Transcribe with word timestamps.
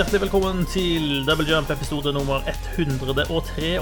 hjertelig 0.00 0.20
velkommen 0.22 0.62
til 0.72 1.26
Double 1.28 1.44
Jump 1.44 1.68
episode 1.74 2.08
nummer 2.16 2.40
193. 2.48 3.74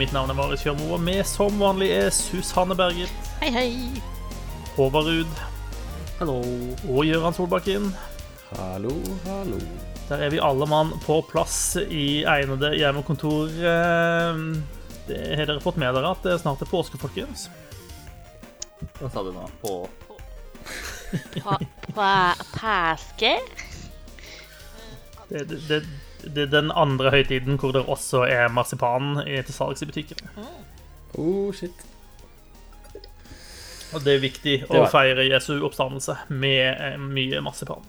Mitt 0.00 0.10
navn 0.10 0.32
er 0.32 0.34
Marius 0.34 0.64
Kjørmo, 0.64 0.88
og 0.96 1.02
med 1.06 1.20
som 1.30 1.60
vanlig 1.62 1.92
er 1.94 2.08
Susanne 2.10 2.74
Berget. 2.74 3.12
Hei, 3.38 3.52
hei. 3.54 3.68
Håvard 4.74 5.06
Ruud. 5.06 5.36
Hallo. 6.18 6.40
Og 6.90 7.06
Gøran 7.06 7.36
Solbakken. 7.36 7.86
Hallo, 8.56 8.96
hallo. 9.28 9.60
Der 10.08 10.24
er 10.26 10.32
vi 10.34 10.42
alle 10.42 10.66
mann 10.66 10.90
på 11.04 11.20
plass 11.30 11.76
i 11.86 12.24
egnede 12.26 12.72
hjemmekontor. 12.74 13.54
Eh, 13.62 14.42
Det 15.06 15.20
har 15.38 15.46
dere 15.46 15.62
fått 15.62 15.78
med 15.78 15.94
dere 15.94 16.10
at 16.16 16.26
det 16.26 16.40
snart 16.42 16.66
er 16.66 16.72
påske, 16.72 16.98
folkens? 16.98 17.46
Hva 18.98 19.12
sa 19.14 19.22
du 19.22 19.30
nå? 19.30 19.46
På 19.62 19.84
På, 19.86 20.18
på, 21.46 21.62
på 21.94 22.10
påske? 22.58 23.36
Det, 25.28 25.42
det, 25.68 25.80
det, 26.22 26.42
er 26.46 26.50
den 26.52 26.70
andre 26.70 27.10
høytiden 27.10 27.56
hvor 27.58 27.72
det 27.74 27.82
også 27.90 28.22
er 28.30 28.48
marsipan 28.54 29.16
til 29.26 29.54
salgs 29.54 29.82
i 29.82 29.88
butikkene. 29.90 30.30
Oh, 31.18 31.50
shit. 31.54 31.74
Og 33.94 34.02
det 34.04 34.16
er 34.16 34.22
viktig 34.22 34.54
Det 34.66 34.70
å 34.70 34.82
var- 34.84 34.90
feire 34.92 35.24
Jesu 35.28 35.54
oppstandelse 35.66 36.16
med 36.28 36.80
eh, 36.82 36.96
mye 37.00 37.40
marsipan. 37.44 37.84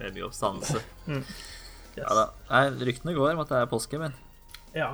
Med 0.00 0.14
mye 0.16 0.28
oppstandelse. 0.30 0.82
Yes. 1.10 2.04
Ja 2.06 2.12
da. 2.14 2.22
Nei, 2.52 2.60
ryktene 2.86 3.12
går 3.16 3.32
om 3.32 3.40
at 3.42 3.48
det 3.50 3.56
er 3.64 3.66
påske, 3.66 3.98
men 3.98 4.12
Ja. 4.76 4.92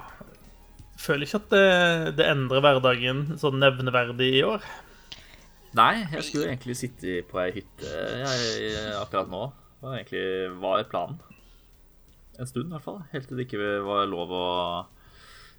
Føler 0.97 1.27
ikke 1.27 1.43
at 1.43 1.51
det, 1.53 2.17
det 2.17 2.25
endrer 2.33 2.63
hverdagen 2.65 3.19
sånn 3.39 3.59
nevneverdig 3.61 4.31
i 4.39 4.41
år. 4.49 4.65
Nei, 5.77 6.07
jeg 6.09 6.25
skulle 6.25 6.49
egentlig 6.49 6.79
sitte 6.81 7.19
på 7.29 7.43
ei 7.43 7.51
hytte 7.59 7.91
jeg, 8.23 8.73
akkurat 8.97 9.29
nå. 9.29 9.43
Det 9.77 9.85
var 9.91 9.99
egentlig 9.99 10.25
var 10.63 10.87
planen. 10.89 11.19
En 12.39 12.49
stund, 12.49 12.69
i 12.69 12.75
hvert 12.77 12.85
fall. 12.85 13.01
Helt 13.13 13.29
til 13.31 13.39
det 13.39 13.47
ikke 13.47 13.79
var 13.87 14.07
lov 14.11 14.33
å 14.37 14.47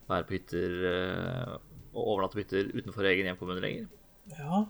være 0.08 0.28
på 0.28 0.36
hytter 0.38 0.76
eh, 0.92 1.54
og 1.98 2.02
overnatte 2.14 2.38
på 2.38 2.44
hytter 2.44 2.70
utenfor 2.78 3.08
egen 3.10 3.28
hjemkommune 3.32 3.64
lenger. 3.64 3.88
Ja. 4.38 4.64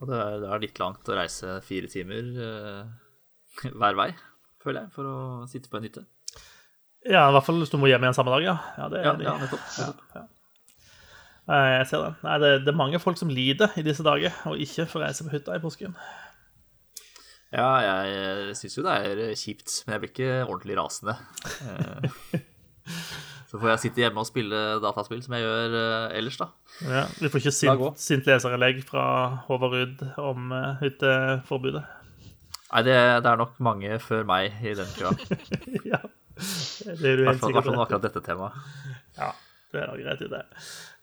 Og 0.00 0.10
det 0.10 0.16
er, 0.20 0.38
det 0.42 0.48
er 0.52 0.64
litt 0.66 0.80
langt 0.82 1.08
å 1.08 1.16
reise 1.16 1.58
fire 1.64 1.88
timer 1.88 2.26
uh, 2.36 3.70
hver 3.80 3.96
vei, 3.96 4.10
føler 4.60 4.82
jeg, 4.84 4.92
for 4.92 5.08
å 5.08 5.18
sitte 5.48 5.72
på 5.72 5.78
en 5.78 5.86
hytte. 5.88 6.04
Ja, 7.06 7.28
i 7.28 7.36
hvert 7.36 7.46
fall 7.46 7.60
hvis 7.62 7.70
du 7.72 7.78
må 7.78 7.88
hjem 7.88 8.02
igjen 8.04 8.16
samme 8.16 8.34
dag, 8.34 8.44
ja. 8.44 8.56
Ja, 8.76 8.88
det 8.92 9.00
er 9.00 9.06
Ja, 9.06 9.14
det. 9.16 9.28
ja 9.28 9.36
nettopp. 9.40 10.32
Nei, 11.46 11.60
Jeg 11.78 11.86
ser 11.92 12.02
det. 12.02 12.12
Nei, 12.26 12.36
det, 12.42 12.48
det 12.66 12.72
er 12.72 12.78
mange 12.82 12.98
folk 12.98 13.18
som 13.20 13.30
lider 13.30 13.76
i 13.78 13.84
disse 13.86 14.02
dager, 14.04 14.34
og 14.50 14.58
ikke 14.60 14.88
får 14.90 15.04
reise 15.06 15.24
på 15.24 15.30
hytta 15.36 15.54
i 15.54 15.62
påsken. 15.62 15.94
Ja, 17.54 17.68
jeg 17.84 18.56
syns 18.58 18.74
jo 18.78 18.82
det 18.86 18.94
er 19.06 19.20
kjipt, 19.38 19.82
men 19.86 19.94
jeg 19.94 20.02
blir 20.02 20.12
ikke 20.12 20.32
ordentlig 20.48 20.78
rasende. 20.80 21.14
Eh, 21.62 22.42
Så 23.46 23.60
får 23.62 23.70
jeg 23.70 23.82
sitte 23.84 24.02
hjemme 24.02 24.20
og 24.20 24.26
spille 24.26 24.58
dataspill, 24.82 25.20
som 25.22 25.36
jeg 25.36 25.44
gjør 25.46 25.76
eh, 25.78 26.16
ellers, 26.18 26.38
da. 26.40 26.48
Ja, 26.82 27.04
vi 27.20 27.30
får 27.30 27.44
ikke 27.44 27.54
sint, 27.54 27.84
sint 28.02 28.26
leserinnlegg 28.26 28.82
fra 28.88 29.04
Håvard 29.46 29.76
Ruud 29.76 30.02
om 30.20 30.50
uh, 30.50 30.74
hytteforbudet. 30.82 31.84
Nei, 32.66 32.82
det, 32.84 32.96
det 33.22 33.30
er 33.30 33.40
nok 33.40 33.54
mange 33.62 34.00
før 34.02 34.26
meg 34.28 34.58
i 34.66 34.74
den 34.76 34.90
køa. 34.98 35.14
Ja, 35.92 36.02
det 37.00 37.12
er 37.14 37.22
du 37.22 37.24
helt 37.24 37.30
helt 37.30 37.40
på. 37.40 37.48
i 37.48 37.54
sikker 37.54 37.60
hvert 37.62 37.70
fall 37.70 37.84
akkurat 37.86 38.08
dette 38.08 38.20
temaet. 38.26 38.58
Ja, 39.16 39.30
det 39.74 39.82
er 39.82 40.02
greit 40.02 40.22
i 40.24 40.30
det. 40.30 40.42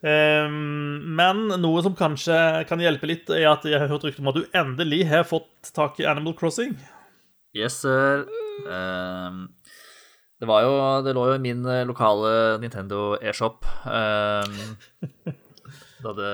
Um, 0.04 1.14
men 1.18 1.46
noe 1.60 1.82
som 1.84 1.96
kanskje 1.98 2.36
kan 2.68 2.82
hjelpe 2.82 3.08
litt, 3.10 3.30
er 3.32 3.50
at 3.52 3.66
jeg 3.68 3.80
har 3.80 3.90
hørt 3.90 4.06
rykte 4.06 4.24
om 4.24 4.32
at 4.32 4.38
du 4.40 4.56
endelig 4.56 5.04
har 5.10 5.26
fått 5.28 5.72
tak 5.76 6.00
i 6.00 6.08
Animal 6.08 6.36
Crossing. 6.38 6.76
Yes, 7.54 7.80
sir. 7.84 8.24
Um, 8.66 9.48
det 10.40 10.48
var 10.50 10.64
jo 10.64 10.72
Det 11.02 11.14
lå 11.16 11.24
jo 11.30 11.34
i 11.36 11.42
min 11.42 11.64
eh, 11.70 11.86
lokale 11.86 12.58
Nintendo 12.62 13.14
e-shop. 13.22 13.66
Um, 13.86 14.74
da 16.04 16.16
det 16.18 16.32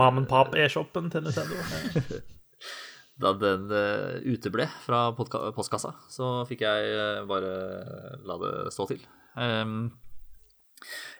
Mam 0.00 0.22
and 0.22 0.30
Pop 0.30 0.54
e-shoppen 0.56 1.10
til 1.12 1.26
Nintendo. 1.26 2.22
Da 3.22 3.34
den 3.38 3.68
uh, 3.70 4.18
uteble 4.24 4.64
fra 4.82 5.10
postkassa, 5.14 5.92
så 6.10 6.30
fikk 6.48 6.64
jeg 6.64 6.94
eh, 6.96 7.20
bare 7.28 7.50
la 8.26 8.38
det 8.40 8.52
stå 8.74 8.86
til. 8.88 9.02
Ehm, 9.38 9.92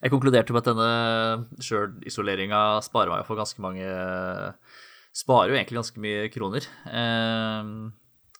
jeg 0.02 0.12
konkluderte 0.12 0.54
med 0.54 0.62
at 0.62 0.70
denne 0.70 1.62
sjølisoleringa 1.62 2.62
sparer 2.84 3.12
meg 3.14 3.26
for 3.28 3.40
ganske 3.40 3.62
mange 3.64 3.90
Sparer 5.12 5.50
jo 5.52 5.56
egentlig 5.58 5.76
ganske 5.76 6.00
mye 6.00 6.28
kroner. 6.32 6.64
Ehm, 6.88 7.90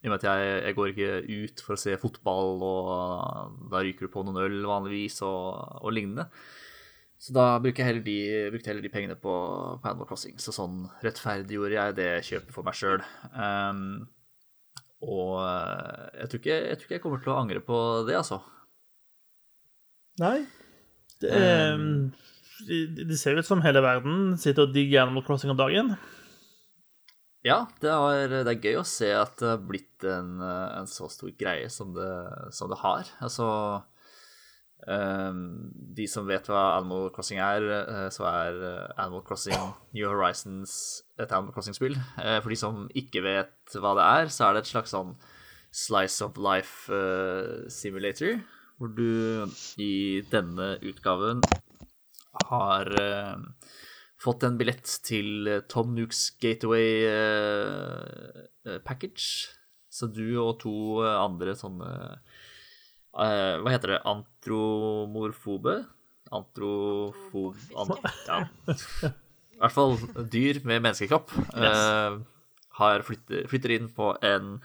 I 0.01 0.09
og 0.09 0.15
med 0.15 0.23
at 0.23 0.25
jeg, 0.25 0.53
jeg 0.65 0.77
går 0.79 0.93
ikke 0.93 1.43
ut 1.45 1.63
for 1.67 1.77
å 1.77 1.83
se 1.83 1.99
fotball, 2.01 2.63
og 2.65 3.69
da 3.75 3.83
ryker 3.85 4.09
du 4.09 4.13
på 4.15 4.23
noen 4.25 4.41
øl 4.41 4.57
vanligvis, 4.65 5.19
og, 5.29 5.83
og 5.85 5.93
lignende. 5.93 6.25
Så 7.23 7.37
da 7.37 7.45
brukte 7.63 7.85
jeg 7.85 7.91
heller 7.91 8.07
de, 8.07 8.17
jeg 8.25 8.65
heller 8.67 8.83
de 8.83 8.91
pengene 8.91 9.19
på, 9.21 9.35
på 9.79 9.91
Animal 9.91 10.09
Crossing. 10.09 10.41
Så 10.43 10.55
sånn 10.57 10.89
rettferdiggjorde 11.05 11.77
jeg 11.77 11.99
det 12.01 12.09
kjøpet 12.27 12.57
for 12.57 12.67
meg 12.67 12.79
sjøl. 12.81 13.05
og 15.05 15.37
eh, 15.45 16.09
jeg 16.23 16.33
tror, 16.33 16.41
ikke, 16.41 16.57
jeg 16.57 16.81
tror 16.81 16.89
ikke 16.89 16.97
jeg 16.97 17.05
kommer 17.05 17.23
til 17.23 17.35
å 17.37 17.39
angre 17.45 17.63
på 17.69 17.79
det, 18.09 18.17
altså. 18.19 18.41
Nei. 20.25 20.39
Ehm, 21.31 22.11
det, 22.67 23.07
det 23.11 23.19
ser 23.21 23.39
ut 23.39 23.47
som 23.47 23.63
hele 23.65 23.83
verden 23.85 24.35
sitter 24.41 24.67
og 24.67 24.75
digger 24.75 25.05
Animal 25.05 25.25
Crossing 25.27 25.53
om 25.53 25.61
dagen. 25.61 25.95
Ja, 27.43 27.65
det, 27.83 27.91
er, 27.91 28.37
det 28.47 28.53
er 28.53 28.61
gøy 28.63 28.77
å 28.79 28.87
se 28.87 29.09
at 29.19 29.35
det 29.41 29.49
har 29.51 29.63
blitt 29.67 30.05
en, 30.07 30.37
en 30.43 30.87
så 30.87 31.09
stor 31.11 31.33
greie 31.35 31.67
som 31.75 31.91
det, 31.97 32.13
som 32.55 32.71
det 32.71 32.79
har. 32.85 33.09
Altså 33.19 33.49
um, 34.87 35.41
De 35.75 36.07
som 36.11 36.29
vet 36.31 36.47
hva 36.47 36.77
Animal 36.77 37.11
Crossing 37.15 37.43
er, 37.43 37.67
eh, 37.81 38.07
så 38.15 38.29
er 38.31 38.63
eh, 38.69 38.95
Animal 38.95 39.25
Crossing 39.27 39.59
New 39.91 40.07
Horizons 40.07 41.03
et 41.19 41.35
Animal 41.35 41.51
Crossing-spill. 41.57 41.99
Eh, 42.23 42.39
For 42.39 42.55
de 42.55 42.61
som 42.63 42.87
ikke 42.95 43.25
vet 43.27 43.75
hva 43.75 43.97
det 43.99 44.07
er, 44.07 44.31
så 44.31 44.47
er 44.47 44.55
det 44.55 44.63
et 44.63 44.73
slags 44.77 44.95
sånn 44.95 45.17
slice 45.73 46.23
of 46.23 46.37
life 46.37 46.93
uh, 46.93 47.65
simulator, 47.73 48.37
hvor 48.83 48.91
du 48.99 49.47
i 49.79 50.19
denne 50.27 50.75
utgaven 50.83 51.39
har 52.49 52.89
eh, 52.99 53.69
fått 54.19 54.43
en 54.43 54.57
billett 54.59 54.91
til 55.07 55.47
eh, 55.47 55.63
Tom 55.71 55.93
Nook's 55.95 56.25
Gateway 56.43 57.05
eh, 57.07 58.43
eh, 58.67 58.81
package. 58.83 59.55
Så 59.93 60.09
du 60.11 60.35
og 60.43 60.59
to 60.65 60.75
eh, 61.05 61.15
andre 61.15 61.55
sånne 61.55 61.93
eh, 63.15 63.55
Hva 63.63 63.71
heter 63.71 63.95
det? 63.95 64.03
Antromorfobe? 64.09 65.79
Antrofob... 66.33 67.63
An, 67.79 67.95
ja. 68.27 68.43
I 69.53 69.63
hvert 69.63 69.77
fall 69.77 69.99
dyr 70.33 70.59
med 70.67 70.81
menneskekropp. 70.83 71.31
har 72.83 73.05
flytter, 73.07 73.45
flytter 73.47 73.75
inn 73.77 73.93
på 73.95 74.09
en, 74.27 74.57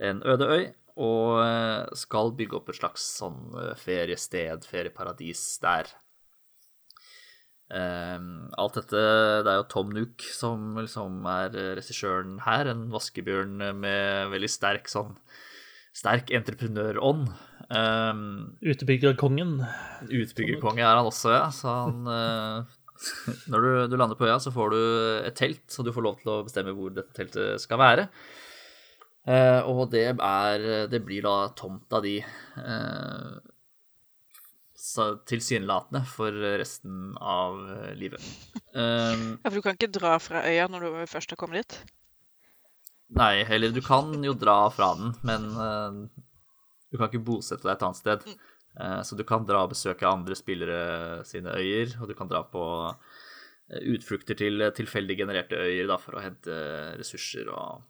en 0.00 0.22
øde 0.24 0.46
øy 0.48 0.62
og 1.00 1.40
eh, 1.42 1.96
skal 1.96 2.34
bygge 2.36 2.58
opp 2.58 2.70
et 2.70 2.78
slags 2.80 3.04
sånn 3.20 3.40
eh, 3.56 3.74
feriested, 3.80 4.66
ferieparadis 4.68 5.42
der. 5.62 5.90
Um, 7.70 8.48
alt 8.58 8.74
dette 8.80 9.00
Det 9.46 9.50
er 9.52 9.60
jo 9.60 9.66
Tom 9.70 9.92
Nook 9.94 10.24
som 10.34 10.72
liksom 10.80 11.22
er 11.30 11.54
eh, 11.54 11.70
regissøren 11.78 12.40
her. 12.44 12.72
En 12.72 12.88
vaskebjørn 12.92 13.62
med 13.78 14.34
veldig 14.34 14.50
sterk 14.50 14.90
sånn 14.90 15.14
Sterk 15.90 16.28
entreprenørånd. 16.30 17.30
Um, 17.66 18.20
Utbyggerkongen. 18.62 19.56
Utbyggerkonge 20.06 20.84
er 20.84 21.00
han 21.00 21.08
også, 21.08 21.32
ja. 21.34 21.48
Så 21.54 21.66
han 21.66 22.04
Når 23.50 23.64
du, 23.64 23.70
du 23.90 23.96
lander 23.96 24.18
på 24.18 24.28
øya, 24.28 24.36
så 24.42 24.52
får 24.54 24.70
du 24.74 24.78
et 25.24 25.34
telt, 25.38 25.64
så 25.72 25.82
du 25.82 25.90
får 25.94 26.04
lov 26.04 26.20
til 26.20 26.30
å 26.30 26.42
bestemme 26.46 26.74
hvor 26.76 26.92
dette 26.94 27.16
teltet 27.16 27.62
skal 27.62 27.80
være. 27.80 28.06
Eh, 29.30 29.60
og 29.68 29.90
det 29.92 30.06
er 30.10 30.64
Det 30.90 31.00
blir 31.06 31.22
da 31.22 31.52
tomta 31.54 32.00
di 32.02 32.16
uh, 32.18 33.38
tilsynelatende 35.28 36.02
for 36.08 36.32
resten 36.58 37.16
av 37.16 37.58
eh, 37.70 37.94
livet. 37.94 38.20
Um, 38.72 39.38
Ja, 39.42 39.50
for 39.50 39.58
du 39.58 39.62
kan 39.62 39.76
ikke 39.76 39.92
dra 39.92 40.18
fra 40.22 40.42
øya 40.48 40.68
når 40.70 40.86
du 40.86 41.06
først 41.10 41.30
har 41.30 41.40
kommet 41.40 41.62
dit? 41.62 41.92
Nei, 43.10 43.42
eller 43.42 43.74
du 43.74 43.80
kan 43.82 44.12
jo 44.24 44.34
dra 44.38 44.70
fra 44.70 44.94
den, 44.98 45.12
men 45.26 45.46
eh, 45.52 46.24
du 46.90 46.98
kan 46.98 47.10
ikke 47.10 47.24
bosette 47.26 47.66
deg 47.66 47.74
et 47.74 47.86
annet 47.86 48.00
sted. 48.00 48.26
Eh, 48.78 49.00
så 49.02 49.18
du 49.18 49.24
kan 49.26 49.46
dra 49.46 49.64
og 49.66 49.74
besøke 49.74 50.08
andre 50.08 50.38
spillere 50.38 51.24
sine 51.28 51.54
øyer, 51.58 51.96
og 52.00 52.08
du 52.08 52.16
kan 52.18 52.30
dra 52.30 52.44
på 52.46 52.64
eh, 52.88 53.82
utflukter 53.94 54.38
til 54.38 54.64
tilfeldig 54.76 55.18
genererte 55.18 55.58
øyer 55.58 55.90
da, 55.90 55.98
for 56.00 56.16
å 56.16 56.24
hente 56.24 56.60
ressurser 57.00 57.50
og 57.50 57.82
eh, 57.82 57.88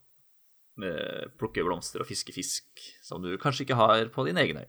plukke 1.40 1.64
blomster 1.66 2.02
og 2.02 2.08
fiske 2.08 2.34
fisk 2.34 2.84
som 3.04 3.22
du 3.22 3.34
kanskje 3.40 3.66
ikke 3.66 3.78
har 3.80 4.08
på 4.14 4.26
din 4.28 4.40
egen 4.40 4.62
øy. 4.62 4.68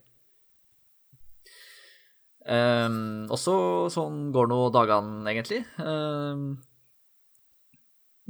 Um, 2.42 3.30
og 3.30 3.38
så 3.38 3.54
sånn 3.92 4.30
går 4.34 4.48
nå 4.50 4.58
dagene, 4.74 5.22
egentlig. 5.30 5.62
Um, 5.78 6.56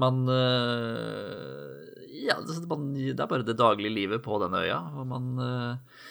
man 0.00 0.24
uh, 0.28 1.80
Ja, 2.22 2.36
man, 2.68 2.90
det 2.92 3.16
er 3.16 3.30
bare 3.30 3.46
det 3.46 3.56
daglige 3.60 3.94
livet 3.94 4.24
på 4.24 4.36
denne 4.42 4.62
øya. 4.66 4.80
Og 5.00 5.08
man 5.08 5.30
uh, 5.40 6.04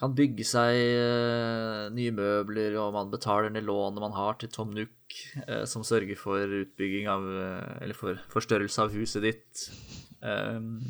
kan 0.00 0.16
bygge 0.16 0.46
seg 0.48 0.80
uh, 0.96 1.92
nye 1.94 2.14
møbler, 2.16 2.78
og 2.80 2.94
man 2.96 3.12
betaler 3.12 3.52
ned 3.52 3.68
lånet 3.68 4.02
man 4.02 4.16
har 4.16 4.40
til 4.40 4.52
Tom 4.52 4.72
eh, 4.80 5.64
som 5.68 5.84
sørger 5.84 6.16
for 6.18 6.40
utbygging 6.64 7.08
av 7.12 7.28
Eller 7.84 7.96
for 7.96 8.18
forstørrelse 8.32 8.88
av 8.88 8.96
huset 8.96 9.28
ditt. 9.28 9.68
Um, 10.24 10.80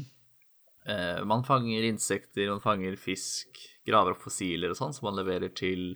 man 1.25 1.41
fanger 1.47 1.87
insekter, 1.89 2.51
man 2.51 2.61
fanger 2.61 2.99
fisk, 3.01 3.57
graver 3.89 4.13
opp 4.13 4.21
fossiler 4.21 4.73
og 4.73 4.77
sånn, 4.77 4.93
som 4.93 5.07
man 5.09 5.17
leverer 5.17 5.53
til 5.57 5.95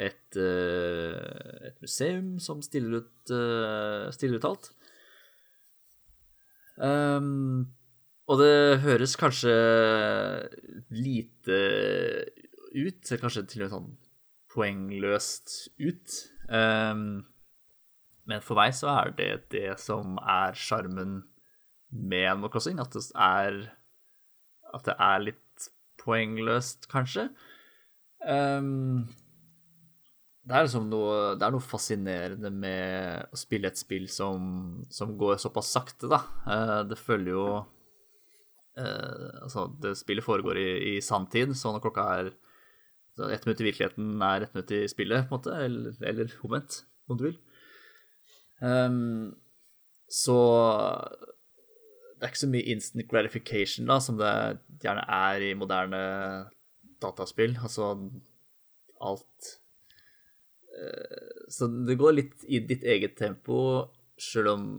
et, 0.00 0.36
eh, 0.36 1.68
et 1.68 1.80
museum 1.82 2.38
som 2.40 2.62
stiller 2.64 3.02
ut, 3.02 3.32
eh, 3.34 4.10
stiller 4.14 4.40
ut 4.40 4.48
alt. 4.48 4.70
Um, 6.80 7.68
og 8.30 8.38
det 8.40 8.80
høres 8.80 9.18
kanskje 9.20 9.52
lite 10.94 11.58
ut, 12.72 13.00
eller 13.10 13.20
kanskje 13.20 13.44
til 13.50 13.64
og 13.64 13.66
med 13.66 13.74
sånn 13.74 13.90
poengløst 14.54 15.68
ut. 15.82 16.14
Um, 16.48 17.26
men 18.24 18.40
for 18.40 18.56
meg 18.56 18.72
så 18.78 18.94
er 18.94 19.12
det 19.18 19.50
det 19.52 19.74
som 19.82 20.16
er 20.22 20.56
sjarmen 20.56 21.24
med 21.90 22.30
Animal 22.30 22.52
Crossing. 22.54 22.80
At 22.80 22.94
det 22.94 23.04
er 23.12 23.60
At 24.76 24.86
det 24.88 24.96
er 25.02 25.24
litt 25.28 25.70
poengløst, 26.00 26.88
kanskje. 26.90 27.28
Um, 28.20 29.08
det 30.46 30.56
er 30.56 30.64
liksom 30.66 30.88
noe, 30.90 31.34
det 31.38 31.46
er 31.46 31.54
noe 31.54 31.64
fascinerende 31.64 32.50
med 32.52 33.28
å 33.32 33.38
spille 33.38 33.70
et 33.70 33.80
spill 33.80 34.08
som, 34.10 34.80
som 34.92 35.12
går 35.20 35.40
såpass 35.42 35.72
sakte, 35.76 36.08
da. 36.10 36.22
Uh, 36.46 36.80
det 36.88 36.98
følger 37.00 37.34
jo 37.34 37.44
uh, 37.60 39.28
Altså, 39.44 39.68
det 39.82 39.98
spillet 40.00 40.26
foregår 40.26 40.60
i, 40.60 40.70
i 40.94 40.94
sanntid, 41.04 41.52
så 41.58 41.74
når 41.74 41.84
klokka 41.84 42.06
er 42.16 42.32
så 43.16 43.28
ett 43.28 43.44
minutt 43.44 43.60
i 43.60 43.66
virkeligheten 43.66 44.22
er 44.22 44.46
ett 44.46 44.54
minutt 44.54 44.72
i 44.72 44.84
spillet, 44.88 45.26
på 45.28 45.34
en 45.34 45.40
måte, 45.40 45.54
eller, 45.66 45.96
eller 46.08 46.34
omvendt, 46.46 46.82
om 47.10 47.18
du 47.18 47.26
vil. 47.26 47.38
Um, 48.60 49.34
så 50.10 50.38
det 52.20 52.26
er 52.26 52.34
ikke 52.34 52.42
så 52.44 52.50
mye 52.52 52.74
instant 52.74 53.08
gratification 53.08 53.88
da, 53.88 53.96
som 54.04 54.18
det 54.20 54.34
gjerne 54.84 55.06
er 55.16 55.46
i 55.48 55.54
moderne 55.56 56.02
dataspill. 57.00 57.56
Altså 57.64 57.94
alt 59.00 59.54
Eh, 60.80 61.44
så 61.48 61.68
det 61.86 61.98
går 61.98 62.16
litt 62.16 62.46
i 62.48 62.62
ditt 62.64 62.84
eget 62.86 63.18
tempo, 63.20 63.90
sjøl 64.20 64.54
om 64.54 64.72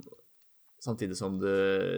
Samtidig 0.81 1.13
som 1.13 1.35
du, 1.37 1.45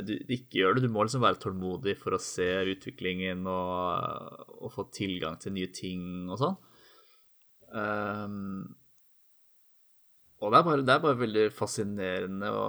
du, 0.03 0.09
ikke 0.27 0.57
gjør 0.57 0.73
det. 0.75 0.81
Du 0.83 0.91
må 0.91 1.05
liksom 1.05 1.21
være 1.23 1.39
tålmodig 1.39 1.93
for 2.01 2.17
å 2.17 2.19
se 2.19 2.49
utviklingen 2.67 3.45
og, 3.47 4.41
og 4.59 4.73
få 4.73 4.83
tilgang 4.91 5.37
til 5.39 5.53
nye 5.55 5.69
ting 5.71 6.01
og 6.27 6.41
sånn. 6.41 6.57
Um, 7.71 8.73
og 10.43 10.51
det 10.51 10.59
er, 10.59 10.65
bare, 10.67 10.83
det 10.83 10.97
er 10.97 11.05
bare 11.05 11.21
veldig 11.21 11.45
fascinerende 11.55 12.51
å, 12.51 12.67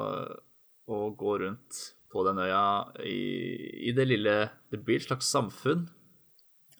å, 0.87 1.00
gå 1.19 1.35
rundt 1.43 1.82
på 2.14 2.25
den 2.28 2.40
øya 2.44 2.64
i, 3.02 3.19
i, 3.90 3.93
det 3.96 4.06
lille 4.06 4.37
Det 4.70 4.81
blir 4.87 5.02
et 5.02 5.08
slags 5.08 5.28
samfunn. 5.34 5.88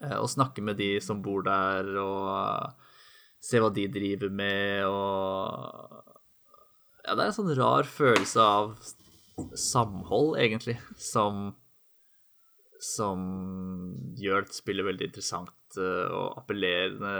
å 0.05 0.23
og 0.23 0.31
snakke 0.31 0.63
med 0.63 0.79
de 0.79 0.95
som 1.03 1.21
bor 1.23 1.43
der, 1.43 1.91
og 1.99 2.71
se 3.43 3.59
hva 3.61 3.69
de 3.73 3.87
driver 3.91 4.31
med, 4.31 4.85
og 4.87 6.01
Ja, 7.05 7.13
det 7.13 7.21
er 7.21 7.27
en 7.29 7.37
sånn 7.37 7.53
rar 7.59 7.85
følelse 7.85 8.41
av 8.41 8.71
samhold, 9.59 10.39
egentlig, 10.41 10.79
som 10.97 11.53
som 12.85 13.21
gjør 14.19 14.45
spillet 14.53 14.85
veldig 14.85 15.09
interessant 15.09 15.79
eh, 15.79 16.11
og 16.11 16.41
appellerende 16.41 17.13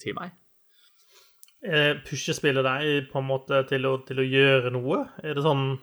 til 0.00 0.16
meg. 0.18 0.34
Eh, 1.60 1.98
pusher 2.06 2.36
spillet 2.36 2.64
deg 2.64 3.10
på 3.10 3.20
en 3.20 3.28
måte 3.28 3.62
til 3.68 3.88
å, 3.88 3.98
til 4.06 4.22
å, 4.22 4.26
gjøre 4.26 4.72
noe? 4.72 5.02
Er 5.24 5.36
det 5.36 5.44
sånn 5.44 5.74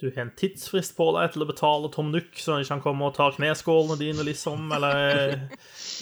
du 0.00 0.08
har 0.08 0.22
en 0.24 0.34
tidsfrist 0.36 0.96
på 0.96 1.10
deg 1.16 1.34
til 1.34 1.44
å 1.44 1.48
betale 1.48 1.90
Tom 1.92 2.10
Nook, 2.14 2.32
så 2.40 2.54
han 2.54 2.64
ikke 2.64 2.78
kan 2.78 2.84
komme 2.84 3.08
og 3.10 3.16
ta 3.18 3.28
kneskålene 3.34 3.98
dine, 4.00 4.24
liksom? 4.26 4.70
Eller 4.76 5.00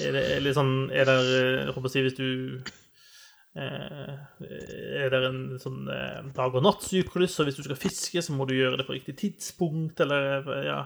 er 0.07 0.15
det 0.15 0.23
er 0.39 0.55
sånn 0.57 0.77
Er 0.95 1.09
det 1.09 1.17
Jeg 1.27 1.75
håper 1.75 1.91
å 1.91 1.93
si 1.93 2.05
hvis 2.07 2.17
du 2.19 2.29
eh, 3.59 4.15
Er 5.03 5.13
det 5.15 5.23
en 5.27 5.43
sånn 5.63 5.91
eh, 5.91 6.31
dag 6.37 6.55
og 6.55 6.65
natt-syklus, 6.65 7.41
og 7.43 7.49
hvis 7.49 7.59
du 7.59 7.65
skal 7.67 7.81
fiske, 7.81 8.23
så 8.23 8.37
må 8.37 8.47
du 8.49 8.55
gjøre 8.57 8.81
det 8.81 8.87
på 8.89 8.95
riktig 8.97 9.19
tidspunkt, 9.25 10.01
eller 10.07 10.47
ja 10.67 10.83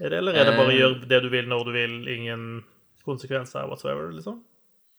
er 0.00 0.10
det, 0.10 0.18
Eller 0.18 0.36
er 0.36 0.48
det 0.48 0.56
bare 0.56 0.72
å 0.72 0.76
gjøre 0.76 1.08
det 1.08 1.20
du 1.24 1.30
vil 1.32 1.48
når 1.48 1.68
du 1.68 1.72
vil, 1.76 1.96
ingen 2.12 2.46
konsekvenser 3.06 3.68
whatsoever, 3.70 4.10
liksom? 4.14 4.40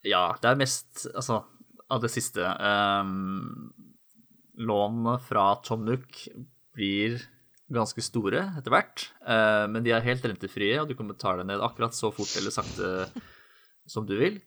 Ja, 0.08 0.30
det 0.42 0.52
er 0.52 0.60
mest 0.60 1.08
Altså, 1.14 1.42
av 1.90 2.04
det 2.04 2.12
siste 2.14 2.46
um, 2.46 3.74
Lånet 4.58 5.26
fra 5.28 5.52
Tom 5.66 5.86
Nook 5.86 6.24
blir 6.78 7.18
ganske 7.74 8.00
store 8.06 8.46
etter 8.56 8.72
hvert, 8.72 9.10
uh, 9.28 9.66
men 9.68 9.84
de 9.84 9.92
er 9.92 10.06
helt 10.06 10.24
rentefrie, 10.24 10.78
og 10.80 10.88
du 10.88 10.96
kan 10.96 11.10
betale 11.10 11.44
ned 11.44 11.64
akkurat 11.64 11.98
så 11.98 12.14
fort 12.16 12.32
eller 12.40 12.54
sakte 12.54 13.10
som 13.88 14.06
du 14.08 14.16
vil. 14.20 14.38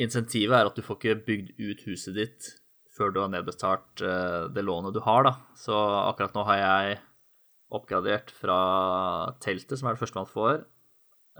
Insentivet 0.00 0.56
er 0.56 0.68
at 0.68 0.76
du 0.76 0.82
får 0.84 0.98
ikke 0.98 1.24
bygd 1.26 1.50
ut 1.60 1.82
huset 1.86 2.16
ditt 2.16 2.48
før 2.92 3.12
du 3.12 3.22
har 3.22 3.30
nedbetalt 3.32 4.02
uh, 4.04 4.48
det 4.52 4.64
lånet 4.64 4.94
du 4.94 5.00
har, 5.04 5.24
da. 5.24 5.32
Så 5.56 5.72
akkurat 6.10 6.36
nå 6.36 6.44
har 6.48 6.60
jeg 6.60 6.98
oppgradert 7.72 8.32
fra 8.36 8.58
teltet, 9.40 9.78
som 9.80 9.88
er 9.88 9.96
det 9.96 10.02
første 10.02 10.20
man 10.20 10.28
får. 10.28 10.64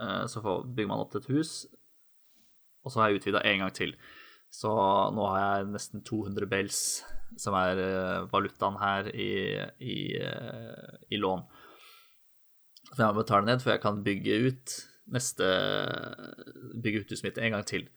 Uh, 0.01 0.23
så 0.29 0.41
bygger 0.41 0.89
man 0.89 1.03
opp 1.03 1.13
til 1.13 1.21
et 1.21 1.29
hus, 1.35 1.53
og 2.83 2.93
så 2.93 3.03
har 3.03 3.11
jeg 3.11 3.21
utvida 3.21 3.43
en 3.45 3.63
gang 3.63 3.75
til. 3.75 3.93
Så 4.53 4.69
nå 5.15 5.25
har 5.31 5.39
jeg 5.41 5.71
nesten 5.73 6.03
200 6.05 6.49
bells 6.49 6.79
som 7.41 7.55
er 7.57 7.79
uh, 7.81 8.25
valutaen 8.29 8.77
her 8.77 9.09
i, 9.09 9.31
i, 9.81 9.97
uh, 10.21 10.93
i, 11.09 11.17
lån. 11.17 11.41
Så 12.91 12.99
jeg 12.99 13.07
må 13.07 13.23
betale 13.23 13.47
ned 13.47 13.63
for 13.63 13.73
jeg 13.73 13.81
kan 13.81 14.03
bygge 14.05 14.37
ut 14.49 14.75
neste 15.13 15.47
Bygge 16.79 17.01
ut 17.01 17.09
huset 17.11 17.25
mitt 17.25 17.39
en 17.41 17.55
gang 17.57 17.65
til. 17.67 17.87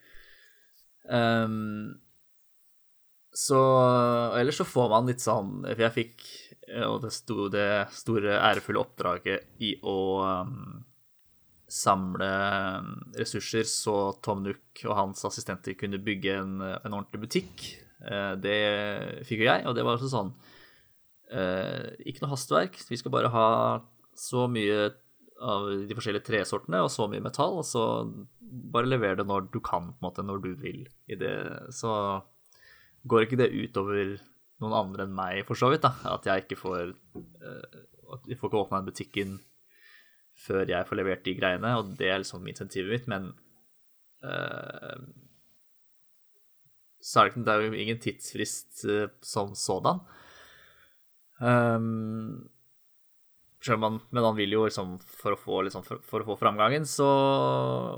Um, 1.05 2.01
så 3.37 3.61
Ellers 4.41 4.57
så 4.59 4.67
får 4.67 4.89
man 4.91 5.07
litt 5.07 5.23
sånn 5.23 5.61
For 5.69 5.85
jeg 5.85 5.95
fikk 5.95 6.25
og 6.89 7.05
det, 7.05 7.13
sto, 7.15 7.45
det 7.53 7.69
store 7.95 8.41
ærefulle 8.43 8.81
oppdraget 8.81 9.63
i 9.63 9.77
å 9.87 9.99
um, 10.43 10.81
samle 11.73 12.29
ressurser 13.19 13.67
så 13.67 13.97
Tom 14.23 14.45
Nook 14.45 14.85
og 14.87 14.95
hans 14.95 15.25
assistenter 15.27 15.75
kunne 15.79 15.99
bygge 16.03 16.37
en, 16.39 16.61
en 16.63 16.95
ordentlig 16.95 17.25
butikk 17.27 17.67
Eh, 18.05 18.33
det 18.43 18.61
fikk 19.27 19.43
jo 19.43 19.49
jeg, 19.49 19.65
og 19.65 19.75
det 19.77 19.85
var 19.87 19.97
altså 19.97 20.11
sånn 20.13 20.33
eh, 21.33 21.97
Ikke 22.05 22.25
noe 22.25 22.35
hastverk. 22.35 22.79
Vi 22.91 22.99
skal 23.01 23.15
bare 23.15 23.33
ha 23.33 23.49
så 24.17 24.47
mye 24.51 24.91
av 25.37 25.69
de 25.85 25.97
forskjellige 25.97 26.31
tresortene 26.31 26.81
og 26.81 26.89
så 26.93 27.09
mye 27.13 27.25
metall, 27.25 27.59
og 27.61 27.67
så 27.69 27.83
bare 28.41 28.89
levere 28.89 29.21
det 29.21 29.27
når 29.29 29.51
du 29.53 29.59
kan, 29.61 29.91
på 29.91 30.01
en 30.01 30.07
måte, 30.07 30.25
når 30.25 30.41
du 30.45 30.55
vil. 30.63 30.87
I 31.13 31.19
det. 31.21 31.35
Så 31.77 31.91
går 33.07 33.27
ikke 33.27 33.41
det 33.43 33.53
utover 33.53 34.17
noen 34.63 34.77
andre 34.79 35.05
enn 35.05 35.17
meg, 35.17 35.43
for 35.49 35.59
så 35.59 35.69
vidt, 35.73 35.85
da. 35.85 35.93
At 36.15 36.25
jeg 36.29 36.47
ikke 36.47 36.61
får 36.63 36.95
At 38.17 38.25
vi 38.25 38.39
får 38.39 38.49
ikke 38.49 38.63
åpna 38.63 38.85
butikken 38.87 39.37
før 40.37 40.69
jeg 40.69 40.87
får 40.89 41.01
levert 41.01 41.25
de 41.27 41.37
greiene, 41.39 41.77
og 41.79 41.95
det 41.99 42.11
er 42.11 42.21
liksom 42.21 42.45
insentivet 42.51 42.93
mitt, 42.93 43.09
men 43.11 43.31
uh, 44.27 44.99
så 47.01 47.23
er 47.23 47.33
det, 47.33 47.47
det 47.47 47.55
er 47.55 47.65
jo 47.65 47.81
ingen 47.81 48.03
tidsfrist 48.03 48.85
uh, 48.91 49.09
som 49.25 49.55
sådan. 49.57 50.03
Um, 51.41 52.47
man, 53.67 53.99
men 54.15 54.23
man 54.23 54.37
vil 54.37 54.53
jo 54.55 54.67
liksom, 54.69 54.97
for 55.01 55.35
å 55.35 55.41
få, 55.41 55.61
liksom, 55.67 55.83
for, 55.87 56.03
for 56.07 56.23
å 56.23 56.29
få 56.29 56.39
framgangen 56.39 56.87
så, 56.87 57.09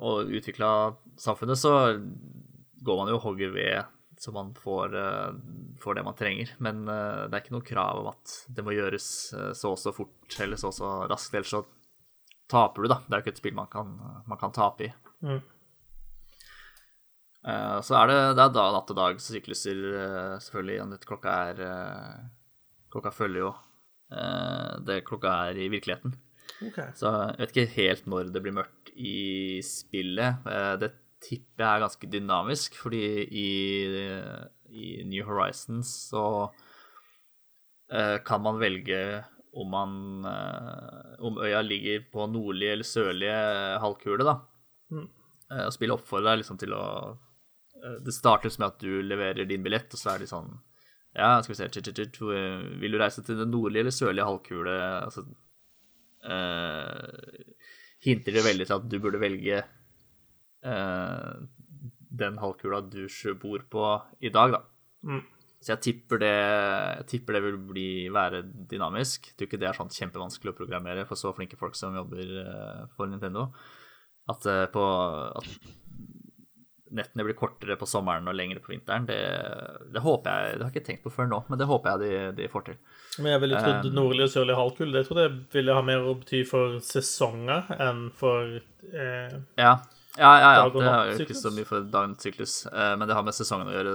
og 0.00 0.30
utvikla 0.32 0.72
samfunnet, 1.20 1.60
så 1.60 1.72
går 2.86 3.00
man 3.00 3.10
jo 3.10 3.18
og 3.18 3.24
hogger 3.26 3.52
ved 3.52 3.94
så 4.18 4.32
man 4.34 4.48
får, 4.58 4.94
uh, 4.98 5.34
får, 5.78 5.94
det 5.94 6.02
man 6.06 6.16
trenger. 6.18 6.54
Men 6.64 6.80
det 6.88 7.28
er 7.28 7.42
ikke 7.42 7.54
noe 7.54 7.66
krav 7.66 8.00
om 8.00 8.08
at 8.10 8.32
det 8.50 8.64
må 8.66 8.74
gjøres 8.74 9.06
så 9.54 9.74
og 9.74 9.78
så 9.78 9.92
fort 9.94 10.38
eller 10.42 10.58
så 10.58 10.72
og 10.72 10.74
så 10.74 10.94
raskt, 11.10 11.36
ellers 11.38 11.52
så 11.54 11.62
taper 12.50 12.84
du, 12.84 12.90
da. 12.90 13.00
Det 13.04 13.14
er 13.14 13.20
jo 13.20 13.26
ikke 13.26 13.34
et 13.36 13.40
spill 13.42 13.56
man 13.58 13.70
kan, 13.72 13.94
man 14.28 14.40
kan 14.40 14.54
tape 14.56 14.88
i. 14.88 14.92
Mm. 15.26 15.40
Uh, 17.48 17.78
så 17.86 17.94
er 18.00 18.10
det, 18.10 18.18
det 18.36 18.44
er 18.44 18.54
da 18.56 18.66
natt 18.74 18.90
og 18.92 18.98
dag 18.98 19.20
sykluser, 19.22 19.78
uh, 19.94 20.36
selvfølgelig. 20.42 20.98
Klokka 21.06 21.34
er 21.52 21.62
uh, 21.64 22.28
Klokka 22.92 23.12
følger 23.14 23.44
jo 23.46 23.56
det 24.88 25.02
klokka 25.04 25.28
er 25.50 25.58
i 25.60 25.66
virkeligheten. 25.68 26.14
Okay. 26.64 26.86
Så 26.96 27.10
jeg 27.12 27.42
vet 27.42 27.50
ikke 27.52 27.72
helt 27.74 28.06
når 28.08 28.30
det 28.32 28.40
blir 28.40 28.54
mørkt 28.56 28.88
i 28.96 29.58
spillet. 29.60 30.46
det 30.80 30.88
tipper 31.20 31.60
jeg 31.60 31.68
er 31.68 31.82
ganske 31.82 32.08
dynamisk, 32.14 32.78
fordi 32.80 33.02
i, 33.28 33.50
i 34.72 34.86
New 35.04 35.28
Horizons 35.28 35.90
så 36.08 36.24
kan 38.24 38.40
man 38.46 38.62
velge 38.64 39.02
om 39.52 39.70
man 39.70 40.24
eh, 40.28 41.24
Om 41.24 41.38
øya 41.42 41.62
ligger 41.62 42.04
på 42.12 42.26
nordlige 42.30 42.72
eller 42.72 42.86
sørlige 42.86 43.38
halvkule, 43.82 44.26
da. 44.26 44.36
Mm. 44.92 45.08
Eh, 45.50 45.64
og 45.66 45.72
spillet 45.74 45.96
oppfordrer 45.96 46.40
liksom 46.40 46.60
til 46.60 46.74
å 46.76 46.84
eh, 47.80 47.98
Det 48.04 48.14
startes 48.14 48.58
med 48.58 48.68
at 48.68 48.80
du 48.84 49.02
leverer 49.02 49.48
din 49.48 49.64
billett, 49.64 49.92
og 49.92 50.00
så 50.00 50.14
er 50.14 50.24
de 50.24 50.30
sånn 50.30 50.50
Ja, 51.16 51.38
skal 51.42 51.54
vi 51.54 51.58
se 51.60 51.68
tj 51.68 51.80
-tj 51.80 52.10
-tj 52.12 52.80
Vil 52.80 52.92
du 52.92 52.98
reise 52.98 53.22
til 53.22 53.38
den 53.38 53.50
nordlige 53.50 53.80
eller 53.80 53.96
sørlige 53.96 54.28
halvkule? 54.28 54.76
Altså 55.04 55.24
eh, 56.24 57.44
Hinter 58.04 58.32
det 58.32 58.44
veldig 58.44 58.66
til 58.66 58.76
at 58.76 58.88
du 58.88 58.98
burde 59.00 59.20
velge 59.20 59.64
eh, 60.64 61.32
den 62.18 62.38
halvkula 62.38 62.80
du 62.80 63.06
bor 63.40 63.58
på 63.70 64.02
i 64.20 64.28
dag, 64.28 64.52
da. 64.52 64.60
Mm. 65.04 65.24
Så 65.58 65.72
jeg 65.74 65.82
tipper 65.82 66.20
det, 66.22 66.34
jeg 67.00 67.06
tipper 67.10 67.34
det 67.34 67.42
vil 67.48 67.58
bli, 67.72 67.88
være 68.14 68.44
dynamisk. 68.46 69.32
Jeg 69.32 69.34
tror 69.34 69.48
ikke 69.50 69.58
det 69.58 69.68
er 69.70 69.78
sånn 69.80 69.90
kjempevanskelig 69.90 70.52
å 70.52 70.58
programmere 70.60 71.06
for 71.08 71.18
så 71.18 71.32
flinke 71.34 71.58
folk 71.58 71.74
som 71.74 71.98
jobber 71.98 72.30
eh, 72.44 72.84
for 72.94 73.10
Nintendo. 73.10 73.48
At, 74.30 74.46
eh, 74.46 74.68
på, 74.70 74.84
at 75.40 75.48
nettene 76.94 77.26
blir 77.26 77.36
kortere 77.36 77.76
på 77.80 77.88
sommeren 77.90 78.30
og 78.30 78.36
lengre 78.38 78.62
på 78.62 78.72
vinteren, 78.72 79.06
det, 79.08 79.18
det 79.92 80.02
håper 80.04 80.30
jeg 80.30 80.54
Det 80.54 80.62
har 80.62 80.70
jeg 80.70 80.76
ikke 80.76 80.86
tenkt 80.86 81.04
på 81.04 81.12
før 81.12 81.28
nå, 81.32 81.42
men 81.50 81.60
det 81.60 81.68
håper 81.68 81.90
jeg 81.90 82.00
de, 82.04 82.22
de 82.38 82.48
får 82.52 82.66
til. 82.70 82.80
Men 83.18 83.34
jeg 83.34 83.44
ville 83.44 83.60
trodd 83.66 83.90
Um, 83.90 83.94
nordlig 83.98 84.28
og 84.28 84.32
sørlig 84.32 84.56
halvkull. 84.62 84.94
Det 84.94 85.04
tror 85.08 85.24
jeg 85.24 85.36
ville 85.58 85.74
ha 85.76 85.84
mer 85.84 86.06
å 86.06 86.16
bety 86.22 86.46
for 86.48 86.78
sesonger 86.84 87.74
enn 87.82 88.08
for 88.14 88.60
eh, 88.94 89.38
Ja, 89.58 89.74
ja, 90.18 90.32
ja, 90.42 90.50
ja. 90.58 90.66
Det 90.74 90.84
er 90.84 91.12
jo 91.12 91.24
ikke 91.24 91.38
så 91.38 91.52
mye 91.54 91.68
for 91.68 91.86
dagsyklus, 91.92 92.58
eh, 92.72 92.92
men 92.98 93.08
det 93.08 93.16
har 93.16 93.24
med 93.26 93.36
sesongen 93.36 93.70
å 93.70 93.74
gjøre, 93.76 93.94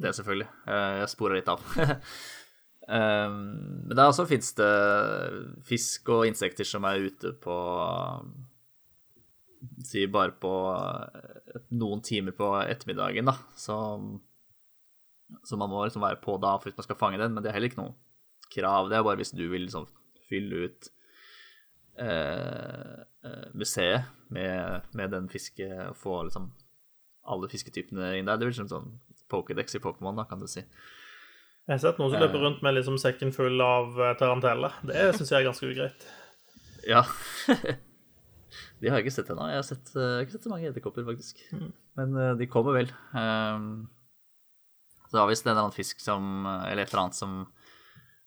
det 0.00 0.14
selvfølgelig. 0.18 0.48
Eh, 0.70 0.94
Jeg 1.02 1.12
sporer 1.12 1.40
litt 1.40 1.50
av. 1.52 1.62
Um, 2.84 3.36
Men 3.88 3.96
der 3.96 4.10
også 4.10 4.26
fins 4.28 4.50
det 4.58 4.72
fisk 5.64 6.10
og 6.12 6.26
insekter 6.28 6.68
som 6.68 6.84
er 6.84 7.06
ute 7.06 7.32
på 7.40 7.54
Si 9.88 10.02
bare 10.12 10.34
på 10.36 10.50
eh, 10.76 11.60
noen 11.80 12.02
timer 12.04 12.34
på 12.36 12.50
ettermiddagen, 12.60 13.24
da. 13.30 13.38
Så, 13.56 13.76
så 15.48 15.56
man 15.56 15.72
må 15.72 15.84
liksom 15.86 16.04
være 16.04 16.20
på 16.20 16.36
da 16.42 16.58
hvis 16.60 16.76
man 16.76 16.84
skal 16.86 17.00
fange 17.00 17.20
den, 17.22 17.32
men 17.32 17.42
det 17.44 17.50
er 17.50 17.56
heller 17.56 17.72
ikke 17.72 17.80
noe 17.80 17.94
krav. 18.52 18.90
Det 18.90 18.98
er 18.98 19.06
bare 19.06 19.20
hvis 19.22 19.32
du 19.34 19.46
vil 19.48 19.64
liksom 19.66 19.88
fylle 20.28 20.66
ut 20.68 20.90
eh, 20.90 20.92
eh, 20.92 20.93
museet 23.54 24.08
med, 24.34 24.88
med 24.98 25.12
den 25.14 25.28
fiske 25.30 25.68
og 25.86 25.94
få 25.96 26.16
liksom 26.26 26.48
alle 27.30 27.48
fisketypene 27.48 28.14
inn 28.18 28.28
der. 28.28 28.36
Det 28.40 28.48
blir 28.48 28.54
liksom 28.54 28.70
sånn 28.72 28.90
Pokédex 29.32 29.76
i 29.78 29.82
Pokémon, 29.82 30.16
da, 30.18 30.26
kan 30.28 30.42
du 30.42 30.48
si. 30.50 30.64
Jeg 31.64 31.72
har 31.78 31.80
sett 31.80 32.00
noen 32.00 32.12
som 32.12 32.20
løper 32.20 32.42
rundt 32.42 32.60
med 32.64 32.76
liksom 32.76 32.98
sekken 33.00 33.32
full 33.32 33.56
av 33.64 33.96
eh, 33.96 34.12
taranteller. 34.20 34.74
Det 34.84 35.08
syns 35.16 35.32
jeg 35.32 35.40
er 35.40 35.50
ganske 35.50 35.70
ugreit. 35.70 36.06
Ja. 36.84 37.00
de 38.82 38.90
har 38.92 38.98
jeg 38.98 39.06
ikke 39.06 39.14
sett 39.14 39.30
ennå. 39.32 39.46
Jeg 39.48 39.56
har 39.56 39.64
sett, 39.64 39.92
eh, 39.96 40.10
har 40.18 40.26
ikke 40.26 40.34
sett 40.34 40.44
så 40.44 40.50
mange 40.52 40.68
edderkopper, 40.68 41.06
faktisk. 41.06 41.38
Men 41.96 42.12
eh, 42.20 42.34
de 42.36 42.48
kommer 42.52 42.76
vel. 42.76 42.90
Um, 43.16 43.86
så 45.08 45.22
er 45.22 45.30
visst 45.30 45.48
en 45.48 45.54
eller 45.54 45.62
annen 45.62 45.76
fisk 45.76 46.02
som 46.04 46.44
Eller 46.44 46.82
et 46.82 46.92
eller 46.92 47.06
annet 47.06 47.16
som 47.16 47.38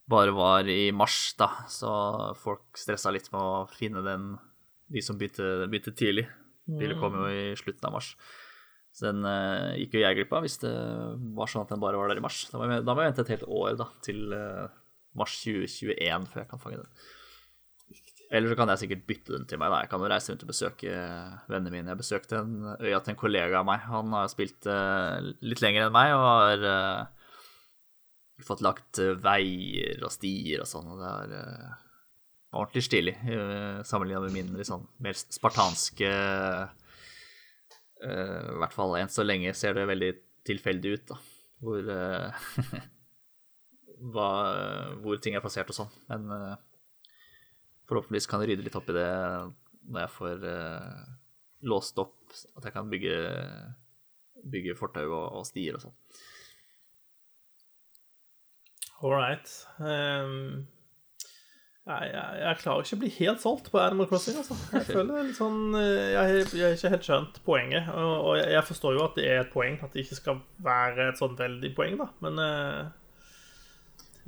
bare 0.07 0.33
var 0.35 0.67
i 0.71 0.89
mars, 0.95 1.35
da. 1.39 1.49
Så 1.71 1.91
folk 2.39 2.79
stressa 2.79 3.11
litt 3.13 3.29
med 3.33 3.41
å 3.41 3.67
finne 3.71 4.03
den, 4.05 4.33
de 4.91 5.03
som 5.03 5.19
begynte, 5.19 5.67
begynte 5.67 5.95
tidlig. 5.97 6.27
De 6.67 6.91
kom 6.99 7.15
jo 7.15 7.27
i 7.31 7.55
slutten 7.59 7.87
av 7.87 7.95
mars. 7.95 8.13
Så 8.97 9.11
den 9.11 9.21
uh, 9.27 9.75
gikk 9.77 9.93
jo 9.95 10.01
jeg 10.01 10.17
glipp 10.17 10.33
av 10.33 10.43
hvis 10.43 10.57
det 10.63 10.73
var 11.37 11.51
sånn 11.51 11.67
at 11.67 11.71
den 11.71 11.83
bare 11.83 11.99
var 11.99 12.09
der 12.09 12.19
i 12.19 12.23
mars. 12.23 12.41
Da 12.49 12.59
må 12.59 12.67
jeg, 12.71 12.83
da 12.87 12.95
må 12.95 13.03
jeg 13.03 13.11
vente 13.11 13.23
et 13.27 13.33
helt 13.35 13.47
år, 13.59 13.77
da, 13.79 13.87
til 14.03 14.33
uh, 14.33 14.65
mars 15.19 15.37
2021 15.43 16.27
før 16.31 16.43
jeg 16.43 16.51
kan 16.51 16.63
fange 16.63 16.81
den. 16.81 16.91
Eller 18.27 18.51
så 18.51 18.57
kan 18.59 18.71
jeg 18.73 18.81
sikkert 18.81 19.05
bytte 19.07 19.35
den 19.37 19.45
til 19.47 19.59
meg. 19.61 19.71
da. 19.71 19.83
Jeg 19.83 19.91
kan 19.91 20.03
jo 20.03 20.09
reise 20.11 20.33
rundt 20.33 20.43
og 20.43 20.49
besøke 20.51 20.95
vennene 21.47 21.71
mine. 21.71 21.93
Jeg 21.93 22.01
besøkte 22.01 22.41
en 22.41 22.55
øya 22.75 22.99
til 22.99 23.13
en 23.13 23.19
kollega 23.21 23.61
av 23.61 23.69
meg. 23.69 23.85
Han 23.87 24.15
har 24.17 24.33
spilt 24.33 24.67
uh, 24.67 25.21
litt 25.45 25.63
lenger 25.63 25.87
enn 25.87 25.95
meg 25.95 26.15
og 26.15 26.25
har 26.25 26.65
eh, 26.71 27.16
fått 28.46 28.62
lagt 28.65 29.00
eh, 29.01 29.15
veier 29.22 30.03
og 30.06 30.12
stier 30.13 30.62
og 30.62 30.67
sånn. 30.70 30.89
Og 30.94 30.98
det 31.01 31.10
er 31.10 31.29
uh, 31.38 31.72
ordentlig 32.58 32.84
stilig 32.86 33.15
uh, 33.25 33.79
sammenligna 33.88 34.22
med 34.25 34.34
min 34.36 34.50
sånn 34.67 34.86
mer 35.03 35.15
spartanske 35.17 36.12
uh, 36.12 36.67
I 38.06 38.08
hvert 38.62 38.75
fall 38.75 38.91
enn 39.00 39.12
så 39.12 39.22
lenge 39.25 39.56
ser 39.58 39.72
det 39.77 39.88
veldig 39.89 40.12
tilfeldig 40.48 40.89
ut, 40.94 41.06
da. 41.10 41.17
Hvor 41.58 41.82
hva, 44.13 44.29
hvor 45.01 45.15
ting 45.17 45.36
er 45.36 45.41
plassert 45.41 45.72
og 45.74 45.77
sånn. 45.79 45.94
Men 46.12 46.22
forhåpentligvis 47.89 48.29
kan 48.29 48.41
jeg 48.44 48.50
rydde 48.51 48.65
litt 48.67 48.77
opp 48.77 48.89
i 48.94 48.96
det 48.96 49.10
når 49.88 50.00
jeg 50.03 50.13
får 50.13 50.38
låst 51.67 51.98
opp 52.03 52.17
at 52.60 52.63
jeg 52.70 52.75
kan 52.75 52.91
bygge, 52.91 53.15
bygge 54.53 54.77
fortau 54.77 55.08
og, 55.08 55.25
og 55.39 55.44
stier 55.50 55.74
og 55.79 55.84
sånn. 55.88 55.98
All 59.01 59.13
right. 59.13 59.47
Um, 59.77 60.65
jeg, 61.87 62.07
jeg, 62.11 62.39
jeg 62.41 62.59
klarer 62.59 62.83
ikke 62.83 62.97
å 62.97 62.99
bli 62.99 63.09
helt 63.21 63.43
solgt 63.43 63.69
på 63.71 63.79
Animal 63.79 64.07
Crossing, 64.09 64.39
altså. 64.41 64.57
Jeg 64.73 64.87
føler 64.95 65.19
er 65.21 65.27
litt 65.29 65.37
sånn 65.37 65.75
eh, 65.79 66.07
Jeg 66.11 66.39
jeg 66.57 66.63
har 66.65 66.73
ikke 66.75 66.91
helt 66.95 67.05
skjønt 67.07 67.37
poenget. 67.45 67.91
Og, 67.93 68.15
og 68.31 68.39
jeg 68.41 68.63
forstår 68.67 68.97
jo 68.97 69.03
at 69.05 69.19
det 69.19 69.27
er 69.29 69.43
et 69.43 69.53
poeng, 69.53 69.77
at 69.85 69.93
det 69.93 70.03
ikke 70.03 70.17
skal 70.17 70.41
være 70.65 71.11
et 71.11 71.21
sånn 71.21 71.37
veldig 71.39 71.71
poeng, 71.77 71.95
da. 72.01 72.09
Men 72.25 72.41
uh, 72.41 72.81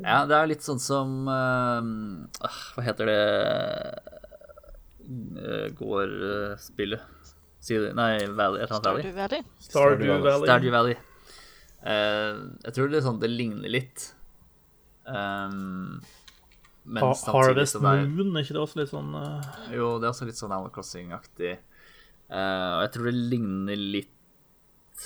Ja, 0.05 0.21
det 0.29 0.38
er 0.38 0.51
litt 0.53 0.63
sånn 0.63 0.79
som 0.79 1.27
eh, 1.27 1.89
ah, 2.47 2.61
Hva 2.75 2.85
heter 2.85 3.09
det 3.09 3.19
uh, 5.09 5.65
Går-spillet? 5.81 7.17
Nei, 7.97 8.13
Valley, 8.38 8.63
et 8.63 8.71
annet 8.71 8.88
Valley. 8.88 9.03
Stardew 9.03 9.17
Valley. 9.17 9.43
Stardew 9.65 10.13
Valley 10.23 10.47
Stardew 10.47 10.71
Valley. 10.77 10.95
Uh, 11.83 12.55
jeg 12.63 12.77
tror 12.77 12.88
det, 12.88 13.01
er 13.01 13.05
sånn, 13.09 13.19
det 13.19 13.33
ligner 13.33 13.75
litt. 13.75 14.13
Um, 15.10 16.00
Ha- 16.89 17.12
Harvest 17.36 17.75
er- 17.78 18.08
Moon, 18.10 18.32
er 18.34 18.42
ikke 18.46 18.56
det 18.56 18.62
også 18.63 18.80
litt 18.80 18.89
sånn 18.89 19.12
uh... 19.13 19.44
Jo, 19.70 19.89
det 20.01 20.08
er 20.08 20.13
også 20.13 20.25
litt 20.25 20.39
sånn 20.39 20.54
Animal 20.56 20.72
Crossing-aktig. 20.74 21.51
Uh, 22.32 22.80
og 22.80 22.82
jeg 22.86 22.92
tror 22.96 23.10
det 23.10 23.13
ligner 23.34 23.78
litt 23.98 25.04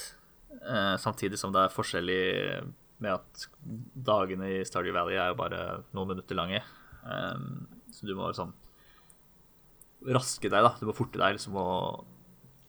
uh, 0.64 0.96
Samtidig 1.02 1.40
som 1.42 1.52
det 1.56 1.64
er 1.66 1.74
forskjellig 1.76 2.22
med 3.04 3.12
at 3.18 3.46
dagene 4.08 4.48
i 4.60 4.64
Stardew 4.68 4.96
Valley 4.96 5.18
er 5.20 5.34
jo 5.34 5.40
bare 5.42 5.60
noen 5.96 6.14
minutter 6.14 6.38
lange. 6.40 6.62
Um, 7.04 7.66
så 7.92 8.08
du 8.08 8.14
må 8.16 8.30
liksom 8.32 8.54
raske 10.14 10.48
deg, 10.52 10.64
da. 10.64 10.74
Du 10.80 10.88
må 10.88 10.96
forte 10.96 11.20
deg 11.20 11.36
liksom 11.36 11.56
å, 11.60 11.68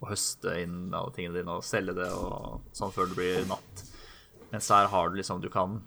å 0.02 0.10
høste 0.10 0.56
inn 0.62 0.88
alle 0.94 1.14
tingene 1.14 1.38
dine 1.38 1.54
og 1.58 1.66
selge 1.66 1.94
det 1.98 2.10
og 2.14 2.66
sånn 2.74 2.94
før 2.94 3.10
det 3.12 3.18
blir 3.20 3.46
natt. 3.50 3.84
Mens 4.50 4.70
her 4.74 4.90
har 4.90 5.10
du 5.10 5.16
liksom 5.18 5.40
Du 5.42 5.48
kan 5.50 5.80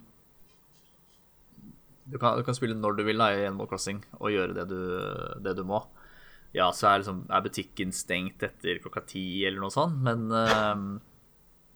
du 2.08 2.16
kan, 2.20 2.38
du 2.38 2.44
kan 2.46 2.56
spille 2.56 2.76
når 2.78 2.98
du 2.98 3.04
vil 3.06 3.20
da, 3.20 3.30
i 3.34 3.46
Animal 3.46 3.68
Crossing 3.70 4.00
og 4.18 4.32
gjøre 4.32 4.56
det 4.56 4.66
du, 4.70 4.80
det 5.44 5.54
du 5.58 5.64
må. 5.68 5.82
Ja, 6.56 6.70
så 6.72 6.88
er, 6.88 7.02
liksom, 7.02 7.22
er 7.28 7.44
butikken 7.44 7.92
stengt 7.92 8.42
etter 8.46 8.80
klokka 8.80 9.02
ti 9.10 9.24
eller 9.44 9.60
noe 9.60 9.74
sånt, 9.74 9.98
men 10.04 10.30
uh, 10.32 10.96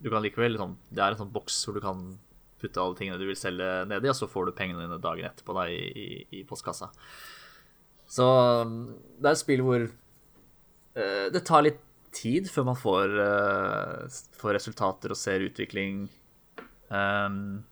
du 0.00 0.08
kan 0.10 0.24
likevel 0.24 0.54
liksom, 0.56 0.78
Det 0.88 1.02
er 1.04 1.12
en 1.12 1.20
sånn 1.20 1.34
boks 1.34 1.58
hvor 1.66 1.76
du 1.76 1.82
kan 1.84 2.06
putte 2.62 2.80
alle 2.80 2.96
tingene 2.96 3.18
du 3.20 3.26
vil 3.28 3.38
selge 3.38 3.68
nedi, 3.90 4.08
og 4.08 4.16
så 4.16 4.30
får 4.30 4.48
du 4.48 4.56
pengene 4.56 4.84
dine 4.86 5.00
dagen 5.02 5.28
etterpå 5.28 5.56
da, 5.56 5.66
i, 5.68 5.82
i, 5.92 6.08
i 6.40 6.44
postkassa. 6.48 6.88
Så 8.12 8.26
det 9.18 9.28
er 9.28 9.34
et 9.34 9.40
spill 9.40 9.64
hvor 9.66 9.84
uh, 9.88 11.26
det 11.32 11.44
tar 11.48 11.66
litt 11.66 11.80
tid 12.12 12.48
før 12.52 12.68
man 12.70 12.78
får, 12.78 13.16
uh, 13.18 14.20
får 14.40 14.56
resultater 14.56 15.12
og 15.12 15.18
ser 15.18 15.44
utvikling. 15.46 16.06
Um, 16.92 17.64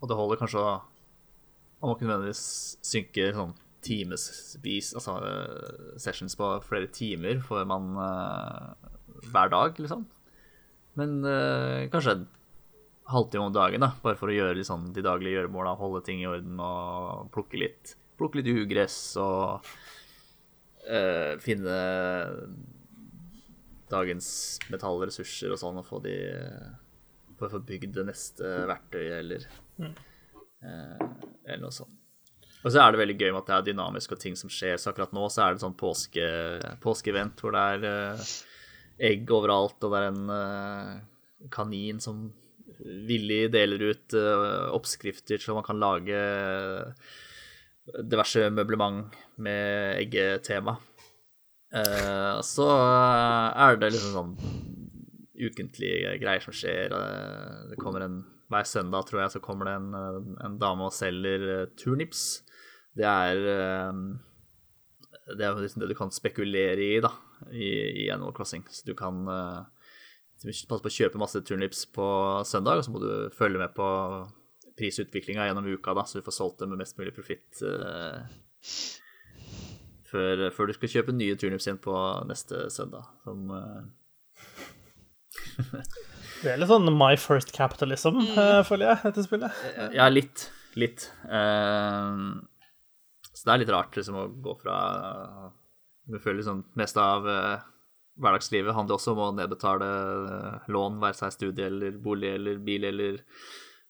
og 0.00 0.10
det 0.10 0.16
holder 0.18 0.40
kanskje 0.40 0.60
å 0.60 0.74
Man 1.84 1.90
må 1.90 1.98
ikke 1.98 2.06
nødvendigvis 2.08 2.44
synke 2.80 3.24
sånn 3.36 3.50
timesvis, 3.84 4.94
altså 4.96 5.18
eh, 5.28 5.88
sessions 6.00 6.32
på 6.40 6.46
flere 6.64 6.88
timer 6.88 7.42
får 7.44 7.66
man 7.68 7.90
uh, 8.00 8.70
Hver 9.28 9.50
dag, 9.52 9.76
liksom. 9.76 10.06
Men 10.96 11.18
uh, 11.28 11.84
kanskje 11.92 12.14
en 12.14 12.22
halvtime 13.12 13.50
om 13.50 13.52
dagen, 13.52 13.84
da, 13.84 13.90
bare 14.00 14.16
for 14.16 14.32
å 14.32 14.36
gjøre 14.38 14.64
sånn 14.64 14.86
de 14.96 15.04
daglige 15.04 15.36
gjøremåla, 15.36 15.74
holde 15.76 16.00
ting 16.06 16.22
i 16.22 16.30
orden 16.30 16.56
og 16.64 17.28
plukke 17.36 17.60
litt, 17.60 17.92
plukke 18.16 18.40
litt 18.40 18.48
ugress 18.48 18.96
og 19.20 19.68
uh, 20.88 21.36
finne 21.44 21.76
dagens 23.92 24.32
metallressurser 24.72 25.52
og 25.52 25.60
sånn, 25.60 25.84
og 25.84 25.88
få 25.92 26.00
de 26.08 26.16
For 27.36 27.50
å 27.50 27.58
få 27.58 27.64
bygd 27.68 27.98
det 27.98 28.08
neste 28.08 28.56
verktøyet 28.72 29.20
eller 29.20 29.44
eh, 29.84 29.96
eller 30.64 31.62
noe 31.62 31.74
sånt. 31.74 31.92
Og 32.64 32.72
så 32.72 32.80
er 32.80 32.94
det 32.94 33.00
veldig 33.02 33.16
gøy 33.20 33.28
med 33.34 33.40
at 33.42 33.48
det 33.50 33.56
er 33.58 33.66
dynamisk 33.66 34.14
og 34.16 34.20
ting 34.22 34.36
som 34.40 34.48
skjer. 34.52 34.78
Så 34.80 34.88
akkurat 34.90 35.12
nå 35.12 35.26
så 35.28 35.42
er 35.44 35.52
det 35.56 35.60
sånn 35.64 35.76
påske, 35.76 36.24
påskeevent 36.80 37.42
hvor 37.44 37.52
det 37.52 37.64
er 37.74 37.84
eh, 37.90 38.30
egg 39.10 39.28
overalt, 39.36 39.76
og 39.84 39.92
det 39.92 40.00
er 40.00 40.08
en 40.08 40.32
eh, 40.32 40.94
kanin 41.52 42.00
som 42.00 42.24
villig 42.84 43.50
deler 43.52 43.84
ut 43.90 44.16
eh, 44.16 44.64
oppskrifter 44.74 45.38
så 45.42 45.54
man 45.56 45.66
kan 45.66 45.78
lage 45.82 46.16
diverse 48.08 48.48
møblement 48.50 49.12
med 49.44 49.98
eggetema. 50.00 50.78
Eh, 51.74 52.40
så 52.46 52.68
er 52.72 53.76
det 53.82 53.92
liksom 53.92 54.14
sånn 54.16 54.34
ukentlige 55.44 56.14
greier 56.22 56.44
som 56.44 56.54
skjer. 56.56 56.94
Eh, 56.96 57.68
Det 57.74 57.80
kommer 57.82 58.06
en 58.06 58.22
Hver 58.52 58.68
søndag, 58.68 59.06
tror 59.08 59.22
jeg, 59.22 59.32
så 59.34 59.42
kommer 59.42 59.68
det 59.68 59.74
en, 59.78 59.90
eh, 59.98 60.20
en 60.46 60.58
dame 60.60 60.88
og 60.88 60.94
selger 60.94 61.46
eh, 61.54 61.66
turnips. 61.80 62.44
Det 62.94 63.06
er 63.08 63.40
eh, 63.54 63.92
Det 65.24 65.44
er 65.46 65.56
liksom 65.56 65.80
det 65.80 65.88
du 65.88 65.96
kan 65.98 66.12
spekulere 66.12 66.82
i, 66.84 67.00
da, 67.00 67.10
i, 67.50 67.68
i 68.04 68.08
Animal 68.12 68.34
Crossing. 68.36 68.66
Så 68.68 68.84
du 68.84 68.94
kan 68.94 69.24
passe 69.24 70.66
på 70.68 70.76
å 70.76 70.92
kjøpe 70.92 71.20
masse 71.20 71.40
turnips 71.40 71.86
på 71.88 72.06
søndag, 72.44 72.78
og 72.78 72.84
så 72.84 72.92
må 72.92 73.00
du 73.00 73.30
følge 73.32 73.62
med 73.62 73.72
på 73.72 73.86
prisutviklinga 74.76 75.46
gjennom 75.46 75.66
uka, 75.70 75.94
da, 75.96 76.04
så 76.04 76.18
du 76.18 76.26
får 76.26 76.36
solgt 76.36 76.60
dem 76.60 76.74
med 76.74 76.82
mest 76.82 76.98
mulig 76.98 77.14
profitt 77.14 77.62
uh, 77.62 78.26
før, 80.14 80.48
før 80.54 80.70
du 80.70 80.74
skal 80.76 80.92
kjøpe 80.96 81.14
nye 81.16 81.36
turnips 81.38 81.68
igjen 81.68 81.80
på 81.82 81.94
neste 82.28 82.66
søndag. 82.74 83.08
Som 83.24 83.50
eh, 83.54 83.82
Det 86.44 86.52
er 86.52 86.60
litt 86.60 86.70
sånn 86.70 86.90
My 86.92 87.14
First 87.20 87.54
Capitalism, 87.56 88.20
mm. 88.20 88.64
føler 88.68 88.90
jeg, 88.90 89.00
dette 89.08 89.24
spillet. 89.24 89.60
Ja, 89.96 90.10
litt. 90.12 90.48
Litt. 90.78 91.08
Uh, 91.24 92.44
så 93.32 93.46
det 93.46 93.52
er 93.54 93.62
litt 93.62 93.72
rart 93.72 93.96
liksom 93.96 94.18
å 94.18 94.24
gå 94.42 94.56
fra 94.58 94.78
Vi 96.10 96.18
føler 96.20 96.42
liksom 96.42 96.64
mest 96.76 96.98
av 97.00 97.26
uh, 97.26 97.62
hverdagslivet 98.20 98.76
handler 98.76 98.98
også 98.98 99.14
om 99.14 99.22
å 99.24 99.34
nedbetale 99.38 99.88
uh, 99.88 100.66
lån, 100.70 101.00
være 101.02 101.18
seg 101.22 101.34
studie 101.34 101.70
eller 101.70 101.96
bolig 102.02 102.34
eller 102.36 102.60
bil 102.62 102.90
eller 102.90 103.22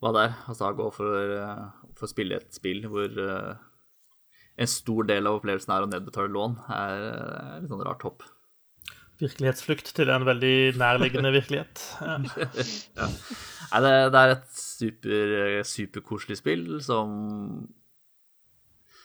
hva 0.05 0.13
det 0.15 0.27
er. 0.29 0.35
Altså 0.49 0.67
da 0.67 0.77
gå 0.79 0.91
for, 0.95 1.33
eh, 1.39 1.91
for 1.97 2.07
å 2.07 2.13
spille 2.13 2.41
et 2.41 2.57
spill 2.57 2.85
hvor 2.93 3.21
eh, 3.25 3.55
en 4.61 4.71
stor 4.71 5.09
del 5.09 5.27
av 5.27 5.41
opplevelsen 5.41 5.75
er 5.75 5.87
å 5.87 5.91
nedbetale 5.91 6.33
lån, 6.35 6.59
er 6.77 7.07
eh, 7.09 7.55
litt 7.63 7.73
sånn 7.73 7.85
rart 7.87 8.05
hopp. 8.07 8.27
Virkelighetsflukt 9.23 9.93
til 9.95 10.11
en 10.11 10.27
veldig 10.27 10.75
nærliggende 10.81 11.33
virkelighet. 11.35 11.85
Ja. 12.99 13.09
Nei, 13.75 13.81
det, 13.83 13.93
det 14.15 14.21
er 14.21 14.33
et 14.35 14.51
super, 14.55 15.63
superkoselig 15.67 16.37
spill 16.39 16.67
som 16.85 17.09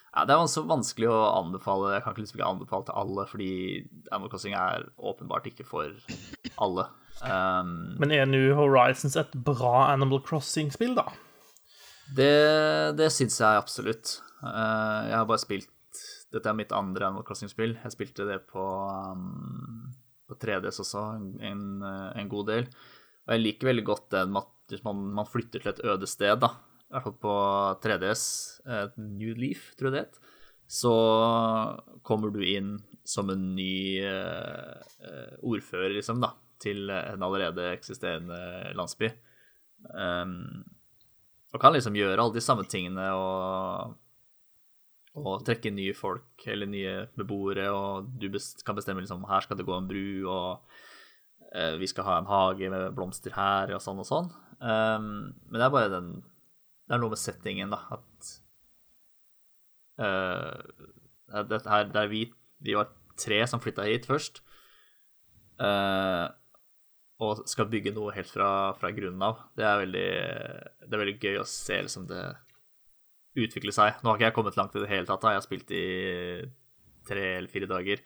ja, 0.09 0.25
Det 0.25 0.33
er 0.33 0.41
også 0.41 0.65
vanskelig 0.69 1.09
å 1.09 1.19
anbefale. 1.39 1.93
Jeg 1.95 2.03
kan 2.03 2.13
ikke 2.13 2.23
liksom 2.25 2.39
ikke 2.39 2.49
anbefale 2.49 2.87
til 2.87 2.97
alle, 3.01 3.25
fordi 3.29 3.51
Animal 4.11 4.31
Crossing 4.33 4.55
er 4.57 4.87
åpenbart 4.97 5.49
ikke 5.49 5.65
for 5.67 5.93
alle. 6.61 6.85
Um, 7.23 7.95
Men 8.01 8.13
er 8.15 8.29
New 8.29 8.53
Horizons 8.57 9.17
et 9.19 9.33
bra 9.45 9.89
Animal 9.93 10.21
Crossing-spill, 10.25 10.95
da? 10.97 11.09
det 12.15 12.97
det 12.97 13.11
syns 13.13 13.37
jeg 13.37 13.59
absolutt. 13.61 14.15
Uh, 14.41 15.09
jeg 15.09 15.17
har 15.17 15.27
bare 15.29 15.41
spilt 15.43 15.69
Dette 16.33 16.49
er 16.49 16.57
mitt 16.57 16.73
andre 16.73 17.07
Animal 17.09 17.25
Crossing-spill. 17.25 17.75
Jeg 17.83 17.93
spilte 17.95 18.25
det 18.27 18.43
på, 18.51 18.61
um, 18.61 19.88
på 20.29 20.37
3DS 20.39 20.81
også 20.83 21.03
en, 21.49 21.65
en 21.83 22.31
god 22.31 22.49
del. 22.51 22.69
Og 23.27 23.35
jeg 23.35 23.43
liker 23.43 23.69
veldig 23.71 23.85
godt 23.87 24.09
det 24.15 24.23
med 24.29 24.41
at 24.45 24.83
man, 24.85 25.05
man 25.19 25.29
flytter 25.29 25.63
til 25.63 25.71
et 25.73 25.83
øde 25.85 26.09
sted, 26.09 26.39
da, 26.41 26.53
i 26.89 26.95
hvert 26.95 27.05
fall 27.05 27.17
på 27.21 27.35
3DS, 27.83 28.25
et 28.79 28.95
New 28.97 29.35
Leaf, 29.37 29.71
tror 29.77 29.89
jeg 29.89 29.95
det 29.95 30.03
het, 30.07 30.35
så 30.69 30.93
kommer 32.05 32.33
du 32.33 32.41
inn 32.45 32.75
som 33.05 33.29
en 33.33 33.43
ny 33.57 34.01
eh, 34.05 35.37
ordfører, 35.41 35.93
liksom, 35.97 36.21
da, 36.21 36.33
til 36.61 36.89
en 36.93 37.25
allerede 37.25 37.71
eksisterende 37.73 38.39
landsby. 38.77 39.09
Um, 39.89 40.65
og 41.53 41.61
kan 41.61 41.73
liksom 41.73 41.95
gjøre 41.97 42.19
alle 42.19 42.35
de 42.35 42.43
samme 42.43 42.65
tingene 42.69 43.05
og 43.15 43.95
og 45.17 45.43
trekke 45.45 45.71
nye 45.73 45.95
folk 45.97 46.45
eller 46.47 46.69
nye 46.69 46.93
beboere, 47.17 47.69
og 47.73 48.11
du 48.21 48.29
kan 48.65 48.77
bestemme 48.77 49.01
liksom 49.03 49.25
her 49.29 49.45
skal 49.45 49.57
det 49.59 49.65
gå 49.67 49.75
en 49.75 49.89
bru, 49.89 50.27
og 50.29 51.53
eh, 51.53 51.75
vi 51.81 51.89
skal 51.89 52.07
ha 52.07 52.17
en 52.19 52.29
hage 52.29 52.69
med 52.71 52.93
blomster 52.97 53.33
her, 53.35 53.73
og 53.75 53.81
sånn 53.83 54.03
og 54.03 54.07
sånn. 54.07 54.29
Um, 54.59 55.31
men 55.47 55.55
det 55.55 55.65
er 55.65 55.71
bare 55.71 55.91
den 55.93 56.07
Det 56.19 56.91
er 56.97 56.99
noe 56.99 57.13
med 57.13 57.21
settingen, 57.21 57.71
da, 57.71 57.77
at 57.95 58.31
uh, 60.03 61.43
Dette 61.47 61.71
her 61.71 61.85
der 61.93 62.09
vi, 62.11 62.25
vi 62.59 62.75
var 62.75 62.89
tre 63.15 63.39
som 63.47 63.61
flytta 63.63 63.85
hit 63.87 64.09
først, 64.09 64.43
Uh, 65.59 66.31
og 67.19 67.41
skal 67.51 67.67
bygge 67.67 67.91
noe 67.91 68.13
helt 68.15 68.29
fra, 68.31 68.71
fra 68.79 68.93
grunnen 68.95 69.23
av. 69.27 69.41
Det 69.59 69.65
er 69.67 69.81
veldig, 69.81 70.11
det 70.85 70.95
er 70.95 71.01
veldig 71.01 71.15
gøy 71.19 71.41
å 71.41 71.47
se 71.51 71.81
liksom 71.83 72.05
det 72.07 72.21
utvikle 73.37 73.73
seg. 73.75 73.99
Nå 74.01 74.09
har 74.09 74.17
ikke 74.17 74.29
jeg 74.29 74.35
kommet 74.37 74.57
langt 74.57 74.75
i 74.75 74.83
det 74.83 74.89
hele 74.89 75.07
tatt, 75.07 75.21
da. 75.21 75.33
jeg 75.33 75.41
har 75.41 75.45
spilt 75.45 75.73
i 75.75 75.85
tre 77.09 77.25
eller 77.37 77.51
fire 77.51 77.69
dager. 77.69 78.03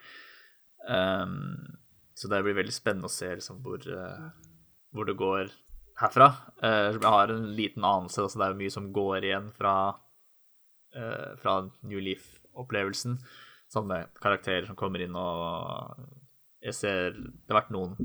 Um, 0.88 1.78
så 2.14 2.30
det 2.30 2.44
blir 2.46 2.58
veldig 2.58 2.76
spennende 2.76 3.10
å 3.10 3.14
se 3.14 3.30
liksom, 3.32 3.62
hvor, 3.66 3.84
uh, 3.88 4.28
hvor 4.94 5.08
det 5.10 5.18
går 5.20 5.54
herfra. 6.02 6.30
Uh, 6.62 6.92
jeg 6.92 7.14
har 7.16 7.34
en 7.34 7.48
liten 7.58 7.86
anelse, 7.88 8.22
Altså, 8.22 8.40
det 8.40 8.48
er 8.48 8.56
jo 8.56 8.62
mye 8.64 8.76
som 8.76 8.92
går 8.96 9.30
igjen 9.30 9.50
fra, 9.56 9.76
uh, 10.98 11.32
fra 11.42 11.58
New 11.82 12.04
Leaf-opplevelsen. 12.04 13.20
Med 13.90 14.12
karakterer 14.22 14.68
som 14.68 14.76
kommer 14.78 15.02
inn 15.02 15.16
og 15.18 15.96
Jeg 16.62 16.76
ser 16.78 17.16
Det 17.18 17.50
har 17.50 17.58
vært 17.58 17.72
noen, 17.74 17.96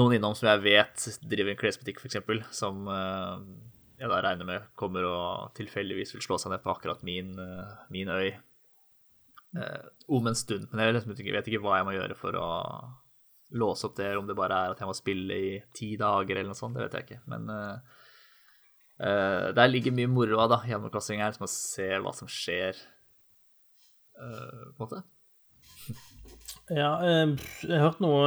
noen 0.00 0.14
innom 0.16 0.32
som 0.32 0.48
jeg 0.48 0.62
vet 0.64 1.04
driver 1.20 1.52
en 1.52 1.58
klesbutikk, 1.60 2.00
f.eks., 2.00 2.16
som 2.56 2.88
jeg 4.00 4.08
da 4.08 4.20
regner 4.24 4.48
med 4.48 4.68
kommer 4.80 5.04
og 5.04 5.50
tilfeldigvis 5.58 6.14
vil 6.16 6.24
slå 6.24 6.38
seg 6.40 6.54
ned 6.54 6.62
på 6.64 6.72
akkurat 6.72 7.02
min, 7.04 7.34
eh, 7.38 7.72
min 7.92 8.08
øy 8.08 8.28
eh, 8.30 9.88
om 10.08 10.30
en 10.30 10.38
stund. 10.38 10.68
Men 10.70 10.86
jeg 10.86 10.96
liksom 10.96 11.14
ikke, 11.14 11.34
vet 11.36 11.50
ikke 11.50 11.62
hva 11.64 11.78
jeg 11.78 11.88
må 11.88 11.96
gjøre 11.96 12.16
for 12.18 12.38
å 12.40 12.50
låse 13.60 13.88
opp 13.88 13.98
det, 13.98 14.12
om 14.16 14.28
det 14.28 14.38
bare 14.38 14.56
er 14.56 14.74
at 14.74 14.80
jeg 14.80 14.88
må 14.88 14.96
spille 14.96 15.36
i 15.36 15.50
ti 15.76 15.92
dager 16.00 16.38
eller 16.38 16.52
noe 16.52 16.58
sånt, 16.58 16.78
det 16.78 16.86
vet 16.86 16.96
jeg 16.96 17.08
ikke. 17.08 17.20
Men 17.32 17.48
uh, 17.50 19.48
der 19.58 19.72
ligger 19.72 19.96
mye 19.96 20.12
moro 20.12 20.46
da, 20.46 20.60
gjennomklassing 20.70 21.18
her, 21.18 21.34
som 21.34 21.48
å 21.48 21.50
se 21.50 21.88
hva 21.98 22.12
som 22.14 22.30
skjer, 22.30 22.78
uh, 24.22 24.70
på 24.70 24.78
en 24.78 24.84
måte. 24.84 25.02
Ja, 26.70 26.90
eh, 27.02 27.32
jeg 27.66 27.74
har 27.74 27.88
hørt 27.88 28.00
noe 28.02 28.26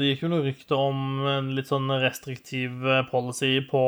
Det 0.00 0.06
gikk 0.08 0.22
jo 0.24 0.30
noe 0.32 0.44
rykter 0.46 0.80
om 0.80 1.00
en 1.28 1.50
litt 1.56 1.68
sånn 1.68 1.90
restriktiv 2.00 2.80
eh, 2.88 3.02
policy 3.10 3.58
på 3.68 3.82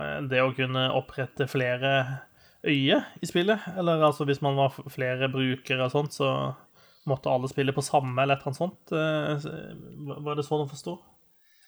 eh, 0.00 0.20
det 0.30 0.40
å 0.40 0.54
kunne 0.56 0.86
opprette 0.96 1.44
flere 1.50 1.90
øyer 2.64 3.04
i 3.20 3.28
spillet. 3.28 3.66
Eller 3.76 4.00
altså 4.06 4.24
hvis 4.28 4.40
man 4.44 4.56
var 4.56 4.72
flere 4.92 5.28
brukere 5.32 5.84
og 5.88 5.92
sånt, 5.92 6.16
så 6.16 6.30
måtte 7.10 7.28
alle 7.32 7.50
spille 7.50 7.74
på 7.76 7.84
samme 7.84 8.22
eller 8.22 8.38
et 8.38 8.46
eller 8.46 8.52
annet 8.52 8.62
sånt. 8.62 8.94
Eh, 8.96 10.16
Var 10.28 10.38
det 10.38 10.46
sånn 10.46 10.64
å 10.64 10.70
forstå? 10.70 10.94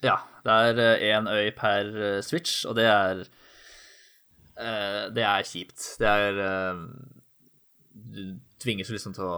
Ja, 0.04 0.16
det 0.44 0.54
er 0.80 1.04
én 1.12 1.28
øy 1.28 1.50
per 1.56 1.90
eh, 1.92 2.22
Switch, 2.24 2.62
og 2.68 2.78
det 2.78 2.86
er 2.88 3.20
eh, 4.56 5.04
Det 5.12 5.28
er 5.28 5.44
kjipt. 5.48 5.90
Det 6.00 6.08
er 6.08 6.40
eh, 6.46 6.82
Du 7.92 8.24
tvinges 8.64 8.88
jo 8.88 8.96
liksom 8.96 9.12
til 9.16 9.28
å 9.28 9.36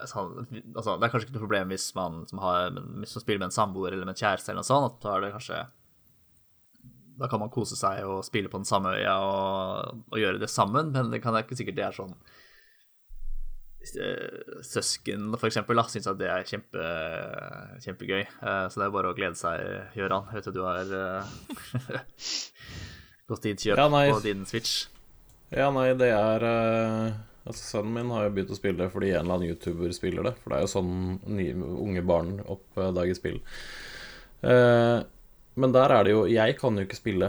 eh, 0.00 0.60
altså, 0.74 0.96
Det 0.98 1.06
er 1.06 1.12
kanskje 1.12 1.26
ikke 1.28 1.36
noe 1.36 1.44
problem 1.46 1.72
hvis 1.74 1.86
man 1.96 2.20
som, 2.30 2.38
har, 2.44 2.70
man 2.74 3.06
spiller 3.08 3.42
med 3.42 3.50
en 3.50 3.56
samboer 3.58 3.92
eller 3.94 4.06
med 4.08 4.14
en 4.16 4.20
kjæreste, 4.22 4.50
eller 4.52 4.62
noe 4.62 4.68
sånt, 4.70 4.92
at 4.92 5.02
da 5.04 5.16
er 5.16 5.24
det 5.26 5.32
kanskje 5.36 5.60
Da 7.20 7.28
kan 7.30 7.42
man 7.44 7.52
kose 7.54 7.76
seg 7.78 8.04
og 8.08 8.24
spille 8.26 8.50
på 8.52 8.58
den 8.60 8.68
samme 8.68 8.94
øya 8.98 9.14
og, 9.22 10.00
og 10.10 10.18
gjøre 10.18 10.40
det 10.42 10.50
sammen, 10.50 10.90
men 10.94 11.12
det 11.12 11.22
kan 11.22 11.34
det 11.36 11.44
ikke 11.46 11.60
sikkert 11.60 11.78
det 11.78 11.86
er 11.88 11.98
sånn 11.98 12.14
eh, 14.00 14.60
Søsken, 14.64 15.28
for 15.36 15.46
eksempel, 15.50 15.82
syns 15.92 16.08
at 16.10 16.18
det 16.18 16.30
er 16.32 16.46
kjempe, 16.48 16.88
kjempegøy. 17.84 18.22
Eh, 18.24 18.64
Så 18.72 18.80
det 18.80 18.86
er 18.88 18.94
bare 18.96 19.12
å 19.12 19.16
glede 19.16 19.36
seg, 19.36 19.60
Gøran. 19.94 20.24
Jeg 20.32 20.40
vet 20.40 20.48
at 20.50 20.56
du 20.56 20.62
har 20.64 20.80
gått 23.28 23.44
gått 23.44 23.46
innkjøp 23.52 23.78
Ja, 23.78 23.88
på 23.88 24.20
din 24.24 24.44
Switch. 24.48 24.86
Ja, 25.54 25.70
nei, 25.70 25.92
det 25.94 26.10
er 26.10 26.44
eh, 26.48 27.12
Altså, 27.44 27.60
sønnen 27.60 27.92
min 27.92 28.12
har 28.14 28.24
jo 28.24 28.34
begynt 28.38 28.52
å 28.54 28.56
spille 28.56 28.80
det 28.80 28.92
fordi 28.92 29.10
en 29.12 29.26
eller 29.26 29.36
annen 29.36 29.50
YouTuber 29.52 29.90
spiller 29.92 30.24
det. 30.24 30.32
For 30.40 30.52
det 30.52 30.58
er 30.58 30.64
jo 30.64 30.70
sånn 30.72 30.94
nye, 31.28 31.56
unge 31.84 32.04
barn 32.08 32.38
oppdager 32.40 33.18
spill. 33.18 33.42
Eh, 34.44 35.00
men 35.60 35.74
der 35.74 35.92
er 35.94 36.04
det 36.04 36.12
jo 36.12 36.24
Jeg 36.28 36.56
kan 36.58 36.76
jo 36.76 36.82
ikke 36.84 36.98
spille 36.98 37.28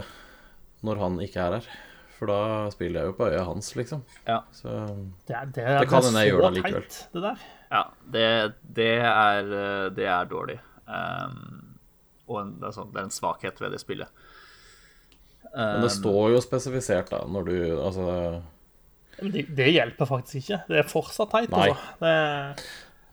når 0.84 1.02
han 1.02 1.20
ikke 1.24 1.44
er 1.44 1.58
her. 1.58 1.68
For 2.16 2.32
da 2.32 2.40
spiller 2.72 3.02
jeg 3.02 3.10
jo 3.10 3.16
på 3.18 3.28
øya 3.28 3.44
hans, 3.44 3.68
liksom. 3.76 4.02
Ja. 4.24 4.38
Så 4.56 4.72
Det, 5.28 5.36
er, 5.36 5.52
det, 5.52 5.66
Det 5.82 5.88
kan 5.90 6.00
er 6.00 6.08
hende 6.08 6.24
jeg 6.24 6.32
gjør 6.32 6.46
det 6.46 6.52
likevel. 6.56 6.86
teit, 6.88 6.98
det 7.12 7.24
der. 7.26 7.46
Ja, 7.68 7.82
det, 8.16 8.26
det, 8.78 8.90
er, 9.10 9.52
eh, 9.60 9.86
det 9.98 10.08
er 10.08 10.30
dårlig. 10.32 10.56
Um, 10.86 11.76
og 12.26 12.40
en, 12.40 12.56
det, 12.60 12.70
er 12.70 12.76
sånn, 12.78 12.92
det 12.94 13.02
er 13.02 13.08
en 13.10 13.14
svakhet 13.14 13.60
ved 13.60 13.76
det 13.76 13.82
spillet. 13.84 14.24
Men 15.56 15.84
det 15.84 15.92
står 15.94 16.32
jo 16.34 16.40
spesifisert, 16.44 17.08
da, 17.12 17.22
når 17.32 17.46
du 17.46 17.54
Altså 17.78 18.06
det, 19.22 19.46
det 19.56 19.70
hjelper 19.72 20.08
faktisk 20.08 20.42
ikke. 20.42 20.58
Det 20.68 20.82
er 20.82 20.90
fortsatt 20.90 21.32
teit, 21.32 21.52
Nei. 21.54 21.70
altså. 21.70 21.96
Det, 22.02 22.66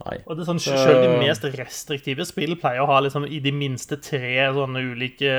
Nei. 0.03 0.17
Og 0.25 0.35
det 0.35 0.43
er 0.43 0.47
sånn, 0.49 0.59
Selv 0.59 1.01
de 1.05 1.11
mest 1.21 1.45
restriktive 1.55 2.25
spill 2.27 2.57
pleier 2.59 2.83
å 2.83 2.89
ha 2.89 2.97
liksom 3.05 3.27
i 3.29 3.39
de 3.43 3.53
minste 3.55 3.99
tre 4.03 4.49
sånne 4.55 4.81
ulike 4.91 5.33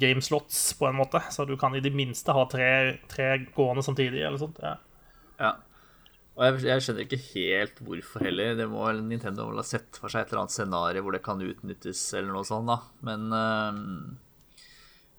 gameslots, 0.00 0.62
på 0.80 0.88
en 0.88 0.98
måte. 0.98 1.20
Så 1.30 1.46
du 1.46 1.54
kan 1.60 1.76
i 1.78 1.82
det 1.84 1.92
minste 1.94 2.34
ha 2.34 2.46
tre, 2.50 2.70
tre 3.12 3.32
gående 3.54 3.84
samtidig, 3.86 4.24
eller 4.24 4.40
sånt. 4.40 4.58
Ja. 4.64 4.78
Ja. 5.40 5.52
Og 6.38 6.46
jeg, 6.46 6.64
jeg 6.70 6.84
skjønner 6.86 7.06
ikke 7.06 7.20
helt 7.34 7.80
hvorfor 7.84 8.24
heller. 8.24 8.56
Det 8.58 8.66
må 8.70 8.82
vel 8.88 9.04
Nintendo 9.04 9.46
vel 9.50 9.60
ha 9.60 9.66
sett 9.66 9.98
for 10.00 10.10
seg 10.10 10.24
et 10.24 10.32
eller 10.32 10.46
annet 10.46 10.56
scenario 10.56 11.04
hvor 11.04 11.14
det 11.14 11.22
kan 11.26 11.42
utnyttes, 11.44 12.02
eller 12.16 12.32
noe 12.34 12.48
sånt, 12.48 12.70
da. 12.70 12.80
Men 13.06 13.28
øh, 13.36 13.80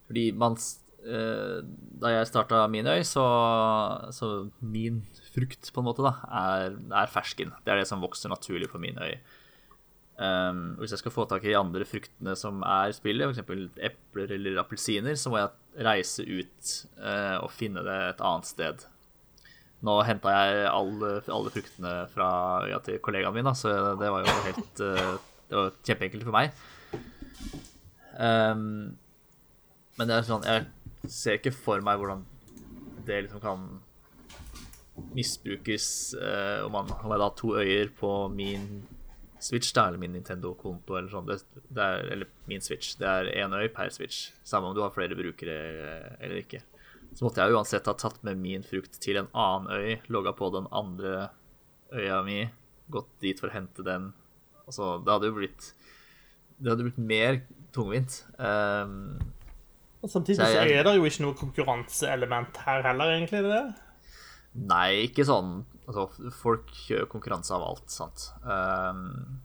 fordi 0.10 0.26
man 0.36 0.58
Da 1.02 2.12
jeg 2.14 2.28
starta 2.30 2.60
min 2.70 2.86
øy, 2.86 3.02
så, 3.08 3.24
så 4.14 4.28
min 4.62 5.00
frukt, 5.34 5.72
på 5.74 5.82
en 5.82 5.88
måte, 5.88 6.04
da, 6.06 6.12
er, 6.30 6.76
er 6.94 7.10
fersken. 7.10 7.54
Det 7.66 7.74
er 7.74 7.82
det 7.82 7.88
som 7.90 8.04
vokser 8.04 8.30
naturlig 8.30 8.70
på 8.70 8.82
min 8.82 9.00
øy. 9.02 9.16
Um, 10.22 10.76
hvis 10.78 10.92
jeg 10.94 11.02
skal 11.02 11.14
få 11.16 11.24
tak 11.26 11.46
i 11.50 11.56
andre 11.58 11.86
fruktene 11.88 12.36
som 12.38 12.60
er 12.68 12.92
spillet, 12.94 13.32
f.eks. 13.32 13.80
epler 13.88 14.34
eller 14.36 14.60
appelsiner, 14.62 15.16
så 15.18 15.32
må 15.34 15.40
jeg 15.40 15.86
reise 15.88 16.26
ut 16.28 16.74
uh, 17.00 17.40
og 17.42 17.50
finne 17.56 17.82
det 17.88 17.96
et 18.12 18.22
annet 18.28 18.50
sted. 18.50 18.84
Nå 19.82 19.96
henta 20.06 20.34
jeg 20.36 20.68
alle, 20.70 21.14
alle 21.26 21.54
fruktene 21.56 21.94
fra 22.12 22.28
øya 22.68 22.78
til 22.86 23.00
kollegaen 23.02 23.34
min, 23.34 23.50
da, 23.50 23.56
så 23.58 23.72
det 23.98 24.12
var 24.14 24.28
jo 24.28 24.36
helt 24.46 24.84
uh, 24.86 25.16
Det 25.50 25.58
var 25.58 25.74
kjempeenkelt 25.90 26.28
for 26.28 26.38
meg. 26.38 26.54
Um, 28.20 28.94
men 29.98 30.10
det 30.10 30.14
er 30.18 30.26
sånn 30.28 30.44
Jeg 30.46 30.68
ser 31.10 31.40
ikke 31.40 31.54
for 31.56 31.84
meg 31.86 32.02
hvordan 32.02 32.26
det 33.08 33.24
liksom 33.26 33.42
kan 33.42 33.68
misbrukes 35.16 36.14
eh, 36.14 36.66
om, 36.66 36.76
man, 36.76 36.92
om 37.02 37.14
jeg 37.14 37.22
da 37.22 37.28
har 37.30 37.38
to 37.40 37.54
øyer 37.58 37.94
på 37.98 38.12
min 38.34 38.84
Switch, 39.42 39.72
da, 39.74 39.88
eller 39.88 39.98
min 39.98 40.12
Nintendo-konto, 40.14 40.94
eller 40.94 41.10
sånn. 41.10 41.26
Det, 41.26 41.64
det 41.74 41.82
er, 41.82 42.04
eller 42.14 42.30
min 42.46 42.62
Switch. 42.62 42.94
Det 43.00 43.08
er 43.10 43.30
én 43.42 43.56
øy 43.58 43.72
per 43.74 43.90
Switch. 43.90 44.28
Samme 44.46 44.70
om 44.70 44.76
du 44.78 44.84
har 44.84 44.94
flere 44.94 45.18
brukere 45.18 45.56
eh, 45.72 46.12
eller 46.20 46.44
ikke. 46.44 46.62
Så 47.18 47.26
måtte 47.26 47.42
jeg 47.42 47.56
uansett 47.58 47.90
ha 47.90 47.96
tatt 47.98 48.22
med 48.28 48.38
min 48.40 48.62
frukt 48.64 49.00
til 49.02 49.18
en 49.20 49.32
annen 49.34 49.72
øy, 49.74 49.96
logga 50.14 50.36
på 50.38 50.52
den 50.54 50.70
andre 50.70 51.32
øya 51.92 52.22
mi, 52.24 52.44
gått 52.94 53.10
dit 53.24 53.42
for 53.42 53.50
å 53.50 53.56
hente 53.56 53.84
den. 53.88 54.12
Altså, 54.68 54.94
det 55.02 55.12
hadde 55.12 55.32
jo 55.32 55.40
blitt 55.40 55.72
Det 56.62 56.70
hadde 56.70 56.86
blitt 56.86 57.02
mer 57.02 57.42
tungvint. 57.74 58.22
Um, 58.38 59.18
Og 60.02 60.10
Samtidig 60.10 60.42
Så 60.42 60.50
så 60.50 60.66
er 60.66 60.84
det 60.86 60.96
jo 60.98 61.06
ikke 61.06 61.26
noe 61.26 61.38
konkurranseelement 61.38 62.58
her 62.66 62.86
heller, 62.88 63.14
egentlig. 63.16 63.44
det? 63.46 63.64
Nei, 64.68 65.08
ikke 65.08 65.26
sånn 65.28 65.62
Altså, 65.88 66.30
folk 66.38 66.70
kjører 66.86 67.08
konkurranse 67.12 67.52
av 67.56 67.64
alt, 67.66 67.90
sant. 67.92 68.28
Um, 68.46 69.42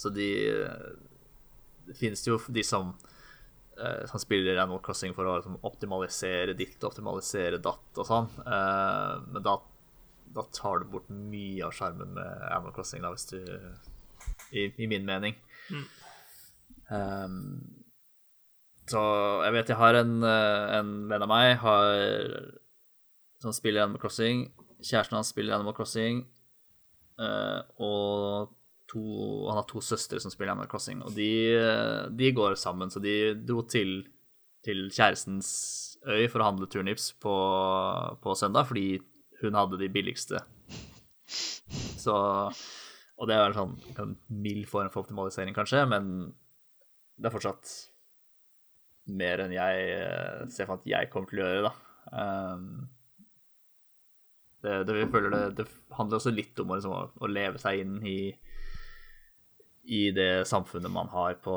så 0.00 0.10
de 0.10 0.28
Det 1.86 1.96
finnes 1.98 2.24
jo 2.26 2.38
de 2.48 2.64
som 2.66 2.94
eh, 3.78 4.04
som 4.10 4.20
spiller 4.20 4.58
Animal 4.58 4.80
Crossing 4.84 5.14
for 5.14 5.28
å 5.28 5.36
liksom, 5.38 5.58
optimalisere 5.68 6.56
ditt, 6.58 6.80
optimalisere 6.84 7.60
datt 7.62 8.00
og 8.00 8.08
sånn. 8.08 8.28
uh, 8.44 9.20
men 9.30 9.44
da, 9.44 9.54
da 10.34 10.44
tar 10.52 10.82
du 10.82 10.90
bort 10.96 11.08
mye 11.08 11.62
av 11.64 11.76
sjarmen 11.76 12.12
med 12.16 12.42
Animal 12.50 12.74
Crossing, 12.76 13.04
da, 13.04 13.14
hvis 13.14 13.30
du 13.30 13.38
I, 14.52 14.68
i 14.76 14.88
min 14.90 15.06
mening. 15.06 15.36
Um, 16.88 17.77
så 18.90 19.02
jeg 19.44 19.54
vet 19.54 19.72
jeg 19.72 19.80
har 19.80 19.98
en, 20.00 20.14
eh, 20.24 20.78
en 20.78 20.92
venn 21.10 21.24
av 21.24 21.30
meg 21.30 21.56
har, 21.62 22.32
som 23.42 23.54
spiller 23.54 23.84
Animal 23.84 24.00
Crossing. 24.02 24.46
Kjæresten 24.80 25.18
hans 25.18 25.32
spiller 25.34 25.56
Animal 25.56 25.76
Crossing. 25.76 26.26
eh, 27.18 27.60
og 27.82 28.54
to, 28.88 29.00
han 29.48 29.58
har 29.58 29.66
to 29.68 29.82
søstre 29.84 30.20
som 30.22 30.32
spiller 30.32 30.52
Animal 30.54 30.70
Crossing. 30.70 31.02
Og 31.02 31.14
de, 31.16 31.30
eh, 31.58 32.08
de 32.14 32.32
går 32.32 32.56
sammen, 32.56 32.90
så 32.90 33.02
de 33.02 33.34
dro 33.34 33.62
til, 33.66 34.06
til 34.64 34.88
kjærestens 34.88 35.50
øy 36.06 36.28
for 36.30 36.40
å 36.40 36.48
handle 36.48 36.68
turnips 36.70 37.12
på, 37.20 37.34
på 38.22 38.36
søndag, 38.38 38.68
fordi 38.70 39.00
hun 39.42 39.58
hadde 39.58 39.80
de 39.80 39.90
billigste. 39.92 40.40
Så 41.98 42.14
Og 43.18 43.26
det 43.26 43.34
er 43.34 43.48
en 43.50 43.56
sånn 43.56 43.72
en 43.98 44.12
mild 44.30 44.68
form 44.70 44.88
for 44.94 45.02
optimalisering, 45.02 45.50
kanskje, 45.56 45.82
men 45.90 46.30
det 47.18 47.26
er 47.26 47.34
fortsatt 47.34 47.72
mer 49.08 49.44
enn 49.44 49.54
jeg 49.56 49.90
eh, 49.96 50.46
ser 50.52 50.68
for 50.68 50.80
at 50.80 50.88
jeg 50.88 51.10
kommer 51.12 51.30
til 51.30 51.42
å 51.42 51.48
gjøre, 51.48 51.68
da. 51.68 51.74
Um, 52.08 52.88
det, 54.64 54.74
det, 54.88 54.96
jeg 54.98 55.10
føler 55.12 55.34
det, 55.34 55.42
det 55.60 55.66
handler 55.94 56.18
også 56.18 56.32
litt 56.34 56.58
om 56.62 56.72
å, 56.72 56.78
liksom, 56.78 57.12
å, 57.22 57.30
leve 57.30 57.60
seg 57.62 57.82
inn 57.84 57.98
i, 58.08 58.18
i 59.94 60.02
det 60.14 60.48
samfunnet 60.50 60.90
man 60.90 61.10
har 61.12 61.36
på, 61.44 61.56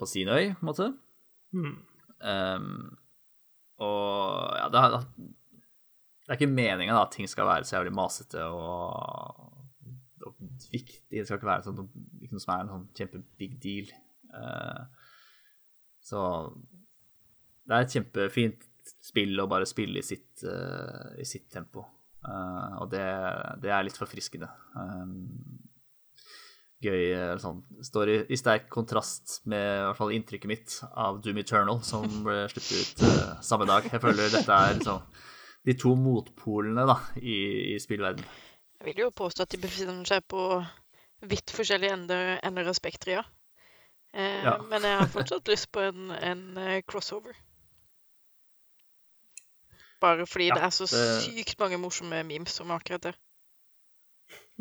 på 0.00 0.08
sin 0.08 0.30
øy, 0.32 0.54
på 0.54 0.64
en 0.64 0.70
måte. 0.70 0.90
Mm. 1.54 1.74
Um, 2.24 2.70
og 3.84 4.54
ja, 4.56 4.70
det, 4.72 4.84
det 6.24 6.32
er 6.32 6.38
ikke 6.38 6.54
meninga 6.54 6.96
at 7.02 7.12
ting 7.12 7.28
skal 7.28 7.50
være 7.50 7.68
så 7.68 7.76
jævlig 7.76 7.92
masete 7.98 8.46
og, 8.48 9.50
og 10.24 10.38
viktig. 10.72 11.18
Det 11.18 11.26
skal 11.26 11.36
ikke 11.36 11.50
være 11.50 11.66
sånn, 11.66 11.90
ikke 12.22 12.38
noe 12.38 12.44
som 12.46 12.54
er 12.54 12.64
en 12.64 12.72
sånn 12.72 12.86
kjempe-big 12.96 13.58
deal. 13.60 13.92
Uh, 14.32 14.86
så 16.04 16.22
det 17.64 17.74
er 17.74 17.84
et 17.86 17.96
kjempefint 17.96 18.64
spill 19.04 19.40
å 19.40 19.48
bare 19.48 19.68
spille 19.68 20.00
i 20.00 20.06
sitt, 20.06 20.44
uh, 20.44 21.14
i 21.20 21.26
sitt 21.28 21.48
tempo. 21.52 21.84
Uh, 22.24 22.82
og 22.84 22.90
det, 22.92 23.04
det 23.64 23.72
er 23.72 23.84
litt 23.86 23.98
forfriskende. 24.00 24.48
Um, 24.76 25.28
gøy 26.84 27.14
eller 27.14 27.40
sånn 27.40 27.62
Står 27.84 28.10
i, 28.12 28.16
i 28.32 28.36
sterk 28.36 28.66
kontrast 28.72 29.38
med 29.48 29.62
i 29.62 29.84
hvert 29.86 29.98
fall 30.00 30.12
inntrykket 30.12 30.50
mitt 30.50 30.76
av 30.90 31.20
Doom 31.24 31.40
Eternal, 31.40 31.80
som 31.86 32.04
ble 32.26 32.42
sluppet 32.52 32.80
ut 32.80 33.04
uh, 33.08 33.36
samme 33.44 33.68
dag. 33.70 33.88
Jeg 33.88 34.02
føler 34.04 34.32
dette 34.32 34.58
er 34.58 34.76
liksom 34.76 35.04
de 35.64 35.76
to 35.80 35.94
motpolene 35.96 36.84
da, 36.88 36.98
i, 37.20 37.38
i 37.72 37.78
spillverden. 37.80 38.24
Jeg 38.80 38.90
vil 38.90 39.06
jo 39.06 39.14
påstå 39.16 39.46
at 39.46 39.54
de 39.54 39.62
befinner 39.62 40.04
seg 40.08 40.26
på 40.28 40.42
vidt 41.24 41.52
forskjellige 41.56 41.96
ender, 41.96 42.34
ender 42.44 42.68
av 42.68 42.76
spekteret, 42.76 43.22
ja. 43.22 43.24
Eh, 44.14 44.44
Ja. 44.44 44.58
Men 44.70 44.82
jeg 44.82 44.98
har 44.98 45.06
fortsatt 45.10 45.48
lyst 45.50 45.72
på 45.72 45.80
en, 45.80 46.10
en 46.10 46.58
eh, 46.58 46.82
crossover. 46.86 47.34
Bare 50.00 50.26
fordi 50.26 50.46
Ja, 50.48 50.54
det 50.54 50.62
er 50.62 50.70
så 50.70 50.86
det- 50.86 51.22
sykt 51.24 51.58
mange 51.58 51.78
morsomme 51.78 52.22
memes 52.24 52.60
om 52.60 52.70
akkurat 52.70 53.02
det. 53.02 53.14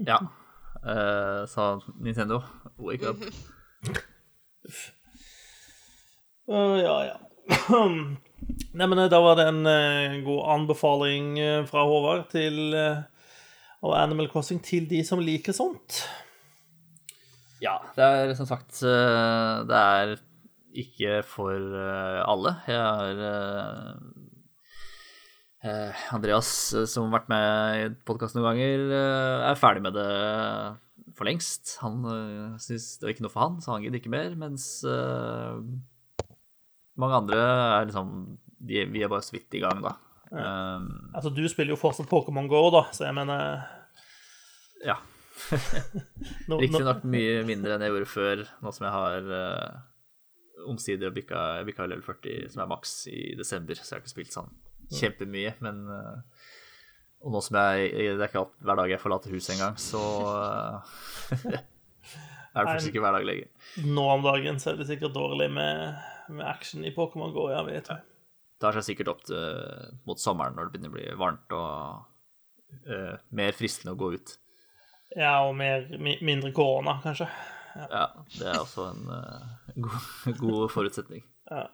Ja. 0.08 0.18
Eh, 0.86 1.46
sa 1.48 1.80
Nintendo. 2.02 2.42
Wake 2.78 3.08
up. 3.10 3.18
uh, 6.50 6.78
ja, 6.82 6.96
ja. 7.06 7.18
Nei, 8.74 8.88
men 8.88 9.00
eh, 9.00 9.10
da 9.12 9.20
var 9.24 9.36
det 9.39 9.46
en 9.52 9.66
uh, 9.68 10.18
god 10.26 10.42
anbefaling 10.58 11.38
uh, 11.39 11.66
fra 11.70 11.84
Håvard 11.88 12.30
til 12.34 12.74
av 13.84 13.94
Animal 14.00 14.30
Crossing 14.32 14.62
til 14.63 14.86
de 14.89 15.02
som 15.04 15.20
liker 15.20 15.54
sånt. 15.56 16.02
Ja, 17.63 17.78
det 17.95 18.04
er 18.04 18.34
som 18.36 18.47
sagt 18.49 18.82
eh, 18.84 19.63
Det 19.69 19.78
er 19.80 20.17
ikke 20.84 21.21
for 21.28 21.54
eh, 21.54 22.19
alle. 22.28 22.56
Jeg 22.67 22.80
har 22.82 23.21
eh, 25.63 26.02
Andreas, 26.12 26.49
som 26.91 27.08
har 27.08 27.21
vært 27.21 27.30
med 27.32 27.78
i 27.80 27.86
podkasten 28.04 28.41
noen 28.41 28.49
ganger, 28.49 28.82
er 29.47 29.56
ferdig 29.62 29.86
med 29.86 29.95
det 29.95 30.08
for 31.15 31.30
lengst. 31.30 31.78
Han 31.80 32.02
syns 32.60 32.97
det 32.97 33.06
var 33.06 33.13
ikke 33.13 33.23
noe 33.23 33.32
for 33.32 33.45
han, 33.45 33.62
så 33.63 33.71
han 33.71 33.86
gidder 33.86 34.02
ikke 34.02 34.12
mer. 34.12 34.36
Mens 34.41 34.65
mange 36.99 37.21
andre 37.21 37.39
er 37.39 37.88
liksom 37.88 38.12
de, 38.60 38.84
Vi 38.91 39.06
er 39.06 39.12
bare 39.13 39.23
så 39.23 39.38
vidt 39.38 39.56
i 39.56 39.63
gang, 39.63 39.80
da. 39.86 39.93
Um, 40.34 40.89
Altså, 41.13 41.30
du 41.32 41.47
spiller 41.47 41.78
jo 41.78 41.80
fortsatt 41.80 42.12
Pokémon 42.12 42.49
Go, 42.52 42.65
da, 42.73 42.84
så 42.91 43.08
jeg 43.08 43.15
mener 43.15 43.63
ja. 44.84 44.97
Riktignok 46.62 47.04
mye 47.10 47.41
mindre 47.48 47.76
enn 47.76 47.84
jeg 47.86 47.93
gjorde 47.93 48.12
før, 48.12 48.43
nå 48.63 48.74
som 48.76 48.86
jeg 48.88 48.93
har 48.96 49.30
uh, 49.34 49.82
omsider 50.69 51.13
bikka, 51.13 51.63
bikka 51.67 51.88
level 51.89 52.04
40, 52.06 52.52
som 52.54 52.63
er 52.63 52.72
maks 52.72 52.96
i 53.12 53.22
desember, 53.39 53.78
så 53.78 53.88
jeg 53.88 53.98
har 53.98 54.04
ikke 54.04 54.13
spilt 54.13 54.36
sånn 54.36 54.52
kjempemye. 54.93 55.56
Men 55.65 55.84
uh, 55.89 56.48
Og 57.24 57.34
nå 57.34 57.39
som 57.43 57.56
jeg 57.56 57.91
Det 57.93 58.17
er 58.17 58.30
ikke 58.30 58.43
alt, 58.43 58.56
hver 58.62 58.82
dag 58.82 58.93
jeg 58.93 59.02
forlater 59.02 59.36
huset 59.36 59.56
engang, 59.58 59.78
så 59.82 60.04
uh, 60.30 60.96
er 62.54 62.62
det 62.62 62.69
faktisk 62.69 62.93
ikke 62.93 63.06
hver 63.06 63.17
dag 63.17 63.28
lenger. 63.30 63.52
nå 63.89 64.08
om 64.15 64.26
dagen 64.26 64.62
så 64.62 64.74
er 64.74 64.82
det 64.82 64.89
sikkert 64.91 65.15
dårlig 65.17 65.50
med, 65.54 66.02
med 66.30 66.48
action 66.48 66.86
i 66.86 66.93
Pokémon 66.96 67.34
Go, 67.36 67.50
ja, 67.54 67.63
vet 67.67 67.89
du. 67.89 68.10
Tar 68.63 68.78
seg 68.78 68.91
sikkert 68.91 69.15
opp 69.15 69.26
til, 69.28 69.43
mot 70.08 70.22
sommeren 70.22 70.56
når 70.56 70.69
det 70.69 70.76
begynner 70.76 70.93
å 70.93 70.98
bli 71.00 71.08
varmt 71.19 71.58
og 71.58 72.86
uh, 72.88 73.15
mer 73.36 73.58
fristende 73.58 73.98
å 73.98 74.00
gå 74.00 74.13
ut. 74.13 74.38
Ja, 75.17 75.34
og 75.45 75.56
mer, 75.58 75.86
mi, 76.02 76.17
mindre 76.26 76.52
korona, 76.56 76.97
kanskje. 77.04 77.28
Ja, 77.76 78.08
det 78.38 78.47
er 78.49 78.60
også 78.62 78.88
en 78.91 79.06
uh, 79.10 79.54
god, 79.76 80.10
god 80.43 80.73
forutsetning. 80.73 81.23
Ja. 81.49 81.67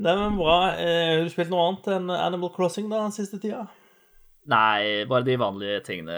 Nei, 0.00 0.14
men 0.16 0.38
bra. 0.38 0.56
Eh, 0.80 1.18
har 1.18 1.26
du 1.26 1.32
spilt 1.32 1.52
noe 1.52 1.66
annet 1.68 1.88
enn 1.92 2.08
Animal 2.14 2.52
Crossing 2.54 2.88
da, 2.88 3.02
den 3.04 3.12
siste 3.12 3.40
tida? 3.42 3.66
Nei, 4.48 5.04
bare 5.08 5.26
de 5.26 5.36
vanlige 5.40 5.82
tingene. 5.90 6.16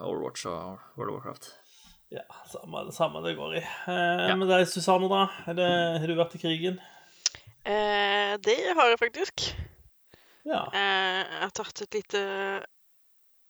Overwatch 0.00 0.46
og 0.48 0.96
World 0.96 1.12
of 1.12 1.18
Warcraft. 1.18 1.50
Ja, 2.14 2.22
samme, 2.48 2.86
samme 2.92 3.20
det 3.24 3.34
går 3.36 3.56
i. 3.58 3.62
Eh, 3.92 4.32
Med 4.38 4.48
deg, 4.48 4.64
Susanne, 4.70 5.08
da? 5.10 5.26
Det, 5.58 5.66
har 6.00 6.06
du 6.08 6.14
vært 6.16 6.36
i 6.38 6.40
krigen? 6.40 6.78
Eh, 7.66 8.36
det 8.46 8.56
har 8.78 8.92
jeg 8.92 9.00
faktisk. 9.02 9.48
Ja. 10.46 10.62
Eh, 10.70 11.20
jeg 11.20 11.42
har 11.42 11.54
tatt 11.58 11.82
et 11.82 11.98
lite 11.98 12.22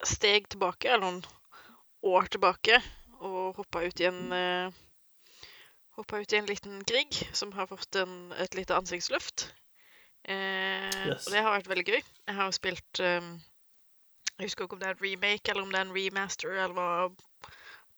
steg 0.09 0.49
tilbake, 0.49 0.89
eller 0.89 1.05
noen 1.05 1.21
år 2.07 2.29
tilbake, 2.37 2.79
og 3.21 3.57
hoppa 3.61 3.83
ut 3.87 4.01
i 4.03 4.09
en 4.11 4.21
eh, 4.33 4.83
Hoppa 5.97 6.19
ut 6.21 6.33
i 6.33 6.37
en 6.37 6.45
liten 6.49 6.83
krig 6.85 7.17
som 7.33 7.55
har 7.57 7.71
fått 7.71 7.97
en, 7.97 8.31
et 8.37 8.53
lite 8.55 8.77
ansiktsløft. 8.77 9.47
Eh, 10.29 10.91
Yes. 11.07 11.25
Og 11.27 11.33
det 11.33 11.41
har 11.41 11.55
vært 11.55 11.69
veldig 11.71 11.85
gøy. 11.87 12.03
Jeg 12.29 12.35
har 12.37 12.51
spilt 12.53 13.01
eh, 13.01 13.31
Jeg 14.37 14.51
husker 14.51 14.67
ikke 14.67 14.77
om 14.77 14.83
det 14.83 14.91
er 14.91 14.99
en 14.99 15.05
remake 15.07 15.49
eller 15.53 15.63
om 15.65 15.71
det 15.73 15.79
er 15.81 15.87
en 15.89 15.95
remaster, 15.97 16.53
eller 16.53 16.77
hva 16.77 17.51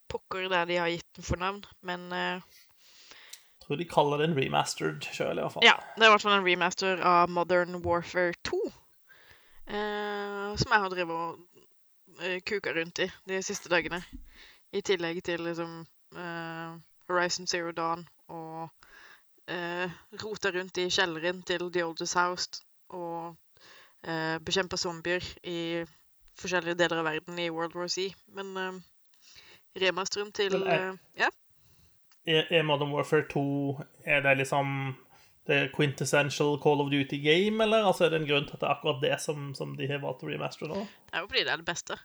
pokker 0.09 0.47
det 0.49 0.57
er 0.61 0.69
de 0.69 0.77
har 0.79 0.89
gitt 0.93 1.09
den 1.19 1.27
for 1.27 1.41
navn, 1.41 1.59
men 1.85 2.07
eh, 2.15 2.39
Jeg 3.59 3.65
tror 3.67 3.81
de 3.83 3.89
kaller 3.91 4.21
det 4.23 4.29
en 4.29 4.37
remastered 4.39 5.09
sjøl, 5.11 5.35
i 5.35 5.43
hvert 5.43 5.57
fall. 5.57 5.67
Ja, 5.67 5.75
det 5.97 6.05
er 6.05 6.09
i 6.09 6.13
hvert 6.15 6.23
fall 6.23 6.37
en 6.39 6.47
remaster 6.47 7.03
av 7.05 7.29
Modern 7.35 7.81
Warfare 7.83 8.33
2. 8.47 8.61
Eh, 9.69 10.55
som 10.57 10.71
jeg 10.73 10.81
har 10.85 10.89
drevet 10.95 11.13
og 11.13 11.43
kuka 12.45 12.73
rundt 12.75 12.99
i 12.99 13.09
de 13.27 13.41
siste 13.43 13.69
dagene. 13.71 14.01
I 14.73 14.81
tillegg 14.85 15.23
til 15.25 15.41
liksom 15.41 15.79
uh, 16.15 16.75
Horizon 17.09 17.47
Zero 17.47 17.71
Dawn 17.71 18.07
og 18.27 18.69
uh, 19.49 19.91
rota 20.23 20.51
rundt 20.53 20.77
i 20.77 20.89
kjelleren 20.89 21.41
til 21.47 21.71
The 21.73 21.85
Oldest 21.85 22.17
House 22.19 22.61
og 22.89 23.35
uh, 24.07 24.37
bekjempa 24.45 24.77
zombier 24.77 25.25
i 25.43 25.85
forskjellige 26.39 26.77
deler 26.79 27.01
av 27.01 27.09
verden 27.09 27.39
i 27.39 27.49
World 27.49 27.75
War 27.75 27.89
Z. 27.89 28.13
Men 28.35 28.57
uh, 28.57 28.79
remasteren 29.79 30.31
til 30.31 30.55
eh, 30.67 30.93
Ja. 31.17 31.29
Er, 32.25 32.45
er 32.51 32.63
Modern 32.63 32.91
Warfare 32.91 33.27
2 33.29 33.79
Er 34.05 34.19
det 34.19 34.37
liksom 34.37 34.95
det 35.49 35.57
er 35.57 35.71
quintessential 35.73 36.59
Call 36.61 36.83
of 36.83 36.91
Duty 36.93 37.17
game, 37.23 37.63
eller 37.63 37.87
altså, 37.89 38.05
er 38.05 38.13
det 38.13 38.21
en 38.21 38.29
grunn 38.29 38.45
til 38.45 38.57
at 38.57 38.61
det 38.61 38.67
er 38.67 38.75
akkurat 38.75 39.01
det 39.01 39.15
som, 39.23 39.49
som 39.57 39.73
de 39.79 39.87
har 39.89 40.01
valgt 40.03 40.21
å 40.25 40.29
remastere 40.29 40.69
nå? 40.69 40.83
Det 41.09 41.17
er 41.17 41.23
jo 41.23 41.29
fordi 41.31 41.45
det 41.47 41.53
er 41.53 41.61
det 41.63 41.69
beste. 41.71 41.97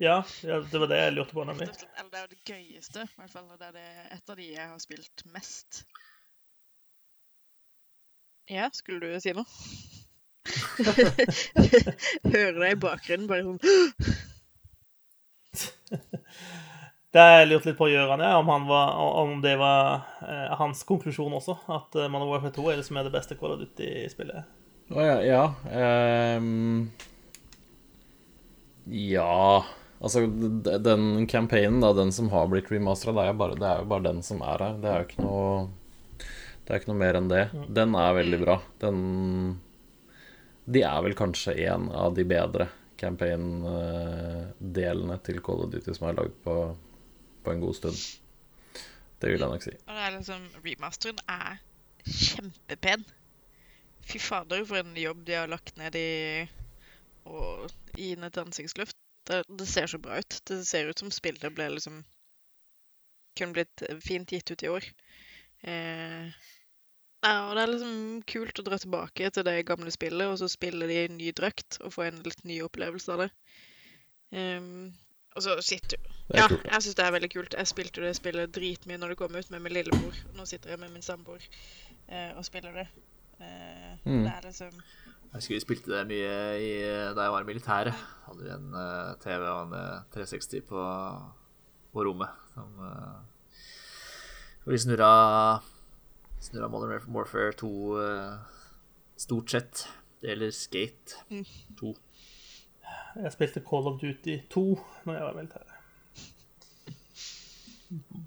Ja, 0.00 0.22
ja, 0.48 0.56
det 0.64 0.80
var 0.80 0.88
det 0.88 0.96
jeg 1.02 1.12
lurte 1.12 1.36
på, 1.36 1.44
nemlig. 1.44 1.68
Eller 1.68 2.08
det 2.08 2.18
er 2.18 2.24
jo 2.24 2.30
det 2.32 2.40
gøyeste, 2.48 3.04
i 3.04 3.20
hvert 3.20 3.34
fall. 3.34 3.50
Det 3.60 3.66
er 3.68 3.74
det 3.76 3.88
et 4.16 4.32
av 4.32 4.40
de 4.40 4.46
jeg 4.48 4.68
har 4.70 4.80
spilt 4.80 5.24
mest. 5.34 5.82
Ja, 8.48 8.70
skulle 8.72 9.04
du 9.04 9.20
si 9.20 9.36
noe? 9.36 9.44
Hører 12.32 12.56
deg 12.56 12.72
i 12.72 12.80
bakgrunnen, 12.80 13.28
bare 13.28 13.44
sånn 13.44 13.60
Det 17.10 17.18
har 17.18 17.40
jeg 17.40 17.48
lurt 17.50 17.64
litt 17.66 17.78
på 17.78 17.88
å 17.88 17.90
ja, 17.90 18.06
om, 18.38 18.50
han 18.52 18.68
var, 18.68 18.92
om 19.18 19.40
det 19.42 19.56
var 19.58 20.04
eh, 20.22 20.52
hans 20.60 20.84
konklusjon 20.86 21.34
også. 21.40 21.56
At 21.66 21.96
eh, 21.98 22.06
Modern 22.06 22.30
Warfare 22.30 22.54
2 22.54 22.68
er 22.70 22.78
det 22.78 22.86
som 22.86 23.00
er 23.00 23.08
det 23.08 23.14
beste 23.16 23.34
Call 23.38 23.56
of 23.56 23.64
Duty-spillet. 23.64 24.46
Å 24.94 25.06
ja. 25.06 25.18
Ja. 25.26 25.44
Um, 26.38 26.90
ja 28.90 29.64
Altså, 30.00 30.22
den 30.26 31.26
campaignen, 31.28 31.80
da, 31.84 31.92
den 31.92 32.08
som 32.12 32.30
har 32.32 32.46
blitt 32.48 32.70
remastera, 32.72 33.12
det, 33.12 33.34
det 33.60 33.66
er 33.68 33.78
jo 33.82 33.88
bare 33.90 34.06
den 34.06 34.22
som 34.24 34.40
er 34.40 34.58
her. 34.64 34.78
Det 34.80 34.88
er 34.88 34.96
jo 35.02 35.06
ikke 35.10 35.24
noe 35.26 35.68
Det 36.64 36.72
er 36.72 36.78
ikke 36.80 36.92
noe 36.92 37.02
mer 37.02 37.14
enn 37.18 37.28
det. 37.28 37.44
Den 37.68 37.94
er 37.98 38.14
veldig 38.16 38.38
bra. 38.40 38.56
Den 38.80 38.98
De 40.64 40.82
er 40.86 41.02
vel 41.04 41.14
kanskje 41.18 41.52
en 41.66 41.90
av 41.92 42.14
de 42.16 42.24
bedre 42.24 42.68
campaign-delene 43.00 45.16
til 45.26 45.40
Call 45.44 45.60
of 45.66 45.70
Duty 45.74 45.92
som 45.96 46.08
er 46.08 46.16
lagd 46.16 46.34
på, 46.44 46.54
en 47.54 47.62
god 47.62 47.76
stund. 47.78 47.98
Det 49.20 49.30
vil 49.30 49.42
jeg 49.42 49.52
nok 49.52 49.64
si. 49.64 49.74
Og 49.86 49.96
det 49.96 50.04
er 50.06 50.14
liksom 50.16 50.46
Remasteren 50.64 51.20
er 51.28 51.58
kjempepen. 52.06 53.04
Fy 54.08 54.18
fader, 54.22 54.64
for 54.64 54.80
en 54.80 54.96
jobb 54.96 55.26
de 55.26 55.36
har 55.36 55.50
lagt 55.50 55.76
ned 55.78 55.96
i 55.98 56.10
å 57.28 57.42
gi 57.96 58.14
inn 58.14 58.24
et 58.24 58.40
ansiktsløft. 58.40 58.96
Det, 59.28 59.42
det 59.60 59.68
ser 59.68 59.90
så 59.90 60.00
bra 60.02 60.16
ut. 60.18 60.38
Det 60.48 60.62
ser 60.66 60.88
ut 60.88 61.02
som 61.02 61.12
spillet 61.14 61.52
ble 61.54 61.68
liksom 61.76 62.00
Kunne 63.38 63.54
blitt 63.54 63.84
fint 64.02 64.32
gitt 64.32 64.50
ut 64.50 64.62
i 64.66 64.68
år. 64.68 64.86
Eh, 65.62 66.32
ja, 67.20 67.34
og 67.46 67.52
det 67.54 67.62
er 67.62 67.70
liksom 67.70 68.22
kult 68.26 68.58
å 68.58 68.64
dra 68.66 68.78
tilbake 68.80 69.28
til 69.30 69.44
det 69.46 69.54
gamle 69.68 69.92
spillet, 69.94 70.26
og 70.26 70.40
så 70.40 70.48
spille 70.50 70.88
det 70.90 70.96
i 71.04 71.12
ny 71.12 71.30
drakt 71.36 71.78
og 71.84 71.92
få 71.94 72.08
en 72.08 72.18
litt 72.24 72.42
ny 72.48 72.58
opplevelse 72.64 73.12
av 73.14 73.22
det. 73.22 73.28
Ehm, 74.40 74.90
og 75.36 75.44
så 75.44 75.56
sitter 75.64 76.00
er 76.00 76.19
ja, 76.38 76.46
kult. 76.48 76.66
jeg 76.66 76.82
syns 76.82 76.96
det 76.98 77.04
er 77.04 77.14
veldig 77.16 77.30
kult. 77.32 77.54
Jeg 77.58 77.66
spilte 77.70 78.00
jo 78.00 78.06
det 78.06 78.16
spillet 78.16 78.54
dritmye 78.54 78.98
når 79.00 79.14
det 79.14 79.20
kom 79.20 79.36
ut 79.36 79.50
med 79.50 79.64
min 79.64 79.72
lillebror. 79.72 80.18
Nå 80.36 80.46
sitter 80.46 80.74
jeg 80.74 80.82
med 80.82 80.92
min 80.94 81.02
samboer 81.02 81.42
eh, 82.08 82.30
og 82.36 82.44
spiller 82.46 82.82
det. 82.82 82.88
Eh, 83.40 83.80
Mm. 84.04 84.22
Det 84.24 84.32
er 84.32 84.40
liksom 84.46 84.72
Jeg 84.72 85.34
husker 85.34 85.54
vi 85.54 85.60
spilte 85.60 85.92
det 85.92 86.06
mye 86.08 86.36
i, 86.58 86.70
da 87.14 87.26
jeg 87.26 87.32
var 87.34 87.44
i 87.44 87.46
militæret. 87.46 87.94
Hadde 88.26 88.44
vi 88.44 88.50
en 88.50 88.72
uh, 88.74 89.12
TV 89.22 89.44
og 89.46 89.66
en 89.66 89.74
uh, 89.76 90.14
360 90.14 90.64
på, 90.66 90.84
på 91.92 92.04
rommet. 92.06 92.32
Som, 92.54 92.72
uh, 92.80 93.20
hvor 94.64 94.72
vi 94.72 94.78
snurra, 94.78 95.60
snurra 96.40 96.68
Modern 96.68 97.14
Warfare 97.14 97.52
2 97.52 97.70
eh, 98.02 98.34
stort 99.16 99.50
sett. 99.50 99.84
Det 100.20 100.28
gjelder 100.32 100.50
Skate 100.50 101.20
2. 101.80 101.94
Jeg 103.22 103.32
spilte 103.32 103.62
Call 103.70 103.86
of 103.86 104.00
Duty 104.00 104.38
2 104.50 104.64
når 105.04 105.14
jeg 105.14 105.22
var 105.22 105.32
i 105.32 105.36
militæret. 105.36 105.69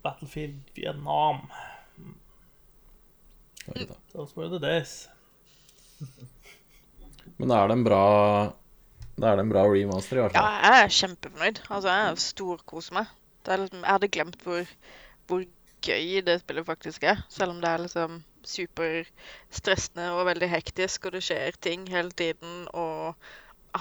Battlefield 0.04 0.60
Vietnam. 0.76 1.48
Those 4.12 4.36
were 4.36 4.50
the 4.50 4.60
days. 4.60 5.08
Men 7.38 7.52
er 7.52 7.68
det 7.68 7.78
en 7.78 7.84
bra 7.86 8.04
Det 9.16 9.28
er 9.30 9.38
det 9.38 9.46
en 9.46 9.52
bra 9.52 9.64
remaster, 9.70 10.18
i 10.18 10.24
hvert 10.24 10.36
fall. 10.36 10.48
Ja, 10.48 10.70
jeg 10.74 10.84
er 10.84 10.96
kjempefornøyd. 10.98 11.60
Altså, 11.70 11.94
jeg 11.94 12.24
storkoser 12.24 12.98
meg. 12.98 13.12
Det 13.46 13.54
er 13.54 13.62
liksom, 13.62 13.84
jeg 13.84 13.92
hadde 13.92 14.10
glemt 14.16 14.46
hvor, 14.48 14.72
hvor 15.30 15.44
gøy 15.86 16.22
det 16.26 16.40
spillet 16.42 16.66
faktisk 16.66 17.06
er. 17.12 17.22
Selv 17.30 17.54
om 17.54 17.62
det 17.62 17.70
er 17.70 17.84
liksom 17.84 18.24
superstressende 18.44 20.10
og 20.18 20.26
veldig 20.32 20.50
hektisk, 20.52 21.06
og 21.06 21.16
det 21.16 21.24
skjer 21.28 21.60
ting 21.64 21.86
hele 21.94 22.12
tiden. 22.12 22.66
Og 22.74 23.14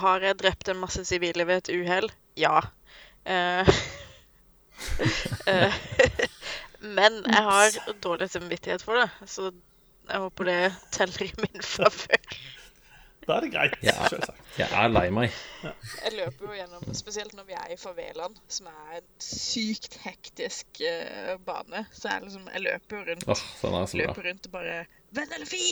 har 0.02 0.26
jeg 0.26 0.38
drept 0.42 0.68
en 0.68 0.82
masse 0.82 1.04
sivile 1.08 1.46
ved 1.48 1.62
et 1.62 1.72
uhell? 1.80 2.12
Ja. 2.38 2.60
Eh, 3.24 3.72
men 6.98 7.20
jeg 7.26 7.44
har 7.48 7.76
dårlig 8.04 8.30
samvittighet 8.32 8.82
for 8.84 8.98
det, 9.02 9.10
så 9.30 9.50
jeg 10.08 10.18
håper 10.24 10.48
det 10.50 10.58
teller 10.94 11.28
i 11.28 11.32
min 11.44 11.62
favør. 11.62 12.34
Da 13.22 13.36
er 13.36 13.44
det 13.44 13.52
greit, 13.52 13.74
Ja. 13.86 13.92
selvsagt. 14.10 14.40
Jeg 14.58 14.66
er 14.74 14.88
lei 14.90 15.04
meg. 15.14 15.30
Jeg 15.62 16.10
løper 16.16 16.48
jo 16.48 16.56
gjennom, 16.58 16.88
spesielt 16.98 17.36
når 17.38 17.46
vi 17.46 17.54
er 17.54 17.70
i 17.70 17.76
favelaen, 17.78 18.34
som 18.50 18.66
er 18.66 18.96
en 18.98 19.06
sykt 19.22 19.94
hektisk 20.02 20.80
uh, 20.82 21.36
bane. 21.46 21.84
Så 21.94 22.10
jeg 22.10 22.24
liksom, 22.26 22.48
jeg 22.50 22.64
løper 22.66 22.98
jo 22.98 23.04
rundt, 23.12 23.28
oh, 23.30 23.44
den 23.62 23.76
er 23.78 23.86
så 23.86 24.00
bra. 24.00 24.08
løper 24.08 24.26
rundt 24.30 24.50
og 24.50 24.56
bare 24.58 24.80
Venn 25.14 25.32
eller 25.36 25.46
fi! 25.46 25.62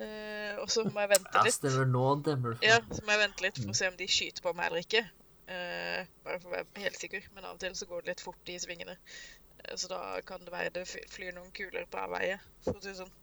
Uh, 0.00 0.60
og 0.60 0.68
så 0.72 0.84
må 0.88 1.00
jeg 1.06 1.10
vente 1.14 1.32
litt. 1.46 1.56
Ja, 2.68 2.76
så 2.92 3.00
må 3.06 3.12
jeg 3.16 3.20
vente 3.24 3.44
litt 3.44 3.58
for 3.62 3.72
å 3.72 3.76
se 3.80 3.88
om 3.88 3.96
de 3.98 4.06
skyter 4.08 4.44
på 4.44 4.52
meg 4.56 4.68
eller 4.70 4.84
ikke. 4.84 5.02
Eh, 5.50 6.06
bare 6.24 6.38
for 6.38 6.50
å 6.50 6.56
være 6.58 6.84
helt 6.84 6.98
sikker. 7.00 7.26
Men 7.34 7.48
av 7.48 7.56
og 7.56 7.62
til 7.62 7.74
så 7.78 7.88
går 7.90 8.04
det 8.04 8.12
litt 8.12 8.24
fort 8.24 8.52
i 8.52 8.58
svingene. 8.62 8.96
Eh, 9.64 9.74
så 9.76 9.90
da 9.90 10.02
kan 10.26 10.44
det 10.44 10.54
være 10.54 10.74
det 10.78 10.86
flyr 10.90 11.34
noen 11.36 11.50
kuler 11.56 11.88
på 11.90 12.02
avveie, 12.04 12.38
for 12.64 12.78
å 12.78 12.82
si 12.82 12.92
det 12.92 13.00
sånn. 13.00 13.14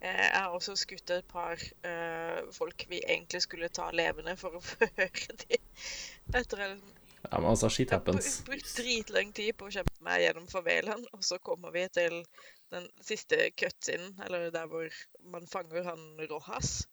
Eh, 0.00 0.22
jeg 0.24 0.36
har 0.36 0.54
også 0.56 0.76
skutt 0.80 1.12
et 1.12 1.28
par 1.28 1.60
eh, 1.84 2.40
folk 2.56 2.86
vi 2.88 3.02
egentlig 3.02 3.42
skulle 3.44 3.68
ta 3.68 3.90
levende 3.92 4.36
for 4.40 4.56
å 4.56 4.62
forhøre 4.70 5.36
dem. 5.44 5.68
Etter 6.34 6.66
en 6.66 6.80
Ja, 7.20 7.36
men 7.36 7.50
altså, 7.50 7.68
shit 7.68 7.90
jeg 7.92 8.00
har 8.00 8.04
brukt 8.06 8.70
dritlang 8.78 9.34
tid 9.36 9.52
på 9.60 9.66
å 9.68 9.74
kjempe 9.74 10.06
meg 10.06 10.22
gjennom 10.24 10.46
favelaen, 10.48 11.04
og 11.12 11.24
så 11.26 11.36
kommer 11.44 11.74
vi 11.74 11.84
til 11.92 12.22
den 12.72 12.86
siste 13.04 13.50
cutscenen, 13.60 14.14
eller 14.24 14.48
der 14.54 14.70
hvor 14.70 14.88
man 15.34 15.44
fanger 15.50 15.84
han 15.90 16.06
Rojas. 16.30 16.86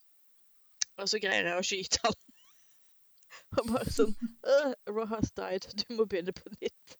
Og 0.97 1.07
så 1.07 1.21
greier 1.23 1.47
jeg 1.47 1.61
å 1.61 1.63
skyte 1.63 2.03
han. 2.03 2.19
Og 3.55 3.69
bare 3.69 3.91
sånn 3.91 4.15
Raw 4.43 4.73
Rojas 4.91 5.31
died, 5.37 5.67
du 5.81 5.85
må 5.95 6.05
begynne 6.05 6.35
på 6.35 6.51
nytt. 6.57 6.97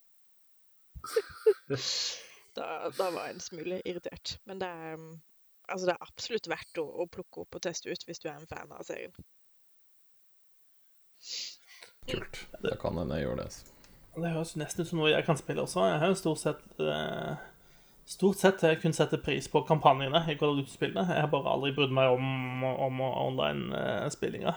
da, 2.58 2.68
da 2.98 3.10
var 3.12 3.28
jeg 3.28 3.36
en 3.36 3.44
smule 3.44 3.82
irritert. 3.84 4.38
Men 4.50 4.62
det 4.64 4.70
er, 4.72 5.02
altså 5.68 5.90
det 5.90 5.96
er 5.96 6.08
absolutt 6.08 6.50
verdt 6.52 6.82
å, 6.82 6.86
å 6.88 7.10
plukke 7.12 7.44
opp 7.44 7.60
og 7.60 7.66
teste 7.68 7.92
ut 7.92 8.08
hvis 8.08 8.24
du 8.24 8.30
er 8.30 8.38
en 8.38 8.50
fan 8.50 8.72
av 8.72 8.86
serien. 8.88 9.14
Kult. 12.08 12.40
Da 12.64 12.78
kan 12.80 12.98
hende 13.00 13.20
jeg 13.20 13.28
gjør 13.28 13.42
det. 13.42 13.50
altså. 13.50 13.74
Det 14.18 14.34
høres 14.34 14.56
nesten 14.58 14.82
ut 14.82 14.90
som 14.90 15.00
noe 15.02 15.12
jeg 15.12 15.26
kan 15.28 15.38
spille 15.38 15.62
også. 15.62 15.84
Jeg 15.92 16.02
har 16.02 16.10
jo 16.10 16.18
stort 16.18 16.42
sett 16.42 16.82
eh, 16.82 17.46
Stort 18.08 18.40
sett 18.40 18.62
jeg 18.64 18.78
kun 18.80 18.94
setter 18.96 19.20
pris 19.20 19.50
på 19.52 19.60
kampanjene 19.68 20.22
i 20.32 20.38
Call 20.40 20.54
of 20.54 20.62
Duty-spillene. 20.62 21.12
Jeg 21.12 21.26
har 21.26 21.28
bare 21.28 21.52
aldri 21.52 21.74
brydd 21.76 21.92
meg 21.92 22.14
om, 22.16 22.64
om 22.64 23.02
online-spillinga. 23.04 24.54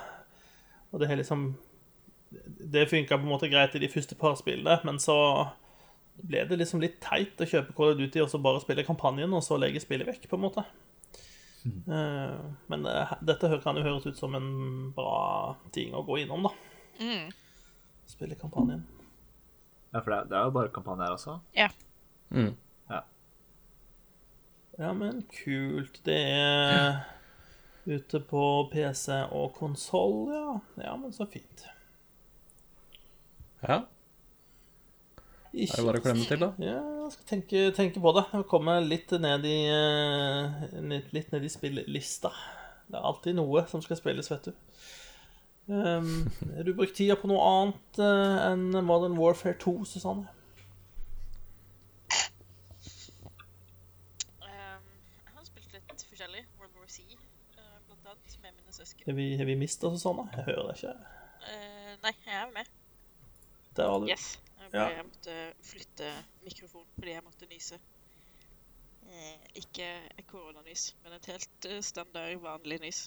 Og 0.94 1.02
det 1.02 1.08
har 1.10 1.18
liksom 1.18 1.48
Det 2.30 2.86
funka 2.90 3.18
på 3.18 3.26
en 3.26 3.32
måte 3.32 3.50
greit 3.50 3.74
i 3.74 3.82
de 3.82 3.90
første 3.90 4.14
par 4.18 4.36
spillene, 4.38 4.78
men 4.86 5.00
så 5.02 5.16
ble 6.20 6.44
det 6.46 6.58
liksom 6.60 6.82
litt 6.82 7.00
teit 7.02 7.40
å 7.40 7.48
kjøpe 7.48 7.74
Call 7.76 7.94
of 7.94 7.98
Duty 7.98 8.20
og 8.22 8.30
så 8.30 8.40
bare 8.42 8.60
spille 8.62 8.86
kampanjen, 8.86 9.32
og 9.34 9.42
så 9.44 9.58
legge 9.58 9.82
spillet 9.82 10.08
vekk, 10.08 10.28
på 10.30 10.38
en 10.38 10.44
måte. 10.44 10.64
Mm. 11.64 12.54
Men 12.72 12.86
eh, 12.88 13.12
dette 13.26 13.50
kan 13.64 13.76
jo 13.76 13.84
høres 13.84 14.06
ut 14.06 14.18
som 14.18 14.36
en 14.38 14.50
bra 14.96 15.56
ting 15.74 15.94
å 15.96 16.04
gå 16.06 16.22
innom, 16.22 16.48
da. 16.48 16.54
Mm. 17.00 17.30
Spille 18.10 18.38
kampanjen. 18.38 18.84
Ja, 19.90 20.00
for 20.00 20.12
det 20.12 20.18
er, 20.18 20.28
det 20.30 20.38
er 20.38 20.48
jo 20.48 20.54
bare 20.54 20.74
kampanje 20.74 21.06
her 21.06 21.16
også. 21.16 21.38
Ja. 21.56 21.68
Mm. 22.30 22.52
Ja. 22.90 23.00
Ja, 24.78 24.92
men 24.94 25.24
kult. 25.34 26.00
Det 26.06 26.20
er 26.30 27.02
ute 27.90 28.20
på 28.22 28.44
PC 28.72 29.24
og 29.34 29.54
konsoll, 29.58 30.30
ja. 30.30 30.56
Ja, 30.84 30.94
men 31.00 31.12
så 31.16 31.26
fint. 31.30 31.66
Ja. 33.60 33.82
Det 35.52 35.66
er 35.66 35.80
jo 35.82 35.88
bare 35.88 35.98
å 35.98 36.04
klemme 36.04 36.24
til, 36.28 36.38
da. 36.38 36.52
Ja, 36.62 36.78
jeg 37.02 37.12
skal 37.16 37.26
tenke, 37.26 37.62
tenke 37.74 38.00
på 38.02 38.12
det. 38.14 38.22
Jeg 38.32 38.46
kommer 38.52 38.80
litt 38.84 39.10
ned 39.18 39.46
i 39.50 39.58
eh, 39.66 40.60
litt, 40.92 41.10
litt 41.16 41.32
ned 41.34 41.44
i 41.44 41.50
spillelista. 41.50 42.30
Det 42.86 42.98
er 42.98 43.08
alltid 43.10 43.36
noe 43.38 43.64
som 43.70 43.82
skal 43.82 43.98
spilles, 43.98 44.30
vet 44.30 44.50
du. 44.50 44.54
Um, 45.70 46.30
har 46.56 46.64
du 46.66 46.72
brukt 46.74 46.96
tida 46.98 47.14
på 47.18 47.30
noe 47.30 47.42
annet 47.46 48.00
uh, 48.02 48.38
enn 48.48 48.70
Modern 48.86 49.18
Warfare 49.18 49.58
2, 49.62 49.74
Susanne? 49.90 50.30
Um, 54.46 54.88
jeg 55.26 55.36
har 55.36 55.46
spilt 55.50 55.76
litt 55.76 56.08
forskjellig. 56.14 56.46
World 56.62 56.78
War 56.78 56.90
C, 56.90 57.06
uh, 57.58 57.78
blant 57.86 58.14
annet, 58.14 58.38
med 58.42 58.54
mine 58.54 58.74
søsken. 58.74 59.06
Har 59.06 59.18
vi, 59.18 59.32
har 59.38 59.50
vi 59.50 59.58
mista 59.58 59.90
Susanne? 59.90 60.30
Jeg 60.38 60.46
hører 60.52 60.70
deg 60.70 60.78
ikke. 60.82 60.98
Uh, 61.46 61.96
nei, 62.06 62.14
jeg 62.26 62.38
er 62.38 62.54
med. 62.54 62.76
Der 63.76 63.86
var 63.86 63.98
du. 63.98 64.08
Yes. 64.10 64.40
Jeg, 64.60 64.70
ble, 64.70 64.80
Ja. 64.80 64.88
jeg 64.96 65.04
måtte 65.04 65.36
flytte 65.62 66.10
mikrofonen 66.44 66.86
fordi 66.98 67.10
jeg 67.10 67.22
måtte 67.24 67.46
nyse. 67.50 67.78
Eh, 69.10 69.38
ikke 69.54 69.86
et 70.18 70.26
koronanys, 70.26 70.96
men 71.04 71.12
et 71.16 71.26
helt 71.26 71.66
eh, 71.66 71.80
standard, 71.82 72.36
vanlig 72.42 72.80
nys. 72.80 73.00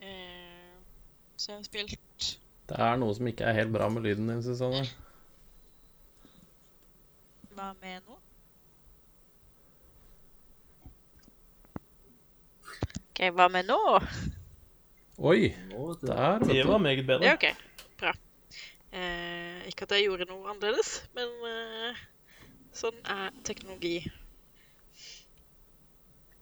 Eh, 0.00 0.78
så 1.36 1.52
jeg 1.52 1.58
har 1.58 1.62
spilt 1.66 2.38
Det 2.68 2.78
er 2.78 2.96
noe 3.00 3.14
som 3.16 3.26
ikke 3.30 3.44
er 3.48 3.56
helt 3.60 3.72
bra 3.72 3.88
med 3.88 4.02
lyden 4.02 4.28
din, 4.28 4.42
Susanne. 4.42 4.82
Hva 7.54 7.72
med 7.82 8.02
nå? 8.06 8.18
OK, 13.10 13.22
hva 13.34 13.48
med 13.50 13.66
nå? 13.66 13.80
Oi, 15.18 15.48
der, 16.02 16.38
Det 16.38 16.66
var 16.66 16.78
meget 16.78 16.98
Det 16.98 17.06
bedre. 17.06 17.26
er 17.26 17.34
OK. 17.34 17.46
Bra. 17.98 18.12
Eh, 18.92 19.66
ikke 19.68 19.82
at 19.82 19.90
jeg 19.96 20.04
gjorde 20.06 20.24
noe 20.30 20.46
annerledes, 20.52 20.92
men 21.16 21.32
eh, 21.48 21.98
sånn 22.72 22.94
er 23.04 23.30
teknologi. 23.44 23.96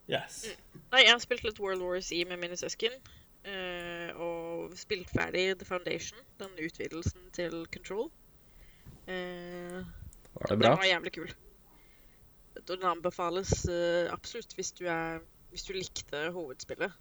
Yes. 0.06 0.42
Nei, 0.92 1.00
jeg 1.02 1.10
har 1.10 1.22
spilt 1.24 1.42
litt 1.42 1.58
World 1.58 1.82
War 1.82 1.98
Z 2.04 2.20
med 2.30 2.38
mine 2.38 2.56
søsken. 2.56 2.92
eh, 3.46 4.10
og 4.18 4.72
spilt 4.74 5.08
ferdig 5.10 5.56
The 5.58 5.64
Foundation, 5.64 6.18
den 6.40 6.50
utvidelsen 6.66 7.28
til 7.32 7.66
Control. 7.72 8.08
Eh, 9.06 9.82
Var 10.34 10.46
det 10.46 10.50
Den 10.50 10.58
bra? 10.58 10.74
var 10.76 10.84
jævlig 10.84 11.12
kul. 11.14 11.30
Den 12.68 12.82
anbefales 12.82 13.64
eh, 13.68 14.12
absolutt 14.12 14.54
hvis 14.54 14.72
du, 14.72 14.84
er, 14.90 15.20
hvis 15.50 15.62
du 15.62 15.72
likte 15.72 16.30
hovedspillet 16.34 16.92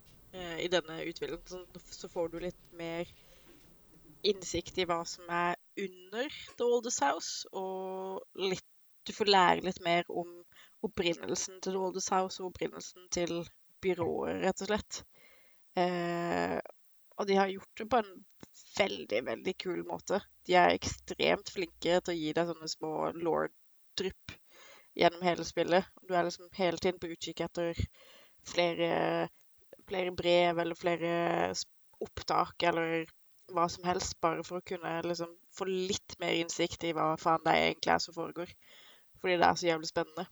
i 0.61 0.67
denne 0.71 0.99
utvidelsen. 1.09 1.65
Så 1.91 2.09
får 2.11 2.29
du 2.33 2.39
litt 2.43 2.71
mer 2.77 3.09
innsikt 4.25 4.77
i 4.81 4.87
hva 4.89 5.01
som 5.07 5.29
er 5.29 5.57
under 5.81 6.37
The 6.57 6.65
Oldest 6.65 7.03
House, 7.05 7.49
og 7.53 8.23
litt, 8.39 8.65
du 9.05 9.13
får 9.13 9.29
lære 9.29 9.65
litt 9.67 9.81
mer 9.85 10.07
om 10.09 10.31
opprinnelsen 10.85 11.59
til 11.61 11.75
The 11.75 11.83
Oldest 11.89 12.13
House 12.13 12.41
og 12.41 12.53
opprinnelsen 12.53 13.09
til 13.13 13.43
byrået, 13.85 14.41
rett 14.45 14.63
og 14.65 14.71
slett. 14.71 15.01
Eh, 15.77 16.57
og 17.15 17.27
de 17.29 17.37
har 17.37 17.51
gjort 17.51 17.79
det 17.79 17.87
på 17.91 18.01
en 18.01 18.11
veldig, 18.77 19.21
veldig 19.29 19.53
kul 19.61 19.83
måte. 19.87 20.19
De 20.47 20.57
er 20.59 20.73
ekstremt 20.75 21.51
flinke 21.53 21.99
til 21.99 22.13
å 22.13 22.17
gi 22.17 22.33
deg 22.35 22.49
sånne 22.49 22.71
små 22.71 22.93
lord-drypp 23.15 24.35
gjennom 24.99 25.23
hele 25.27 25.45
spillet. 25.47 25.87
Du 26.07 26.15
er 26.15 26.27
liksom 26.27 26.49
hele 26.57 26.81
tiden 26.81 26.99
på 26.99 27.11
utkikk 27.13 27.45
etter 27.45 27.79
flere, 28.45 28.89
flere 29.89 30.13
brev 30.15 30.61
eller 30.61 30.77
flere 30.79 31.11
opptak 32.03 32.63
eller 32.69 33.05
hva 33.53 33.67
som 33.69 33.85
helst, 33.85 34.17
bare 34.21 34.43
for 34.45 34.59
å 34.59 34.65
kunne 34.65 34.95
liksom 35.05 35.35
få 35.53 35.67
litt 35.69 36.15
mer 36.21 36.33
innsikt 36.39 36.87
i 36.87 36.93
hva 36.97 37.11
faen 37.21 37.43
det 37.45 37.53
egentlig 37.59 37.93
er 37.93 38.01
som 38.01 38.15
foregår. 38.15 38.51
Fordi 39.21 39.37
det 39.37 39.47
er 39.47 39.59
så 39.59 39.69
jævlig 39.69 39.89
spennende. 39.91 40.25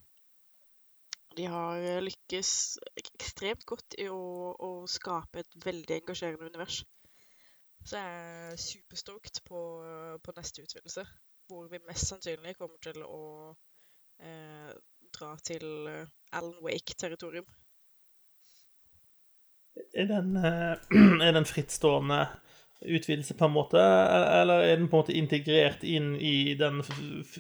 De 1.38 1.46
har 1.50 1.82
eh, 1.82 2.02
lykkes 2.06 2.50
ekstremt 3.00 3.66
godt 3.70 3.96
i 4.02 4.08
å, 4.12 4.54
å 4.54 4.72
skape 4.90 5.42
et 5.42 5.56
veldig 5.66 6.00
engasjerende 6.02 6.50
univers. 6.50 6.84
Så 7.84 8.00
jeg 8.00 8.52
er 8.54 8.60
superstoked 8.62 9.42
på, 9.48 9.62
på 10.24 10.36
neste 10.38 10.64
utvidelse, 10.64 11.04
hvor 11.50 11.68
vi 11.72 11.82
mest 11.88 12.08
sannsynlig 12.12 12.56
kommer 12.60 12.80
til 12.86 13.02
å 13.04 13.24
eh, 14.24 14.72
dra 15.18 15.34
til 15.44 15.66
eh, 15.92 16.14
Alan 16.38 16.62
Wake-territorium. 16.64 17.50
Er 19.94 20.08
den, 20.10 20.36
eh, 20.38 20.78
er 21.28 21.36
den 21.36 21.46
frittstående 21.46 22.24
utvidelse 22.84 23.36
på 23.40 23.46
en 23.48 23.54
måte, 23.56 23.80
eller 24.42 24.66
er 24.66 24.76
den 24.76 24.90
på 24.92 24.98
en 24.98 25.04
måte 25.06 25.14
integrert 25.16 25.84
inn 25.88 26.16
i 26.20 26.54
den 26.60 26.82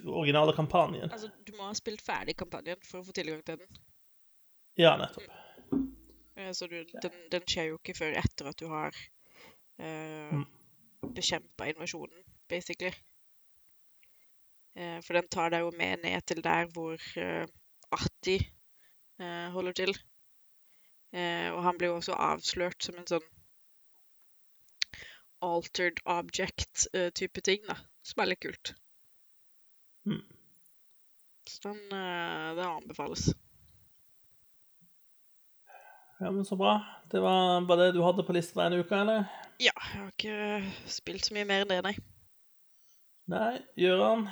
originale 0.06 0.54
kampanjen? 0.56 1.10
Altså, 1.12 1.28
du 1.44 1.52
må 1.58 1.66
ha 1.68 1.74
spilt 1.76 2.02
ferdig 2.06 2.38
kampanjen 2.40 2.80
for 2.88 3.02
å 3.02 3.08
få 3.08 3.16
tilgang 3.18 3.42
til 3.44 3.60
den. 3.60 3.82
Ja, 4.80 4.94
nettopp. 4.98 5.28
Eh, 6.38 6.52
Så 6.56 6.68
du, 6.72 6.80
den, 6.94 7.18
den 7.34 7.44
skjer 7.50 7.74
jo 7.74 7.80
ikke 7.82 7.98
før 7.98 8.16
etter 8.22 8.50
at 8.54 8.62
du 8.62 8.70
har 8.72 8.94
uh, 9.82 10.32
Mm. 10.34 10.46
bekjempa 11.16 11.68
invasjonen, 11.74 12.24
basically. 12.50 12.94
Uh, 14.78 15.02
for 15.06 15.14
den 15.18 15.28
tar 15.30 15.52
deg 15.54 15.66
jo 15.66 15.74
med 15.78 16.02
ned 16.06 16.24
til 16.30 16.40
der 16.46 16.70
hvor 16.74 16.98
eh, 17.20 17.46
Atti 17.94 18.38
eh, 18.40 19.50
holder 19.54 19.76
til. 19.78 19.92
Eh, 21.14 21.50
og 21.54 21.62
han 21.64 21.78
blir 21.78 21.92
jo 21.92 22.00
også 22.00 22.18
avslørt 22.18 22.82
som 22.82 22.98
en 22.98 23.10
sånn 23.10 23.26
altered 25.44 26.00
object-type 26.10 27.44
ting, 27.46 27.62
da. 27.68 27.78
Som 28.04 28.24
er 28.24 28.32
litt 28.32 28.42
kult. 28.44 28.74
Mm. 30.10 30.24
Så 31.48 31.70
den, 31.70 31.82
eh, 31.92 32.56
det 32.58 32.66
anbefales. 32.66 33.28
Ja, 36.20 36.32
men 36.32 36.46
så 36.46 36.56
bra. 36.56 36.78
Det 37.12 37.20
var, 37.20 37.62
bare 37.68 37.86
det 37.86 37.98
du 37.98 38.02
hadde 38.04 38.24
på 38.24 38.34
lista 38.34 38.64
denne 38.64 38.80
uka, 38.80 39.02
eller? 39.04 39.28
Ja, 39.62 39.76
jeg 39.76 40.00
har 40.00 40.10
ikke 40.16 40.90
spilt 40.90 41.28
så 41.28 41.36
mye 41.36 41.46
mer 41.46 41.66
enn 41.66 41.72
det, 41.74 41.82
nei. 41.84 41.94
Nei, 43.32 43.54
Gøran? 43.80 44.26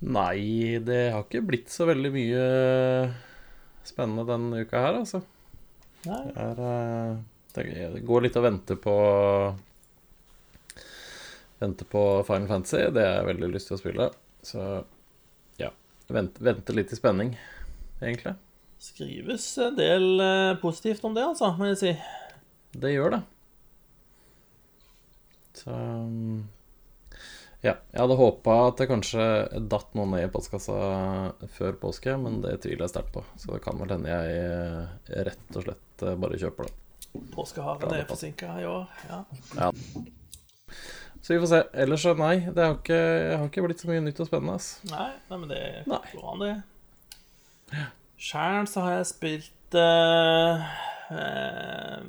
Nei, 0.00 0.78
det 0.84 1.00
har 1.12 1.26
ikke 1.26 1.42
blitt 1.44 1.72
så 1.72 1.88
veldig 1.88 2.12
mye 2.14 2.44
spennende 3.86 4.26
denne 4.28 4.62
uka 4.64 4.84
her, 4.84 5.00
altså. 5.02 5.22
Nei. 6.06 6.22
Det, 6.30 6.44
er, 6.44 6.62
eh, 6.70 7.90
det 7.94 8.04
går 8.08 8.26
litt 8.26 8.38
å 8.40 8.44
vente 8.44 8.76
på 8.80 8.96
Vente 11.60 11.84
på 11.84 12.02
Final 12.24 12.48
Fantasy. 12.48 12.86
Det 12.88 13.02
har 13.04 13.18
jeg 13.18 13.26
veldig 13.34 13.48
lyst 13.52 13.68
til 13.68 13.76
å 13.76 13.80
spille. 13.82 14.06
Så 14.40 14.62
ja. 15.60 15.68
Vente, 16.08 16.40
vente 16.40 16.72
litt 16.72 16.94
i 16.94 16.96
spenning, 16.96 17.34
egentlig. 18.00 18.32
Skrives 18.80 19.44
en 19.60 19.76
del 19.76 20.06
eh, 20.24 20.54
positivt 20.62 21.04
om 21.04 21.12
det, 21.12 21.26
altså, 21.28 21.50
må 21.58 21.68
jeg 21.68 21.80
si. 21.82 21.92
Det 22.80 22.94
gjør 22.94 23.18
det. 23.18 23.20
Så 25.60 25.74
um, 25.74 26.48
Ja. 27.60 27.74
Jeg 27.92 28.00
hadde 28.00 28.16
håpa 28.16 28.54
at 28.70 28.78
det 28.80 28.88
kanskje 28.88 29.24
datt 29.68 29.90
noe 29.98 30.08
ned 30.08 30.24
i 30.24 30.30
postkassa 30.32 30.76
før 31.56 31.76
påske, 31.82 32.14
men 32.20 32.40
det 32.44 32.56
tviler 32.64 32.86
jeg 32.86 32.94
sterkt 32.94 33.12
på. 33.16 33.24
Så 33.36 33.52
det 33.52 33.60
kan 33.64 33.80
vel 33.80 33.92
hende 33.92 34.14
jeg 34.14 34.38
eh, 34.46 35.18
rett 35.28 35.58
og 35.58 35.66
slett 35.66 36.06
eh, 36.06 36.16
bare 36.22 36.40
kjøper 36.40 36.70
det. 36.70 36.76
Påskeharen 37.34 37.92
er 37.98 38.08
forsinka 38.08 38.54
i 38.62 38.66
år. 38.70 38.88
Ja. 39.10 39.20
Ja. 39.58 39.70
Så 41.20 41.34
vi 41.34 41.40
får 41.42 41.50
se. 41.50 41.60
Ellers 41.84 42.04
så 42.06 42.14
nei, 42.16 42.36
det 42.48 42.64
har 42.64 42.78
ikke, 42.78 43.00
har 43.36 43.48
ikke 43.50 43.64
blitt 43.66 43.82
så 43.82 43.90
mye 43.90 44.04
nytt 44.06 44.22
og 44.22 44.30
spennende. 44.30 44.56
ass. 44.56 44.70
Nei, 44.88 45.10
nei, 45.28 45.40
men 45.42 45.50
det 45.52 45.62
går 45.84 46.30
an, 46.32 46.44
det. 46.46 47.82
Sjæl 48.20 48.68
så 48.68 48.84
har 48.86 48.96
jeg 48.98 49.08
spilt 49.10 49.76
uh, 49.76 50.64
eh, 51.12 52.00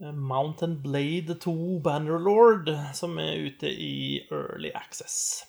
Mountain 0.00 0.78
Blade 0.82 1.36
2 1.42 1.80
Bannerlord, 1.84 2.70
som 2.96 3.18
er 3.20 3.50
ute 3.50 3.68
i 3.68 4.22
Early 4.32 4.72
Access. 4.74 5.44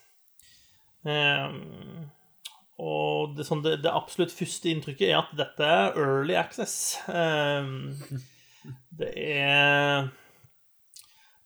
Um, 1.01 2.11
og 2.81 3.35
det, 3.37 3.45
sånn, 3.45 3.61
det, 3.65 3.79
det, 3.83 3.93
absolutt 3.93 4.33
første 4.33 4.71
inntrykket 4.71 5.11
er 5.11 5.19
at 5.19 5.35
dette 5.37 5.67
er 5.67 5.97
early 6.01 6.37
access. 6.37 6.97
Um, 7.05 7.93
det 8.99 9.11
er 9.21 10.09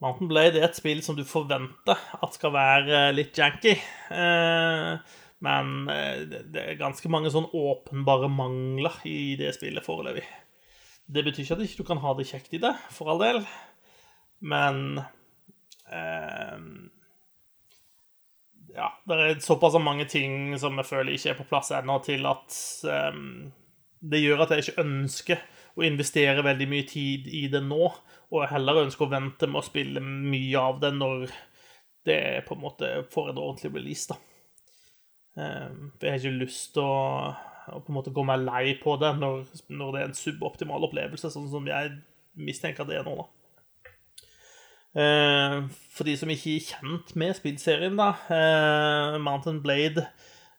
Mountain 0.03 0.29
Blade 0.31 0.59
er 0.59 0.69
et 0.69 0.77
spill 0.79 1.01
som 1.03 1.17
du 1.17 1.23
forventer 1.27 1.99
at 2.19 2.35
skal 2.35 2.55
være 2.55 3.05
litt 3.15 3.35
janky. 3.39 3.75
Uh, 4.11 4.95
men 5.43 5.75
det 5.85 6.61
er 6.61 6.79
ganske 6.79 7.09
mange 7.11 7.29
sånn 7.29 7.49
åpenbare 7.51 8.31
mangler 8.31 8.95
i 9.07 9.35
det 9.39 9.51
spillet 9.57 9.83
foreløpig. 9.85 10.23
Det 11.05 11.21
betyr 11.25 11.43
ikke 11.43 11.55
at 11.55 11.61
du 11.61 11.67
ikke 11.67 11.87
kan 11.91 12.01
ha 12.01 12.13
det 12.17 12.27
kjekt 12.29 12.55
i 12.57 12.61
det, 12.61 12.73
for 12.93 13.11
all 13.13 13.21
del, 13.21 13.43
men 14.45 15.01
eh, 15.93 16.63
Ja, 18.75 18.89
det 19.07 19.17
er 19.21 19.37
såpass 19.39 19.77
mange 19.79 20.07
ting 20.11 20.57
som 20.59 20.75
jeg 20.81 20.89
føler 20.89 21.13
ikke 21.13 21.31
er 21.31 21.37
på 21.37 21.47
plass 21.51 21.71
ennå, 21.77 21.99
til 22.03 22.25
at 22.27 22.57
eh, 22.89 23.21
det 24.01 24.23
gjør 24.23 24.45
at 24.45 24.55
jeg 24.55 24.65
ikke 24.65 24.85
ønsker 24.85 25.45
å 25.75 25.85
investere 25.85 26.43
veldig 26.43 26.67
mye 26.71 26.87
tid 26.89 27.27
i 27.27 27.45
det 27.51 27.61
nå, 27.63 27.89
og 28.31 28.41
jeg 28.41 28.53
heller 28.55 28.85
ønsker 28.85 29.05
å 29.05 29.13
vente 29.13 29.49
med 29.49 29.61
å 29.61 29.67
spille 29.67 30.01
mye 30.03 30.61
av 30.61 30.79
det 30.81 30.93
når 30.95 31.27
det 32.05 32.21
på 32.47 32.55
en 32.55 32.61
måte 32.61 32.89
får 33.13 33.31
en 33.31 33.41
ordentlig 33.41 33.73
release, 33.73 34.09
da. 34.09 34.17
Eh, 35.37 35.69
for 35.95 36.07
jeg 36.07 36.15
har 36.15 36.23
ikke 36.23 36.43
lyst 36.45 36.73
til 36.75 36.85
å 36.85 37.35
og 37.73 37.85
på 37.85 37.91
en 37.91 37.97
måte 37.97 38.13
gå 38.13 38.25
meg 38.27 38.43
lei 38.45 38.75
på 38.81 38.97
det 39.01 39.15
når, 39.19 39.47
når, 39.73 39.95
det 39.95 40.01
er 40.01 40.09
en 40.09 40.19
suboptimal 40.19 40.85
opplevelse, 40.87 41.31
sånn 41.33 41.49
som 41.51 41.65
jeg 41.69 41.95
mistenker 42.37 42.87
det 42.87 42.99
er 42.99 43.07
nå. 43.07 43.15
da. 43.23 43.27
Eh, 44.95 45.57
for 45.91 46.07
de 46.07 46.15
som 46.19 46.31
ikke 46.31 46.53
er 46.55 46.67
kjent 46.69 47.15
med 47.19 47.35
spillserien, 47.35 47.97
da 47.99 48.13
eh, 48.31 49.17
Mountain 49.23 49.59
Blade 49.63 50.05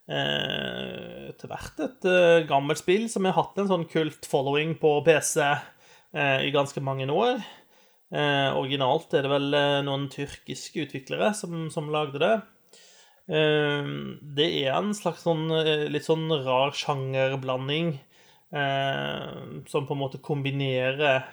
eh, 0.05 1.31
hvert 1.47 1.81
et 1.85 2.09
eh, 2.09 2.43
gammelt 2.49 2.81
spill 2.83 3.07
som 3.09 3.25
har 3.25 3.37
hatt 3.39 3.57
en 3.61 3.71
sånn 3.71 3.87
kult 3.89 4.27
following 4.29 4.75
på 4.81 4.99
PC 5.07 5.39
eh, 5.47 6.43
i 6.45 6.53
ganske 6.53 6.83
mange 6.83 7.09
år. 7.09 7.41
Eh, 8.13 8.51
originalt 8.55 9.15
er 9.17 9.25
det 9.25 9.33
vel 9.33 9.57
noen 9.87 10.05
tyrkiske 10.11 10.85
utviklere 10.85 11.33
som, 11.35 11.65
som 11.73 11.89
lagde 11.93 12.21
det. 12.23 12.35
Ehm, 13.27 14.19
det 14.37 14.47
er 14.63 14.77
en 14.77 14.93
slags 14.95 15.25
sånn 15.27 15.49
eh, 15.51 15.87
litt 15.91 16.07
sånn 16.07 16.29
rar 16.45 16.71
sjangerblanding 16.75 17.97
ehm, 18.55 19.65
som 19.67 19.87
på 19.87 19.97
en 19.97 19.99
måte 19.99 20.21
kombinerer 20.23 21.25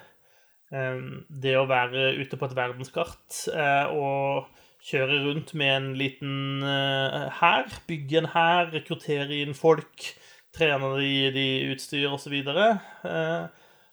ehm, 0.75 1.23
det 1.31 1.55
å 1.55 1.69
være 1.71 2.17
ute 2.19 2.39
på 2.41 2.49
et 2.49 2.57
verdenskart 2.59 3.45
eh, 3.55 3.95
og 3.95 4.51
kjøre 4.85 5.21
rundt 5.29 5.55
med 5.55 5.75
en 5.77 5.89
liten 6.01 6.67
eh, 6.67 7.31
hær, 7.39 7.71
bygge 7.87 8.25
en 8.25 8.31
hær, 8.35 8.75
rekruttere 8.75 9.39
inn 9.45 9.55
folk, 9.55 10.11
trene 10.55 10.97
de, 10.99 11.15
de 11.35 11.47
utstyr 11.73 12.11
osv. 12.11 12.35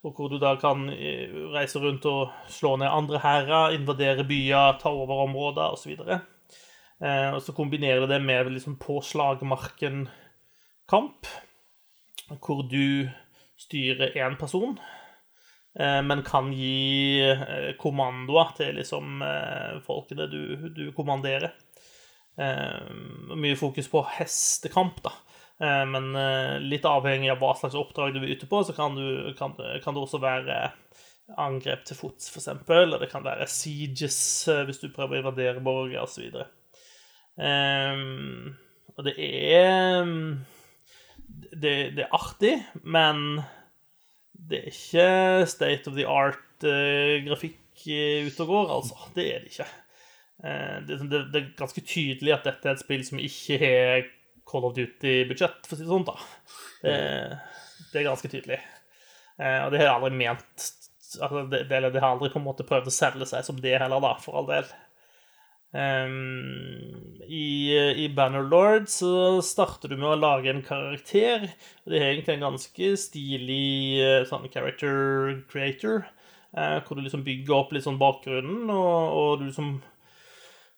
Og 0.01 0.17
hvor 0.17 0.33
du 0.33 0.39
da 0.41 0.55
kan 0.57 0.87
reise 1.53 1.79
rundt 1.81 2.05
og 2.09 2.33
slå 2.49 2.73
ned 2.81 2.89
andre 2.89 3.21
hærer, 3.21 3.77
invadere 3.77 4.25
byer, 4.25 4.79
ta 4.81 4.89
over 4.89 5.27
områder 5.29 5.77
osv. 5.77 5.93
Eh, 7.01 7.33
og 7.33 7.41
så 7.41 7.53
kombinerer 7.57 8.05
det 8.07 8.19
med 8.21 8.51
liksom 8.53 8.75
på 8.81 9.01
slagmarken-kamp, 9.05 11.27
hvor 12.37 12.61
du 12.69 13.09
styrer 13.59 14.13
én 14.21 14.37
person, 14.39 14.79
eh, 15.79 16.01
men 16.05 16.23
kan 16.25 16.53
gi 16.53 17.21
eh, 17.25 17.75
kommandoer 17.81 18.53
til 18.59 18.75
liksom 18.77 19.23
folkene 19.87 20.27
du, 20.29 20.69
du 20.69 20.91
kommanderer. 20.97 21.51
Mye 22.41 23.57
fokus 23.59 23.87
på 23.91 24.01
hestekamp, 24.15 25.01
da. 25.03 25.11
Men 25.61 26.15
litt 26.63 26.85
avhengig 26.87 27.29
av 27.29 27.39
hva 27.43 27.51
slags 27.59 27.75
oppdrag 27.77 28.13
du 28.15 28.21
er 28.23 28.31
ute 28.31 28.47
på, 28.49 28.63
så 28.65 28.73
kan, 28.73 28.95
du, 28.95 29.33
kan, 29.37 29.51
kan 29.83 29.93
det 29.93 30.01
også 30.01 30.17
være 30.23 30.71
angrep 31.37 31.83
til 31.85 31.95
fots, 31.99 32.31
f.eks., 32.31 32.47
eller 32.71 32.99
det 33.03 33.11
kan 33.11 33.27
være 33.27 33.51
sieges 33.51 34.47
hvis 34.47 34.81
du 34.81 34.87
prøver 34.95 35.19
å 35.19 35.21
invadere 35.21 35.61
borger, 35.61 36.01
osv. 36.07 36.23
Um, 37.41 38.53
og 38.93 39.07
det 39.07 39.15
er 39.17 40.05
det, 41.51 41.73
det, 41.97 42.03
er 42.05 42.13
artig, 42.13 42.53
men 42.83 43.41
det 44.31 44.59
er 44.59 44.67
ikke 44.69 45.47
state 45.49 45.89
of 45.89 45.97
the 45.97 46.05
art-grafikk 46.05 47.85
uh, 47.87 48.27
ute 48.27 48.45
og 48.45 48.51
går, 48.51 48.73
altså. 48.77 48.99
Det 49.15 49.27
er 49.27 49.41
det 49.41 49.53
ikke. 49.53 49.69
Uh, 50.41 50.77
det, 50.85 50.99
det, 51.01 51.23
det, 51.33 51.41
er 51.41 51.55
ganske 51.57 51.81
tydelig 51.81 52.35
at 52.35 52.45
dette 52.49 52.69
er 52.69 52.77
et 52.77 52.83
spill 52.83 53.05
som 53.07 53.21
ikke 53.21 53.57
har 53.61 54.05
Call 54.51 54.67
of 54.67 54.75
Duty-budsjett, 54.77 55.65
for 55.65 55.77
å 55.77 55.79
si 55.79 55.87
det 55.87 55.95
sånn. 55.95 56.07
da. 56.07 56.17
Det, 56.81 56.95
det 57.91 58.01
er 58.01 58.07
ganske 58.09 58.31
tydelig. 58.31 58.61
Uh, 59.41 59.65
og 59.65 59.73
det 59.73 59.81
har 59.81 59.87
jeg 59.87 59.97
aldri 59.97 60.13
ment 60.21 60.69
altså, 61.19 61.43
det, 61.49 61.65
det, 61.69 61.81
det, 61.89 61.99
har 61.99 62.13
aldri 62.13 62.29
på 62.31 62.39
en 62.39 62.45
måte 62.45 62.65
prøvd 62.67 62.89
å 62.89 62.93
selge 62.93 63.27
seg 63.29 63.45
som 63.47 63.59
det 63.61 63.77
heller, 63.77 64.03
da, 64.03 64.15
for 64.21 64.37
all 64.39 64.49
del. 64.49 64.67
Um, 65.71 67.21
I 67.31 67.45
i 68.03 68.07
Bannerlord 68.11 68.89
så 68.91 69.39
starter 69.45 69.91
du 69.91 69.95
med 69.95 70.09
å 70.09 70.19
lage 70.19 70.51
en 70.51 70.63
karakter. 70.65 71.47
Det 71.87 71.99
er 71.99 72.09
egentlig 72.09 72.35
en 72.35 72.49
ganske 72.49 72.89
stilig 72.99 74.01
eh, 74.03 74.25
sånn 74.27 74.49
character 74.51 75.39
creator. 75.51 76.03
Uh, 76.51 76.81
hvor 76.83 76.99
du 76.99 77.05
liksom 77.05 77.23
bygger 77.23 77.55
opp 77.55 77.71
litt 77.71 77.85
sånn 77.85 78.01
bakgrunnen, 78.01 78.67
og, 78.67 79.15
og 79.15 79.39
du 79.39 79.45
liksom 79.47 79.77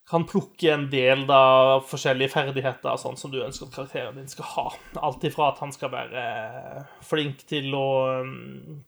kan 0.09 0.25
plukke 0.29 0.69
en 0.69 0.85
del 0.91 1.23
da, 1.25 1.79
forskjellige 1.89 2.33
ferdigheter 2.35 2.97
sånn 2.99 3.17
som 3.17 3.31
du 3.33 3.39
ønsker 3.41 3.69
at 3.69 3.77
karakteren 3.77 4.19
din 4.19 4.29
skal 4.29 4.49
ha. 4.51 4.65
Alt 5.01 5.23
ifra 5.25 5.49
at 5.49 5.61
han 5.63 5.73
skal 5.73 5.93
være 5.93 6.23
flink 7.07 7.45
til 7.49 7.73
å 7.73 7.87
um, 8.21 8.83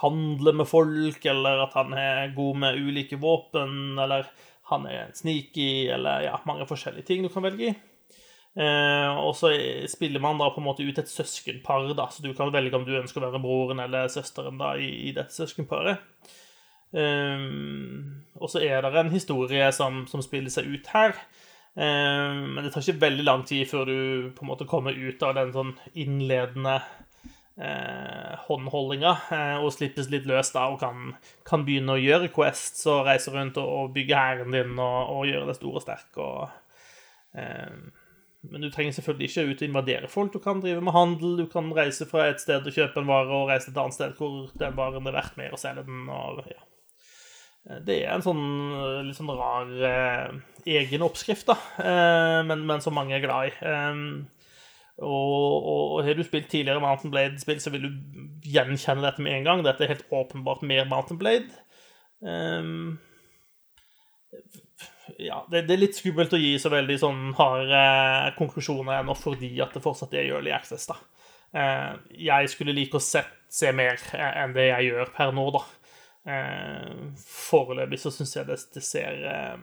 handle 0.00 0.56
med 0.56 0.66
folk, 0.66 1.20
eller 1.28 1.62
at 1.66 1.76
han 1.78 1.94
er 1.94 2.34
god 2.34 2.62
med 2.64 2.80
ulike 2.82 3.20
våpen, 3.22 3.98
eller 4.02 4.26
han 4.70 4.86
er 4.90 5.12
sneaky, 5.14 5.86
eller 5.94 6.26
ja, 6.26 6.40
mange 6.48 6.66
forskjellige 6.66 7.06
ting 7.06 7.22
du 7.22 7.30
kan 7.32 7.44
velge 7.46 7.70
i. 7.70 7.74
Eh, 8.56 9.18
og 9.20 9.34
så 9.36 9.50
spiller 9.90 10.22
man 10.22 10.40
da 10.40 10.48
på 10.50 10.62
en 10.62 10.66
måte 10.66 10.86
ut 10.86 10.98
et 10.98 11.10
søskenpar, 11.12 11.90
da, 11.94 12.08
så 12.10 12.24
du 12.24 12.32
kan 12.34 12.52
velge 12.54 12.78
om 12.78 12.86
du 12.86 12.94
ønsker 12.96 13.20
å 13.20 13.28
være 13.28 13.42
broren 13.44 13.82
eller 13.84 14.08
søsteren 14.12 14.58
da 14.58 14.72
i, 14.80 14.88
i 15.10 15.14
dette 15.16 15.34
søskenparet. 15.36 16.00
Eh, 16.96 17.44
og 18.40 18.50
så 18.50 18.62
er 18.64 18.82
det 18.82 18.94
en 18.96 19.12
historie 19.12 19.68
som, 19.76 20.06
som 20.10 20.24
spiller 20.24 20.52
seg 20.52 20.70
ut 20.72 20.88
her. 20.94 21.14
Eh, 21.76 22.32
men 22.40 22.64
det 22.64 22.72
tar 22.72 22.82
ikke 22.82 23.04
veldig 23.04 23.26
lang 23.28 23.44
tid 23.48 23.68
før 23.68 23.90
du 23.90 23.98
på 24.32 24.46
en 24.46 24.50
måte 24.50 24.68
kommer 24.68 24.96
ut 24.96 25.22
av 25.22 25.36
den 25.36 25.52
sånn 25.52 25.74
innledende 25.92 26.80
eh, 27.56 28.32
håndholdinga 28.46 29.12
eh, 29.32 29.56
og 29.60 29.72
slippes 29.74 30.10
litt 30.12 30.28
løs 30.28 30.52
da, 30.54 30.68
og 30.72 30.80
kan, 30.82 31.14
kan, 31.48 31.64
begynne 31.66 31.96
å 31.96 32.00
gjøre 32.00 32.32
quests 32.34 32.86
og 32.90 33.06
reise 33.08 33.32
rundt 33.34 33.60
og, 33.62 33.68
og 33.68 33.94
bygge 33.96 34.20
hæren 34.20 34.54
din 34.54 34.76
og, 34.76 34.98
og, 35.14 35.22
gjøre 35.30 35.50
det 35.50 35.58
store 35.58 35.80
og 35.80 35.86
sterk. 35.86 36.20
Og, 36.22 36.84
eh, 37.38 37.72
men 38.46 38.62
du 38.62 38.70
trenger 38.70 38.94
selvfølgelig 38.94 39.30
ikke 39.30 39.46
ut 39.48 39.62
og 39.62 39.68
invadere 39.68 40.12
folk. 40.12 40.32
Du 40.36 40.40
kan 40.42 40.62
drive 40.62 40.84
med 40.84 40.94
handel, 40.94 41.34
du 41.40 41.46
kan 41.50 41.72
reise 41.74 42.06
fra 42.06 42.28
et 42.30 42.42
sted 42.42 42.62
og 42.62 42.78
kjøpe 42.78 43.02
en 43.02 43.10
vare 43.10 43.34
og 43.34 43.50
reise 43.50 43.70
til 43.70 43.74
et 43.74 43.82
annet 43.82 43.98
sted 43.98 44.16
hvor 44.20 44.54
den 44.60 44.78
varen 44.78 45.10
er 45.10 45.18
verdt 45.18 45.38
mer 45.40 45.56
å 45.56 45.60
selge 45.60 45.86
den. 45.88 46.06
og 46.12 46.44
ja. 46.52 46.62
Eh, 47.66 47.82
det 47.86 48.00
er 48.04 48.14
en 48.14 48.24
sånn 48.24 48.44
eh, 48.76 49.02
litt 49.08 49.18
sånn 49.18 49.34
rar 49.34 49.72
eh, 49.90 50.38
egen 50.76 51.04
oppskrift, 51.06 51.46
da, 51.46 51.56
men, 52.46 52.64
men, 52.66 52.80
som 52.82 52.96
mange 52.96 53.14
er 53.16 53.22
glad 53.24 53.50
i. 53.50 53.52
Eh, 53.62 54.00
og, 54.98 55.66
og, 55.68 56.04
har 56.04 56.16
du 56.16 56.24
spilt 56.24 56.48
tidligere 56.48 56.80
Mountain 56.80 57.12
Blade-spill, 57.12 57.60
så 57.60 57.72
vil 57.74 57.84
du 57.84 57.90
gjenkjenne 58.48 59.04
dette 59.04 59.24
med 59.24 59.36
en 59.36 59.48
gang. 59.48 59.64
Dette 59.64 59.84
er 59.84 59.92
helt 59.92 60.06
åpenbart 60.14 60.62
mer 60.64 60.88
Mountain 60.88 61.18
Blade. 61.20 61.50
Um, 62.20 62.96
ja, 65.20 65.42
det, 65.50 65.66
det, 65.68 65.74
er 65.74 65.82
litt 65.82 65.98
skummelt 65.98 66.32
å 66.32 66.40
gi 66.40 66.54
så 66.60 66.72
veldig 66.72 66.96
sånn 67.00 67.20
harde 67.36 67.82
konklusjoner 68.38 69.02
ennå 69.02 69.14
fordi 69.18 69.52
at 69.64 69.76
det 69.76 69.84
fortsatt 69.84 70.16
er 70.16 70.30
early 70.30 70.54
access, 70.56 70.88
da. 70.88 70.96
Uh, 71.56 72.00
jeg 72.10 72.48
skulle 72.52 72.74
like 72.76 72.96
å 72.96 73.04
se, 73.04 73.22
se 73.52 73.70
mer 73.76 74.00
enn 74.16 74.56
det 74.56 74.70
jeg 74.70 74.90
gjør 74.90 75.12
per 75.16 75.36
nå, 75.36 75.44
da. 75.58 75.62
Uh, 76.26 77.12
foreløpig 77.20 78.00
så 78.02 78.10
syns 78.10 78.32
jeg 78.34 78.48
det, 78.48 78.58
det 78.74 78.82
ser 78.82 79.20
uh, 79.28 79.60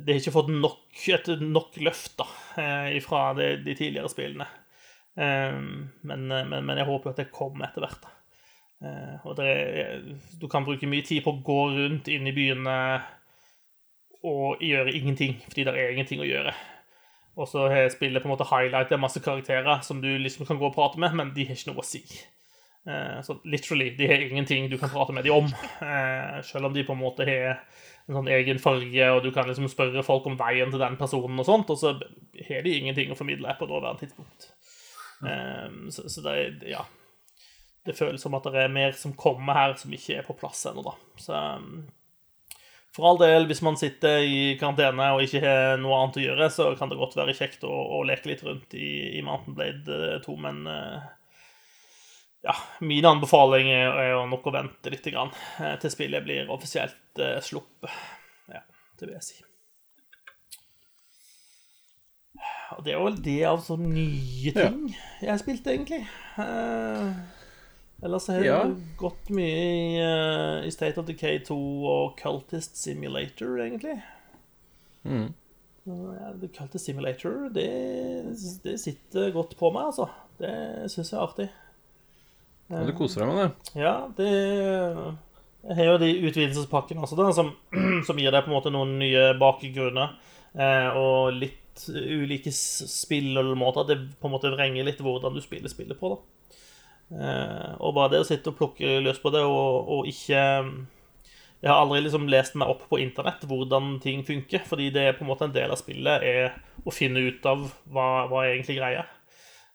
det 0.00 0.14
har 0.14 0.20
ikke 0.22 0.32
fått 0.32 0.50
nok, 0.52 1.04
et 1.12 1.30
nok 1.42 1.76
løft 1.84 2.16
da, 2.20 2.26
eh, 2.62 2.96
fra 3.04 3.32
de, 3.36 3.54
de 3.64 3.74
tidligere 3.76 4.08
spillene. 4.08 4.46
Um, 5.12 5.90
men, 6.08 6.24
men, 6.28 6.62
men, 6.64 6.78
jeg 6.80 6.88
håper 6.88 7.12
at 7.12 7.18
det 7.20 7.32
kommer 7.34 7.66
etter 7.66 7.84
hvert. 7.84 8.06
Uh, 8.82 9.26
og 9.28 9.36
det, 9.36 9.50
du 10.40 10.48
kan 10.50 10.64
bruke 10.64 10.88
mye 10.88 11.04
tid 11.04 11.20
på 11.24 11.34
å 11.34 11.42
gå 11.44 11.58
rundt 11.76 12.08
inn 12.08 12.30
i 12.30 12.32
byene 12.32 12.76
og 14.24 14.62
gjøre 14.64 14.94
ingenting, 14.96 15.36
fordi 15.50 15.66
det 15.68 15.76
er 15.76 15.92
ingenting 15.92 16.22
å 16.24 16.28
gjøre. 16.30 16.54
Og 17.36 17.48
så 17.48 17.66
har 17.68 17.92
på 17.92 18.06
en 18.08 18.30
måte 18.32 18.48
highlightet 18.48 19.00
masse 19.00 19.20
karakterer 19.24 19.84
som 19.84 20.00
du 20.00 20.08
liksom 20.20 20.46
kan 20.48 20.60
gå 20.60 20.70
og 20.70 20.76
prate 20.76 21.00
med, 21.00 21.16
men 21.18 21.32
de 21.36 21.46
har 21.48 21.58
ikke 21.58 21.72
noe 21.72 21.82
å 21.82 21.86
si. 21.86 22.04
Så 23.24 23.38
literally, 23.48 23.92
de 23.96 24.08
har 24.10 24.22
ingenting 24.26 24.66
du 24.68 24.76
kan 24.78 24.90
prate 24.92 25.14
med 25.16 25.24
dem 25.24 25.46
om, 25.46 25.48
selv 26.44 26.68
om 26.68 26.76
de 26.76 26.84
på 26.84 26.92
en 26.92 27.00
måte 27.00 27.24
har 27.26 27.62
en 28.08 28.18
sånn 28.18 28.32
egen 28.34 28.58
farge, 28.62 29.10
og 29.14 29.22
du 29.24 29.30
kan 29.34 29.46
liksom 29.48 29.68
spørre 29.70 30.02
folk 30.06 30.26
om 30.30 30.38
veien 30.40 30.72
til 30.72 30.82
den 30.82 30.98
personen 31.00 31.38
og 31.38 31.46
sånt, 31.46 31.70
og 31.70 31.78
så 31.78 31.94
har 32.48 32.66
de 32.66 32.74
ingenting 32.74 33.12
å 33.12 33.18
formidle 33.18 33.54
på 33.58 33.68
nåværende 33.70 34.02
tidspunkt. 34.02 34.50
Um, 35.22 35.86
så, 35.94 36.08
så 36.10 36.24
det, 36.24 36.36
ja, 36.72 36.82
det 37.86 37.94
føles 37.98 38.22
som 38.22 38.34
at 38.34 38.46
det 38.50 38.64
er 38.64 38.74
mer 38.74 38.94
som 38.98 39.14
kommer 39.18 39.58
her, 39.58 39.74
som 39.78 39.94
ikke 39.94 40.18
er 40.18 40.26
på 40.26 40.36
plass 40.38 40.64
ennå, 40.70 40.82
da. 40.86 40.96
Så 41.22 41.38
um, 41.62 41.84
for 42.92 43.08
all 43.08 43.20
del, 43.22 43.46
hvis 43.48 43.62
man 43.64 43.78
sitter 43.80 44.20
i 44.26 44.40
karantene 44.60 45.12
og 45.14 45.22
ikke 45.24 45.40
har 45.40 45.78
noe 45.80 45.96
annet 45.96 46.18
å 46.20 46.24
gjøre, 46.26 46.50
så 46.52 46.68
kan 46.76 46.90
det 46.90 46.98
godt 47.00 47.16
være 47.16 47.36
kjekt 47.38 47.62
å, 47.64 47.72
å 47.72 48.02
leke 48.04 48.28
litt 48.28 48.42
rundt 48.44 48.74
i, 48.76 48.90
i 49.16 49.22
Mountain 49.24 49.56
Blade 49.56 50.18
2, 50.26 50.34
men 50.42 50.66
uh, 50.68 51.06
ja, 52.42 52.56
min 52.82 53.06
anbefaling 53.06 53.70
er, 53.70 54.10
jo 54.12 54.26
nok 54.30 54.50
å 54.50 54.54
vente 54.56 54.92
litt 54.92 55.06
grann, 55.12 55.30
uh, 55.60 55.76
til 55.82 55.94
spillet 55.94 56.26
blir 56.26 56.50
offisielt 56.52 57.22
uh, 57.22 57.38
sluppet. 57.44 57.90
Ja, 58.50 58.64
det 58.98 59.08
vil 59.08 59.16
jeg 59.18 59.28
si. 59.28 59.42
Og 62.72 62.80
det 62.86 62.94
er 62.94 63.04
vel 63.04 63.20
det 63.22 63.38
av 63.46 63.60
sånne 63.62 63.90
nye 63.92 64.52
ting 64.56 64.82
ja. 64.88 65.04
jeg 65.28 65.42
spilte, 65.42 65.74
egentlig. 65.74 66.02
Uh, 66.38 67.12
Ellers 68.02 68.26
har 68.32 68.42
ja. 68.42 68.56
det 68.66 68.96
gått 68.98 69.30
mye 69.34 69.58
i, 69.62 70.00
uh, 70.02 70.64
i, 70.66 70.72
State 70.74 70.98
of 70.98 71.06
Decay 71.06 71.38
2 71.46 71.58
og 71.86 72.16
Cultist 72.18 72.80
Simulator, 72.80 73.60
egentlig. 73.62 74.00
Mm. 75.06 75.28
Uh, 75.86 76.48
Cultist 76.56 76.88
Simulator, 76.88 77.46
det, 77.54 77.68
det, 78.64 78.78
sitter 78.82 79.30
godt 79.34 79.54
på 79.60 79.70
meg, 79.74 79.92
altså. 79.92 80.08
Det 80.40 80.54
syns 80.90 81.12
jeg 81.12 81.20
er 81.20 81.26
artig. 81.28 81.48
Ja, 82.72 82.82
du 82.88 82.94
koser 82.96 83.22
deg 83.22 83.28
med 83.28 83.40
det? 83.42 83.80
Ja, 83.82 83.94
det 84.16 84.28
Jeg 85.62 85.76
har 85.78 85.90
jo 85.92 85.98
de 86.00 86.10
utvidelsespakkene 86.26 87.04
også, 87.04 87.18
da, 87.20 87.28
som, 87.36 87.52
som, 88.06 88.18
gir 88.18 88.32
deg 88.32 88.46
på 88.46 88.50
en 88.50 88.56
måte 88.56 88.72
noen 88.72 88.96
nye 89.02 89.28
bakgrunner. 89.38 90.16
Eh, 90.52 90.88
og 90.98 91.36
litt 91.36 91.84
ulike 91.88 92.52
spillmåter. 92.52 93.86
Det 93.88 93.98
på 94.20 94.28
en 94.28 94.34
måte 94.34 94.52
vrenger 94.52 94.88
litt 94.88 95.02
hvordan 95.04 95.36
du 95.36 95.42
spiller 95.44 95.70
spillet 95.72 96.00
på, 96.00 96.14
da. 96.14 96.48
Eh, 97.12 97.70
og 97.84 97.94
bare 97.98 98.14
det 98.14 98.22
å 98.24 98.26
sitte 98.26 98.50
og 98.50 98.58
plukke 98.58 98.96
løs 99.04 99.20
på 99.20 99.28
det 99.34 99.42
og, 99.44 99.88
og 99.92 100.06
ikke 100.08 100.38
Jeg 100.40 101.68
har 101.68 101.76
aldri 101.76 101.98
liksom 102.06 102.24
lest 102.32 102.54
meg 102.56 102.70
opp 102.72 102.86
på 102.88 103.02
internett 103.02 103.44
hvordan 103.46 103.98
ting 104.02 104.24
funker, 104.26 104.64
fordi 104.66 104.88
det 104.94 105.04
er 105.04 105.18
på 105.18 105.26
en 105.26 105.30
måte 105.30 105.44
en 105.46 105.54
del 105.54 105.70
av 105.70 105.78
spillet 105.78 106.24
er 106.24 106.56
å 106.88 106.94
finne 106.94 107.20
ut 107.20 107.44
av 107.46 107.68
hva, 107.92 108.06
hva 108.30 108.46
er 108.46 108.56
egentlig 108.56 108.80
greia. 108.80 109.04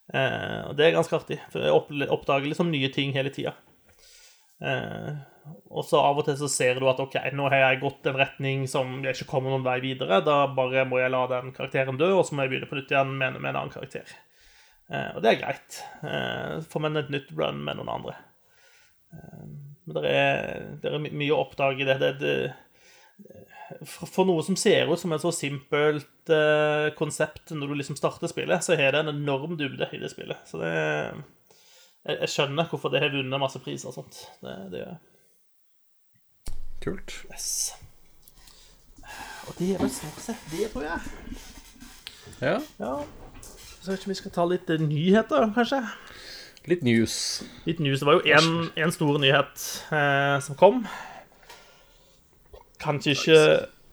Og 0.08 0.76
det 0.80 0.86
er 0.86 0.94
ganske 0.96 1.18
artig, 1.18 1.38
for 1.52 1.66
jeg 1.66 2.08
oppdager 2.14 2.48
liksom 2.48 2.70
nye 2.72 2.88
ting 2.96 3.12
hele 3.16 3.32
tida. 3.34 3.52
Eh, 4.64 5.18
og 5.70 5.86
så 5.86 6.00
av 6.02 6.18
og 6.20 6.26
til 6.28 6.38
så 6.40 6.50
ser 6.52 6.80
du 6.80 6.88
at 6.90 7.00
OK, 7.02 7.18
nå 7.36 7.48
har 7.52 7.62
jeg 7.62 7.82
gått 7.84 8.08
en 8.10 8.18
retning 8.20 8.66
som 8.70 8.98
jeg 9.06 9.16
ikke 9.16 9.30
kommer 9.34 9.54
noen 9.54 9.66
vei 9.66 9.78
videre. 9.84 10.22
Da 10.26 10.40
bare 10.52 10.86
må 10.90 11.02
jeg 11.02 11.14
la 11.14 11.26
den 11.32 11.54
karakteren 11.56 12.00
dø, 12.00 12.14
og 12.18 12.26
så 12.28 12.36
må 12.36 12.46
jeg 12.46 12.54
begynne 12.54 12.70
på 12.70 12.80
nytt 12.80 12.94
igjen 12.94 13.14
med, 13.14 13.40
med 13.40 13.52
en 13.52 13.62
annen 13.62 13.74
karakter. 13.74 14.10
Eh, 14.90 15.10
og 15.16 15.24
det 15.24 15.34
er 15.34 15.42
greit. 15.42 15.80
Eh, 16.04 16.58
får 16.68 16.84
man 16.84 17.00
et 17.00 17.12
nytt 17.14 17.32
run 17.38 17.64
med 17.68 17.80
noen 17.80 17.94
andre. 17.98 18.16
Eh, 19.14 19.44
men 19.88 20.00
det 20.00 20.12
er, 20.12 20.66
er 20.90 21.04
mye 21.08 21.36
å 21.36 21.44
oppdage 21.46 21.84
i 21.84 21.88
det. 21.88 22.00
det, 22.04 22.14
det 22.24 22.34
for 23.84 24.28
noe 24.28 24.44
som 24.46 24.56
ser 24.60 24.88
ut 24.88 25.02
som 25.02 25.12
et 25.16 25.24
så 25.24 25.32
simpelt 25.36 26.32
uh, 26.32 26.88
konsept 26.98 27.52
når 27.52 27.72
du 27.72 27.80
liksom 27.80 27.98
starter 28.00 28.32
spillet, 28.32 28.64
så 28.64 28.78
har 28.80 28.94
det 28.96 29.02
en 29.04 29.12
enorm 29.16 29.58
dybde 29.60 29.90
i 29.92 30.00
det 30.02 30.12
spillet. 30.14 30.40
Så 30.48 30.62
det 30.62 30.72
jeg, 32.08 32.18
jeg 32.22 32.32
skjønner 32.32 32.70
hvorfor 32.72 32.94
det 32.94 33.02
har 33.04 33.12
vunnet 33.12 33.42
masse 33.42 33.60
priser 33.60 33.92
og 33.92 33.98
sånt. 33.98 34.22
Det, 34.44 34.56
det 34.72 34.82
gjør 34.82 34.94
jeg. 34.94 35.02
Kult. 36.86 37.16
Yes. 37.28 37.50
Og 39.48 39.58
det 39.60 39.74
er 39.74 39.82
vel 39.82 39.92
stort 39.92 40.22
sett 40.24 40.46
det, 40.54 40.70
tror 40.72 40.86
jeg. 40.88 41.00
Ja. 42.42 42.58
ja. 42.80 42.94
Så 43.42 43.92
vet 43.92 44.00
ikke 44.00 44.10
om 44.10 44.14
vi 44.14 44.20
skal 44.22 44.36
ta 44.36 44.46
litt 44.48 44.72
eh, 44.72 44.84
nyheter, 44.84 45.50
kanskje? 45.56 45.82
Litt 46.68 46.84
news. 46.84 47.18
Litt 47.68 47.80
news. 47.84 48.02
Det 48.02 48.08
var 48.08 48.20
jo 48.20 48.40
én 48.76 48.96
stor 48.96 49.20
nyhet 49.24 49.68
eh, 49.96 50.38
som 50.44 50.60
kom. 50.60 50.84
Kanskje 52.82 53.16
ikke 53.18 53.40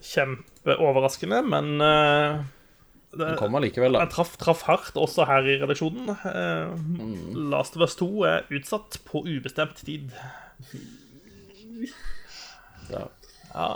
kjempeoverraskende, 0.05 1.41
men 1.49 1.71
uh, 1.81 2.45
det, 3.15 3.23
Den 3.23 3.39
kom 3.41 3.57
allikevel, 3.59 3.97
da. 3.97 4.05
Den 4.05 4.13
traff, 4.13 4.37
traff, 4.41 4.65
hardt 4.69 4.99
også 5.01 5.27
her 5.29 5.47
i 5.49 5.59
redaksjonen. 5.63 6.13
Uh, 6.25 6.75
mm. 6.77 7.51
Last 7.53 7.79
of 7.79 7.87
Us 7.87 7.97
2 8.01 8.09
er 8.29 8.49
utsatt 8.55 9.01
på 9.09 9.25
ubestemt 9.25 9.81
tid. 9.87 10.13
Ja. 12.91 13.07
ja. 13.55 13.69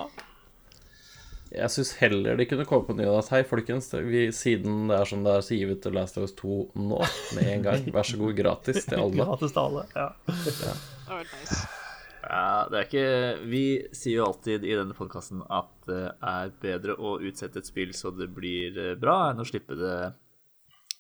Jeg 1.49 1.73
syns 1.73 1.95
heller 2.03 2.37
de 2.37 2.45
kunne 2.45 2.67
komme 2.69 2.85
på 2.85 2.97
nyhet 2.99 3.23
at 3.23 3.31
hei, 3.33 3.41
folkens, 3.49 3.89
vi, 4.05 4.27
siden 4.37 4.91
det 4.91 4.99
er 4.99 5.09
som 5.09 5.25
det 5.25 5.33
er, 5.39 5.47
så 5.47 5.57
gir 5.57 5.71
vi 5.71 5.79
til 5.81 5.97
Last 5.97 6.21
of 6.21 6.29
Us 6.29 6.37
2 6.37 6.59
nå 6.77 7.01
med 7.39 7.53
en 7.55 7.67
gang. 7.71 7.89
Vær 7.95 8.05
så 8.05 8.21
god, 8.21 8.37
gratis 8.37 8.85
til 8.85 9.01
alle. 9.01 9.25
gratis 9.25 9.57
til 9.57 9.65
alle, 9.65 9.89
ja. 9.97 10.11
ja. 11.09 11.77
Ja. 12.29 12.69
det 12.71 12.79
er 12.79 12.87
ikke 12.87 13.09
Vi 13.49 13.65
sier 13.97 14.21
jo 14.21 14.27
alltid 14.29 14.65
i 14.67 14.77
denne 14.77 14.97
podkasten 14.97 15.43
at 15.49 15.73
det 15.89 16.05
er 16.13 16.53
bedre 16.63 16.97
å 17.01 17.17
utsette 17.25 17.63
et 17.63 17.69
spill 17.69 17.95
så 17.97 18.13
det 18.15 18.29
blir 18.37 18.77
eh, 18.79 18.97
bra, 19.01 19.31
enn 19.31 19.41
å 19.43 19.49
slippe 19.49 19.75
det 19.79 19.99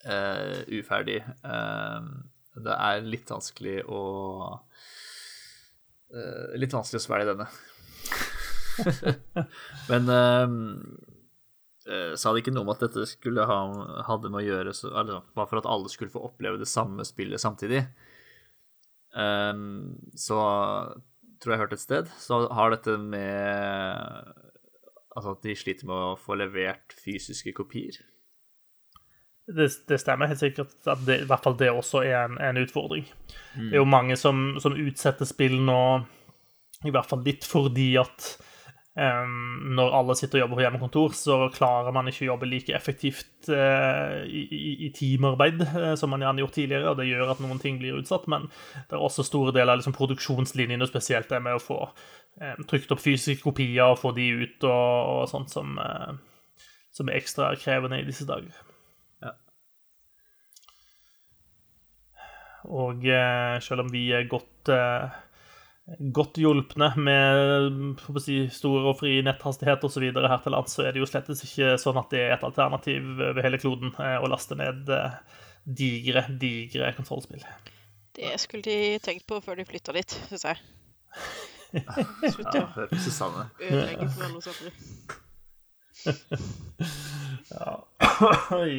uh, 0.08 0.60
uferdig. 0.78 1.20
Uh, 1.44 2.00
det 2.58 2.74
er 2.74 3.04
litt 3.06 3.30
vanskelig 3.30 3.82
å 3.86 4.02
uh, 6.14 6.56
Litt 6.58 6.74
vanskelig 6.74 7.02
å 7.02 7.04
svelge 7.04 7.34
denne. 7.34 7.48
Men 9.90 10.12
sa 12.20 12.32
det 12.32 12.42
ikke 12.42 12.52
noe 12.52 12.66
om 12.66 12.72
at 12.72 12.82
dette 12.84 13.04
skulle 13.08 13.44
ha, 13.48 13.58
hadde 14.04 14.28
med 14.28 14.42
å 14.42 14.44
gjøre 14.44 14.72
så, 14.76 14.90
eller, 15.00 15.24
Bare 15.36 15.48
for 15.48 15.60
at 15.60 15.68
alle 15.68 15.88
skulle 15.92 16.12
få 16.12 16.20
oppleve 16.26 16.60
det 16.60 16.68
samme 16.68 17.04
spillet 17.08 17.40
samtidig. 17.40 17.80
Um, 19.16 19.96
så 20.16 20.36
tror 21.40 21.54
jeg 21.54 21.62
hørte 21.62 21.78
et 21.78 21.84
sted, 21.84 22.12
så 22.20 22.44
har 22.54 22.74
dette 22.74 22.98
med 23.00 24.34
Altså 25.18 25.32
at 25.34 25.42
de 25.42 25.54
sliter 25.58 25.88
med 25.88 25.98
å 25.98 26.18
få 26.20 26.36
levert 26.38 26.92
fysiske 26.94 27.50
kopier. 27.56 27.96
Det, 29.48 29.64
det, 29.88 29.96
stemmer 29.98 30.28
helt 30.28 30.38
sikkert 30.38 30.74
at 30.86 31.00
det, 31.08 31.22
i 31.22 31.26
hvert 31.26 31.42
fall 31.42 31.56
det 31.58 31.70
også 31.72 32.04
er 32.04 32.20
en, 32.20 32.36
en 32.38 32.60
utfordring. 32.60 33.06
Mm. 33.56 33.70
Det 33.70 33.72
er 33.72 33.80
jo 33.80 33.88
mange 33.88 34.18
som, 34.20 34.58
som, 34.62 34.76
utsetter 34.76 35.26
spill 35.26 35.56
nå, 35.64 35.80
i 36.84 36.92
hvert 36.94 37.08
fall 37.08 37.24
litt 37.26 37.48
fordi 37.48 37.88
at 37.98 38.28
når 38.98 39.92
alle 39.94 40.14
sitter 40.18 40.40
og 40.40 40.42
jobber 40.42 40.58
på 40.58 40.62
hjemmekontor, 40.64 41.12
så 41.14 41.36
klarer 41.54 41.94
man 41.94 42.08
ikke 42.10 42.24
å 42.24 42.32
jobbe 42.32 42.48
like 42.50 42.74
effektivt 42.74 43.46
uh, 43.52 44.24
i, 44.26 44.40
i, 44.50 44.72
i, 44.86 44.90
teamarbeid 44.94 45.62
uh, 45.62 45.92
som 45.98 46.10
man 46.10 46.24
gjerne 46.24 46.42
gjort 46.42 46.56
tidligere, 46.56 46.90
og 46.90 46.98
det 46.98 47.06
gjør 47.06 47.30
at 47.30 47.42
noen 47.44 47.60
ting 47.62 47.78
blir 47.78 48.00
utsatt. 48.00 48.26
Men 48.32 48.48
det 48.88 48.96
er 48.96 49.04
også 49.04 49.26
store 49.26 49.54
deler 49.54 49.76
av 49.76 49.82
liksom, 49.82 49.94
produksjonslinjene, 49.94 50.88
spesielt 50.90 51.30
det 51.30 51.38
med 51.44 51.60
å 51.60 51.62
få 51.62 51.78
um, 51.86 52.64
trykt 52.66 52.90
opp 52.94 53.04
fysiske 53.04 53.44
kopier 53.44 53.92
og 53.92 54.00
få 54.02 54.10
de 54.18 54.26
ut, 54.42 54.66
og, 54.66 55.12
og 55.12 55.22
sånt 55.30 55.54
som, 55.54 55.78
uh, 55.78 56.66
som, 56.90 57.06
er 57.06 57.20
ekstra 57.20 57.52
krevende 57.60 58.02
i 58.02 58.08
disse 58.08 58.26
dager. 58.26 58.58
Ja. 59.22 59.36
Og 62.66 63.06
selv 63.62 63.86
om 63.86 63.94
vi 63.94 64.08
er 64.16 64.26
godt 64.26 64.74
godt 65.96 66.36
hjulpne 66.40 66.90
med 67.00 68.00
si, 68.20 68.42
stor 68.52 68.90
og 68.90 68.98
fri 69.00 69.18
netthastighet 69.24 69.84
osv. 69.88 70.04
her 70.12 70.40
til 70.44 70.52
lands, 70.52 70.74
så 70.76 70.84
er 70.84 70.92
det 70.92 71.00
jo 71.02 71.08
slett 71.08 71.30
ikke 71.32 71.76
sånn 71.80 72.00
at 72.00 72.10
det 72.12 72.22
er 72.26 72.34
et 72.36 72.44
alternativ 72.44 73.06
ved 73.18 73.42
hele 73.44 73.60
kloden 73.60 73.94
eh, 73.96 74.18
å 74.20 74.28
laste 74.28 74.58
ned 74.58 74.90
eh, 74.92 75.16
digre, 75.64 76.26
digre 76.40 76.92
kontrollspill. 76.96 77.44
Det 78.18 78.34
skulle 78.42 78.66
de 78.66 78.98
tenkt 79.04 79.26
på 79.30 79.40
før 79.44 79.60
de 79.60 79.68
flytta 79.68 79.94
dit, 79.96 80.18
syns 80.28 80.44
jeg. 80.50 80.60
Slutt 82.34 82.54
å 82.56 82.62
ødelegge 83.60 84.08
for 84.12 84.26
alle 84.26 84.38
oss 84.40 84.50
andre. 84.52 84.70
ja. 87.52 87.72
Oi. 88.58 88.72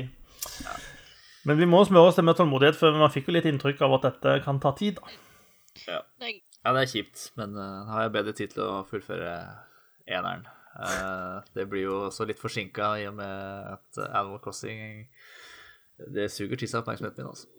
Men 1.47 1.57
vi 1.57 1.68
må 1.70 1.82
smøre 1.88 2.12
oss 2.12 2.20
til 2.20 2.28
med 2.28 2.38
tålmodighet, 2.38 2.78
for 2.78 2.93
man 2.99 3.14
fikk 3.14 3.30
jo 3.30 3.38
litt 3.38 3.47
inntrykk 3.49 3.82
av 3.88 3.97
at 3.97 4.07
dette 4.10 4.38
kan 4.45 4.62
ta 4.62 4.76
tid. 4.78 4.99
da. 4.99 5.18
Ja. 5.88 6.01
Ja, 6.70 6.74
det 6.78 6.84
er 6.86 6.90
kjipt, 6.92 7.22
men 7.34 7.56
uh, 7.58 7.88
har 7.90 8.04
jeg 8.04 8.12
bedre 8.14 8.32
tid 8.38 8.52
til 8.54 8.62
å 8.62 8.84
fullføre 8.86 9.30
eneren. 10.06 10.44
Uh, 10.78 11.42
det 11.56 11.64
blir 11.66 11.88
jo 11.88 11.96
også 12.04 12.28
litt 12.30 12.38
forsinka 12.38 12.92
i 13.02 13.08
og 13.10 13.16
med 13.18 13.72
at 13.72 13.98
Animal 14.06 14.38
Crossing 14.44 15.08
Det 16.14 16.28
suger 16.30 16.62
til 16.62 16.70
seg 16.70 16.84
oppmerksomheten 16.84 17.26
min, 17.26 17.32
altså. 17.32 17.50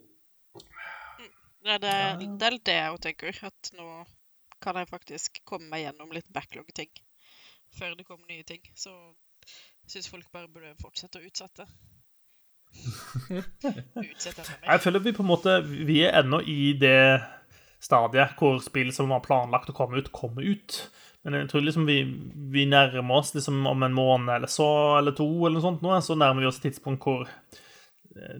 Ja, 1.66 1.80
det, 1.82 1.96
det 2.38 2.46
er 2.52 2.58
det 2.70 2.76
jeg 2.76 3.00
tenker. 3.08 3.40
At 3.50 3.72
nå 3.74 3.88
kan 4.62 4.78
jeg 4.78 4.92
faktisk 4.92 5.42
komme 5.42 5.66
meg 5.74 5.88
gjennom 5.88 6.14
litt 6.14 6.30
backlog-ting 6.30 6.94
før 7.80 7.98
det 7.98 8.06
kommer 8.06 8.30
nye 8.30 8.46
ting. 8.46 8.62
Så 8.78 8.94
jeg 8.94 9.96
syns 9.96 10.12
folk 10.14 10.30
bare 10.30 10.46
burde 10.54 10.76
fortsette 10.78 11.18
å 11.18 11.26
utsette. 11.26 11.66
utsette. 14.14 14.46
Jeg 14.46 14.86
føler 14.86 15.02
vi 15.02 15.12
på 15.16 15.24
en 15.24 15.26
måte 15.32 15.56
Vi 15.66 15.96
er 16.06 16.20
ennå 16.20 16.38
i 16.46 16.76
det 16.78 17.18
stadiet 17.80 18.36
hvor 18.38 18.60
spill 18.64 18.92
som 18.94 19.12
var 19.12 19.24
planlagt 19.24 19.70
å 19.72 19.76
komme 19.76 20.00
ut, 20.00 20.12
kommer 20.12 20.44
ut. 20.46 20.82
Men 21.24 21.36
jeg 21.36 21.50
tror 21.50 21.64
liksom 21.64 21.88
vi, 21.88 22.02
vi 22.52 22.66
nærmer 22.68 23.20
oss 23.20 23.34
liksom 23.34 23.64
om 23.68 23.82
en 23.84 23.96
måned 23.96 24.32
eller 24.34 24.48
så, 24.48 24.68
eller 24.98 25.16
to, 25.16 25.28
eller 25.42 25.58
noe 25.58 25.66
sånt, 25.66 25.82
nå, 25.84 25.96
så 26.04 26.16
nærmer 26.16 26.44
vi 26.44 26.48
oss 26.48 26.60
et 26.60 26.70
tidspunkt 26.70 27.04
hvor 27.04 27.26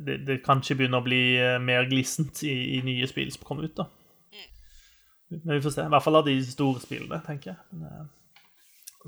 det, 0.00 0.20
det 0.26 0.40
kanskje 0.44 0.76
begynner 0.78 1.00
å 1.00 1.06
bli 1.06 1.22
eh, 1.38 1.58
mer 1.62 1.88
glissent 1.90 2.42
i, 2.46 2.54
i 2.78 2.84
nye 2.84 3.08
spill 3.08 3.30
som 3.32 3.44
kommer 3.46 3.68
ut. 3.68 3.76
da. 3.76 3.90
Men 5.30 5.54
vi 5.54 5.62
får 5.62 5.70
se. 5.70 5.84
I 5.84 5.92
hvert 5.92 6.02
fall 6.02 6.18
av 6.18 6.26
de 6.26 6.40
store 6.42 6.82
spillene, 6.82 7.20
tenker 7.26 7.52
jeg. 7.52 7.60
Men, 7.70 7.84
eh, 7.86 8.08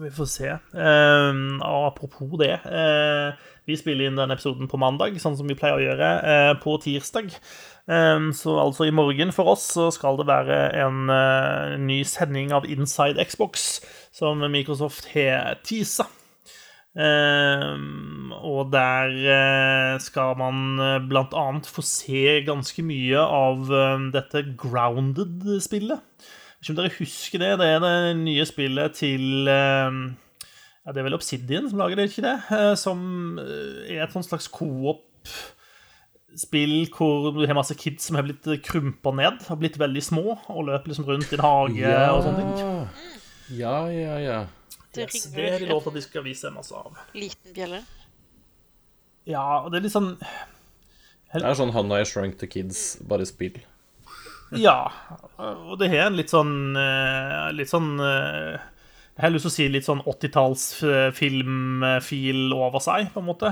vi 0.05 0.11
får 0.15 0.29
se. 0.31 0.49
Eh, 0.49 1.41
apropos 1.67 2.39
det. 2.41 2.55
Uh, 2.65 3.35
vi 3.69 3.77
spiller 3.77 4.09
inn 4.09 4.17
denne 4.17 4.39
episoden 4.39 4.71
på 4.71 4.81
mandag, 4.81 5.19
sånn 5.21 5.37
som 5.37 5.51
vi 5.51 5.59
pleier 5.59 5.77
å 5.77 5.83
gjøre, 5.83 6.13
Uh, 6.23 6.53
på 6.63 6.79
tirsdag. 6.81 7.35
Eh, 7.91 8.33
så 8.33 8.57
altså 8.63 8.87
i 8.87 8.95
morgen 8.95 9.33
for 9.35 9.55
oss 9.57 9.67
så 9.75 9.91
skal 9.95 10.19
det 10.21 10.29
være 10.31 10.59
en 10.85 11.11
eh, 11.11 11.79
ny 11.83 12.03
sending 12.07 12.53
av 12.55 12.67
Inside 12.71 13.23
Xbox, 13.27 13.81
som 14.15 14.43
Microsoft 14.51 15.11
har 15.15 15.59
teasa. 15.67 16.07
Um, 16.93 18.35
og 18.45 18.67
der 18.69 19.15
uh, 19.17 19.95
skal 20.05 20.35
man 20.37 20.77
uh, 20.77 20.99
blant 21.09 21.33
annet 21.33 21.65
få 21.65 21.81
se 21.81 22.43
ganske 22.45 22.85
mye 22.85 23.17
av 23.17 23.65
dette 24.13 24.43
Grounded-spillet. 24.61 26.03
Ikke 26.61 26.75
om 26.75 26.77
dere 26.77 26.93
husker 26.99 27.41
det? 27.41 27.55
Det 27.63 27.71
er 27.71 27.81
det 27.81 27.95
nye 28.21 28.45
spillet 28.47 28.99
til 29.01 29.49
ja, 29.49 29.89
Det 30.93 31.01
er 31.01 31.09
vel 31.09 31.17
Obsidian 31.17 31.65
som 31.71 31.81
lager 31.81 31.99
det, 31.99 32.11
ikke 32.13 32.23
det? 32.29 32.77
som 32.79 33.41
er 33.41 34.05
et 34.05 34.13
sånt 34.15 34.29
slags 34.29 34.47
coop-spill 36.33 36.89
hvor 36.97 37.31
du 37.37 37.43
har 37.47 37.55
masse 37.55 37.75
kids 37.79 38.05
som 38.09 38.17
har 38.17 38.23
blitt 38.27 38.47
krympa 38.65 39.11
ned 39.15 39.33
og 39.51 39.59
blitt 39.61 39.77
veldig 39.81 40.03
små 40.03 40.39
og 40.49 40.65
løper 40.69 40.89
liksom 40.93 41.05
rundt 41.09 41.33
i 41.33 41.35
en 41.37 41.41
hage 41.45 41.79
Ja, 41.83 42.13
og 42.17 42.23
sånne 42.25 42.39
ting. 42.41 42.53
ja, 43.59 43.77
ja. 43.93 44.17
ja. 44.23 44.41
Det 44.93 45.01
Yes, 45.09 45.23
det 45.33 45.45
er 45.49 45.59
de 45.63 45.67
lov 45.71 45.81
til 45.83 45.91
at 45.91 45.95
de 45.97 46.03
skal 46.05 46.23
vise 46.27 46.51
masse 46.53 46.75
av. 46.77 46.93
liten 47.17 47.53
bjelle. 47.57 47.79
Ja, 49.25 49.61
og 49.65 49.71
det 49.73 49.79
er 49.79 49.83
litt 49.87 49.95
sånn 49.95 50.17
Det 51.33 51.41
er 51.45 51.55
sånn 51.57 51.73
Hanna 51.73 52.01
I 52.03 52.05
Shrunk 52.05 52.37
the 52.41 52.47
Kids, 52.51 52.99
bare 53.09 53.25
spill. 53.29 53.57
Ja. 54.53 54.91
Og 55.39 55.79
det 55.81 55.89
har 55.89 56.07
en 56.11 56.17
litt 56.19 56.29
sånn 56.29 56.77
eh, 56.77 57.49
Litt 57.57 57.71
sånn 57.71 57.95
eh, 58.05 58.59
Jeg 59.17 59.23
har 59.25 59.31
lyst 59.33 59.45
til 59.47 59.53
å 59.53 59.55
si 59.55 59.69
litt 59.73 59.87
sånn 59.89 60.03
80-tallsfilmfil 60.05 62.53
over 62.57 62.81
seg, 62.85 63.09
på 63.15 63.21
en 63.23 63.29
måte. 63.31 63.49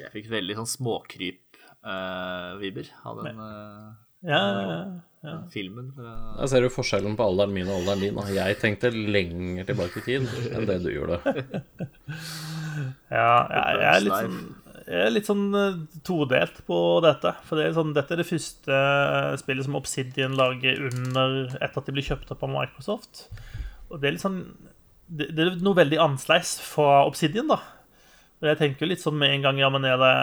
Eh, 0.00 0.04
Jeg 0.06 0.12
fikk 0.16 0.28
veldig 0.32 0.54
sånn 0.56 0.70
småkryp-vibber 0.76 2.86
av 3.06 3.14
den 3.24 3.38
uh, 3.40 3.90
Ja, 4.24 4.40
den 5.24 5.48
filmen. 5.52 5.92
fra- 5.96 6.36
Jeg 6.40 6.48
ser 6.52 6.62
jo 6.64 6.68
forskjellen 6.72 7.16
på 7.16 7.24
alderen 7.28 7.52
min 7.52 7.68
og 7.68 7.74
alderen 7.82 8.00
din. 8.00 8.16
Jeg 8.36 8.56
tenkte 8.60 8.90
lenger 8.92 9.64
tilbake 9.68 9.96
i 10.00 10.04
tid 10.08 10.22
enn 10.54 10.66
det 10.68 10.78
du 10.84 10.90
gjorde. 10.92 11.16
ja 13.10 13.46
jeg, 13.50 13.60
jeg 13.60 13.92
er 13.92 14.00
litt 14.06 14.20
sånn 14.24 14.40
jeg 14.90 15.00
er 15.06 15.10
litt 15.12 15.26
sånn 15.28 15.54
eh, 15.54 15.74
todelt 16.02 16.56
på 16.66 16.76
dette. 17.04 17.30
For 17.46 17.54
det 17.60 17.64
er 17.68 17.74
sånn, 17.76 17.92
dette 17.94 18.12
er 18.16 18.20
det 18.22 18.26
første 18.26 18.72
eh, 18.74 19.36
spillet 19.38 19.64
som 19.68 19.76
Obsidian 19.78 20.34
lager 20.38 20.80
under 20.88 21.28
etter 21.60 21.78
at 21.78 21.86
de 21.86 21.92
blir 21.94 22.06
kjøpt 22.08 22.32
opp 22.34 22.42
av 22.42 22.50
Microsoft. 22.50 23.14
Og 23.90 24.00
det 24.00 24.06
er 24.08 24.12
litt 24.16 24.24
sånn 24.24 24.40
Det, 25.10 25.26
det 25.34 25.40
er 25.44 25.50
noe 25.62 25.74
veldig 25.78 25.98
annerledes 25.98 26.56
fra 26.62 27.04
Obsidian, 27.06 27.48
da. 27.52 27.58
Og 28.40 28.48
jeg 28.48 28.56
tenker 28.60 28.88
litt 28.88 29.02
sånn 29.02 29.18
med 29.20 29.34
en 29.34 29.44
gang 29.44 29.60
Ja, 29.60 29.68
men 29.72 29.86
er 29.88 30.00
det 30.00 30.14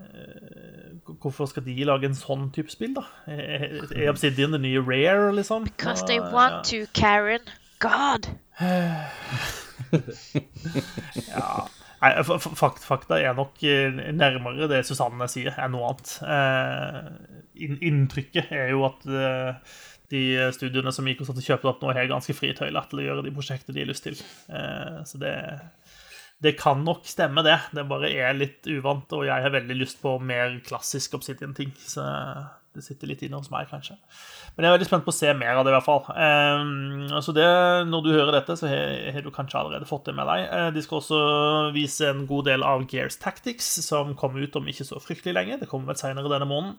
eh, 0.00 1.14
Hvorfor 1.22 1.48
skal 1.50 1.64
de 1.66 1.76
lage 1.86 2.08
en 2.08 2.16
sånn 2.18 2.48
type 2.54 2.72
spill, 2.72 2.96
da? 2.96 3.04
Er, 3.30 3.66
er 3.94 4.10
Obsidian 4.10 4.54
det 4.56 4.62
nye 4.64 4.82
Rare, 4.82 5.30
liksom? 5.36 5.68
Because 5.68 6.04
they 6.08 6.18
want 6.18 6.66
to, 6.72 6.84
Karen. 6.96 7.44
God! 7.82 8.30
Ja. 11.30 11.66
Nei, 12.00 12.10
fakt, 12.24 12.82
fakta 12.84 13.18
er 13.20 13.36
nok 13.36 13.60
eh, 13.64 13.92
nærmere 14.16 14.66
det 14.70 14.80
Susanne 14.88 15.28
sier, 15.30 15.54
enn 15.62 15.72
noe 15.74 15.90
annet. 15.92 16.12
Eh, 16.26 17.68
inntrykket 17.86 18.50
er 18.56 18.72
jo 18.72 18.82
at 18.88 19.04
de 20.12 20.22
studiene 20.56 20.92
som 20.94 21.06
Microsoft 21.06 21.40
og 21.40 21.46
kjøpt 21.46 21.68
opp 21.70 21.84
nå, 21.84 21.92
har 21.96 22.08
ganske 22.10 22.34
frie 22.36 22.56
tøyler 22.56 22.88
til 22.90 23.02
å 23.02 23.06
gjøre 23.06 23.26
de 23.26 23.34
prosjektene 23.36 23.76
de 23.76 23.84
har 23.84 23.90
lyst 23.92 24.06
til. 24.08 24.18
Så 25.08 25.20
det, 25.22 25.34
det 26.44 26.52
kan 26.60 26.82
nok 26.84 27.06
stemme, 27.08 27.44
det. 27.46 27.56
Det 27.72 27.86
bare 27.88 28.10
er 28.12 28.36
litt 28.36 28.66
uvant, 28.68 29.08
og 29.16 29.24
jeg 29.24 29.44
har 29.46 29.54
veldig 29.54 29.76
lyst 29.78 30.02
på 30.02 30.18
mer 30.20 30.58
klassisk 30.66 31.16
Obsidian-ting. 31.16 31.72
Så 31.80 32.04
det 32.76 32.84
sitter 32.84 33.08
litt 33.08 33.22
inne 33.24 33.40
hos 33.40 33.48
meg, 33.52 33.70
kanskje. 33.70 33.96
Men 34.54 34.66
jeg 34.66 34.68
er 34.68 34.76
veldig 34.76 34.88
spent 34.90 35.06
på 35.06 35.14
å 35.14 35.16
se 35.16 35.32
mer 35.38 35.56
av 35.56 35.64
det, 35.64 35.72
i 35.72 35.76
hvert 35.78 35.86
fall. 35.86 36.02
Så 36.04 37.16
altså 37.20 37.34
det, 37.38 37.48
når 37.88 38.04
du 38.04 38.10
hører 38.12 38.36
dette, 38.36 38.58
så 38.60 38.68
har 38.68 39.24
du 39.24 39.32
kanskje 39.32 39.62
allerede 39.62 39.88
fått 39.88 40.10
det 40.10 40.16
med 40.18 40.28
deg. 40.28 40.44
Eh, 40.44 40.68
de 40.76 40.84
skal 40.84 41.00
også 41.00 41.20
vise 41.76 42.12
en 42.12 42.26
god 42.28 42.50
del 42.50 42.66
av 42.68 42.84
Gears 42.92 43.16
Tactics, 43.22 43.70
som 43.86 44.12
kommer 44.20 44.44
ut 44.44 44.60
om 44.60 44.68
ikke 44.68 44.88
så 44.88 45.00
fryktelig 45.00 45.38
lenge. 45.38 45.60
Det 45.62 45.70
kommer 45.70 45.94
vel 45.94 46.02
senere 46.02 46.32
denne 46.32 46.50
måneden. 46.50 46.76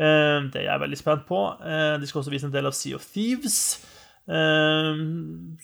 Eh, 0.00 0.48
det 0.48 0.62
er 0.62 0.70
jeg 0.70 0.84
veldig 0.86 1.02
spent 1.02 1.28
på. 1.28 1.44
Uh, 1.60 2.00
de 2.00 2.08
skal 2.08 2.22
også 2.22 2.32
vise 2.32 2.48
en 2.48 2.56
del 2.56 2.70
av 2.70 2.76
Sea 2.78 2.96
of 2.96 3.04
Thieves. 3.12 3.60
Eh, 4.28 5.04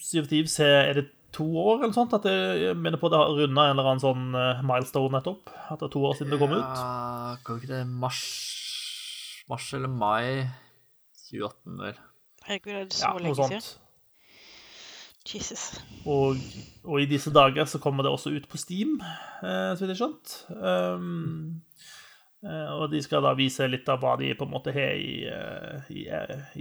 sea 0.01 0.21
of 0.21 0.29
Thieves 0.29 0.59
er 0.59 0.93
det 0.97 1.09
to 1.35 1.45
år 1.61 1.83
eller 1.83 1.93
sånt? 1.95 2.13
At 2.17 2.25
det, 2.27 2.33
jeg 2.63 2.77
minner 2.79 2.99
på 3.01 3.09
det 3.11 3.19
har 3.19 3.33
runda 3.35 3.65
en 3.67 3.75
eller 3.75 3.89
annen 3.91 4.03
sånn 4.03 4.27
eh, 4.39 4.61
milestone 4.65 5.17
nettopp? 5.19 5.51
At 5.69 5.79
det 5.81 5.89
er 5.89 5.93
to 5.95 6.03
år 6.07 6.15
siden 6.17 6.31
det 6.35 6.39
kom 6.41 6.55
ut? 6.55 6.63
Ja, 6.63 7.35
kan 7.45 7.59
ikke 7.61 7.73
det 7.75 7.81
mars 7.91 8.21
Mars 9.51 9.67
eller 9.77 9.91
mai 9.91 10.47
2018, 11.27 11.75
vel? 11.83 11.99
Herregud, 12.47 12.71
er 12.73 12.87
det 12.89 12.95
så 12.97 13.03
Ja, 13.05 13.17
lenge 13.19 13.35
siden? 13.37 13.61
sånt. 13.61 13.81
Jesus. 15.25 15.61
Og, 16.05 16.37
og 16.85 16.99
i 17.01 17.07
disse 17.09 17.31
dager 17.33 17.65
så 17.65 17.79
kommer 17.81 18.05
det 18.05 18.11
også 18.13 18.29
ut 18.35 18.45
på 18.49 18.59
Steam, 18.61 18.99
eh, 19.01 19.71
så 19.73 19.81
vidt 19.81 19.93
jeg 19.93 19.97
har 19.97 20.01
skjønt. 20.03 20.33
Um, 20.53 21.61
og 22.77 22.89
de 22.91 22.99
skal 23.01 23.23
da 23.25 23.31
vise 23.37 23.65
litt 23.67 23.87
av 23.89 24.01
hva 24.03 24.15
de 24.21 24.33
på 24.37 24.45
en 24.45 24.51
måte 24.53 24.73
har 24.75 24.93
i, 24.99 25.23
eh, 25.25 25.87
i, 25.89 26.03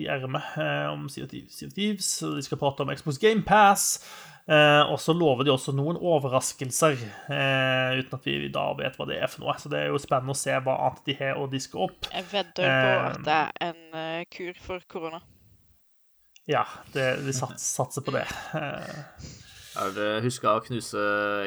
i 0.00 0.06
ermet 0.08 0.54
eh, 0.60 0.86
om 0.92 1.08
Sea 1.12 1.26
of 1.26 1.32
Thieves. 1.74 2.08
De 2.24 2.44
skal 2.46 2.60
prate 2.60 2.86
om 2.86 2.92
Xbox 2.94 3.18
Game 3.20 3.44
Pass. 3.44 3.98
Eh, 4.44 4.82
og 4.92 4.98
så 5.00 5.14
lover 5.16 5.46
de 5.46 5.52
også 5.54 5.72
noen 5.72 5.96
overraskelser, 5.96 6.98
eh, 7.32 7.94
uten 7.96 8.16
at 8.18 8.26
vi 8.28 8.34
da 8.52 8.64
vet 8.76 8.96
hva 9.00 9.06
det 9.08 9.16
er 9.24 9.30
for 9.32 9.44
noe. 9.44 9.54
Så 9.60 9.70
det 9.72 9.78
er 9.80 9.92
jo 9.92 10.00
spennende 10.02 10.34
å 10.34 10.40
se 10.40 10.52
hva 10.52 10.74
annet 10.84 11.06
de 11.08 11.14
har 11.20 11.40
å 11.40 11.46
diske 11.48 11.80
opp. 11.80 12.10
Jeg 12.12 12.26
vedder 12.32 12.68
på 12.68 12.90
at 12.92 13.16
Eh, 13.16 13.22
det 13.24 13.38
er 13.38 13.70
en 13.70 13.96
eh, 14.02 14.26
kur 14.32 14.60
for 14.60 14.84
korona. 14.88 15.22
Ja, 16.44 16.66
det, 16.92 17.06
vi 17.24 17.32
sats, 17.32 17.64
satser 17.78 18.04
på 18.04 18.12
det. 18.16 18.26
Eh, 18.60 19.80
Er 19.80 19.90
det 19.90 20.10
huska 20.22 20.52
å 20.54 20.60
knuse 20.62 21.00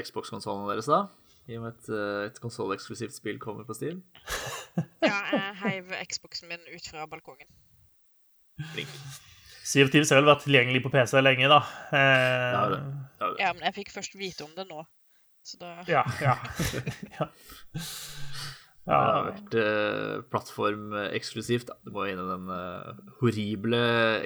Xbox-konsollen 0.03 0.65
deres, 0.67 0.89
da? 0.91 1.05
I 1.47 1.55
og 1.57 1.63
med 1.63 1.77
at 1.77 1.87
eh, 1.95 2.25
et 2.27 2.39
konsolleksklusivt 2.43 3.15
spill 3.15 3.39
kommer 3.39 3.67
på 3.67 3.75
Steam? 3.77 4.03
Ja, 5.01 5.15
jeg 5.31 5.55
heiv 5.63 5.93
Xboxen 6.11 6.51
min 6.51 6.61
ut 6.69 6.85
fra 6.91 7.05
balkongen. 7.09 7.47
Flink. 8.73 8.91
Sea 9.67 9.83
of 9.85 9.89
Thieves 9.91 10.11
har 10.13 10.19
vel 10.21 10.29
vært 10.29 10.43
tilgjengelig 10.45 10.83
på 10.85 10.91
PC 10.93 11.17
lenge, 11.23 11.47
da. 11.51 11.57
Eh, 11.91 12.51
Ja, 12.53 12.61
det. 12.73 12.77
Ja, 13.19 13.29
det. 13.31 13.39
Ja, 13.41 13.49
men 13.55 13.65
jeg 13.67 13.75
fikk 13.79 13.91
først 13.95 14.17
vite 14.19 14.45
om 14.45 14.53
det 14.57 14.67
nå. 14.69 14.83
Så 15.47 15.57
da 15.61 15.71
Ja, 15.87 16.03
ja. 16.21 16.35
ja. 17.17 17.27
Det 18.87 18.95
har 18.95 19.25
vært 19.27 19.55
eh, 19.59 20.13
plattformeksklusivt. 20.31 21.71
Du 21.83 21.91
må 21.95 22.05
inn 22.07 22.21
i 22.21 22.27
den 22.29 22.51
eh, 22.53 23.01
horrible 23.19 23.81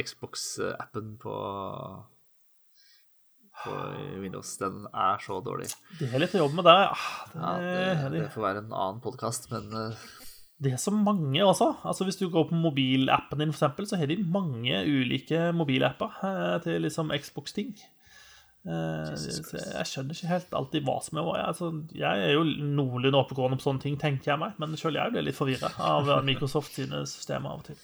Xbox-appen 0.05 1.15
på 1.21 1.33
på 3.63 3.75
Windows. 4.21 4.55
Den 4.61 4.85
er 4.91 5.21
så 5.23 5.39
dårlig. 5.45 5.69
Det 5.99 6.09
er 6.09 6.23
litt 6.23 6.35
å 6.37 6.43
jobbe 6.45 6.61
med 6.61 6.71
ja. 6.71 6.89
Ja, 7.35 7.53
Det, 7.61 7.77
det, 7.77 7.93
det, 8.01 8.25
det 8.25 8.33
får 8.33 8.47
være 8.47 8.65
en 8.65 8.73
annen 8.73 9.01
podkast, 9.03 9.49
men 9.53 9.71
eh, 9.77 10.03
det 10.61 10.75
er 10.75 10.81
så 10.81 10.91
mange, 10.93 11.41
også. 11.41 11.71
Altså, 11.89 12.05
hvis 12.05 12.19
du 12.19 12.27
går 12.29 12.51
på 12.51 12.57
mobilappen 12.59 13.41
din, 13.41 13.49
eksempel, 13.49 13.87
så 13.89 13.97
har 13.97 14.11
de 14.11 14.19
mange 14.21 14.83
ulike 14.85 15.47
mobilapper 15.57 16.19
eh, 16.27 16.57
til 16.61 16.83
liksom 16.85 17.09
Xbox-ting. 17.17 17.71
Eh, 18.69 19.15
jeg 19.17 19.87
skjønner 19.89 20.13
ikke 20.13 20.29
helt 20.29 20.53
alltid 20.59 20.85
hva 20.85 20.99
som 21.01 21.17
er 21.17 21.25
hva. 21.25 21.39
Altså, 21.47 21.71
jeg 21.97 22.27
er 22.27 22.35
jo 22.35 22.43
noenlunde 22.45 23.23
oppegående 23.23 23.57
på 23.57 23.65
sånne 23.65 23.81
ting, 23.87 23.97
tenker 24.01 24.35
jeg 24.35 24.43
meg, 24.43 24.53
men 24.61 24.77
selv 24.77 25.01
jeg 25.01 25.15
blir 25.15 25.25
litt 25.25 25.39
forvirra 25.39 25.73
av 25.81 26.13
Microsoft 26.27 26.77
sine 26.77 27.01
systemer 27.09 27.55
av 27.55 27.63
og 27.63 27.71
til. 27.71 27.81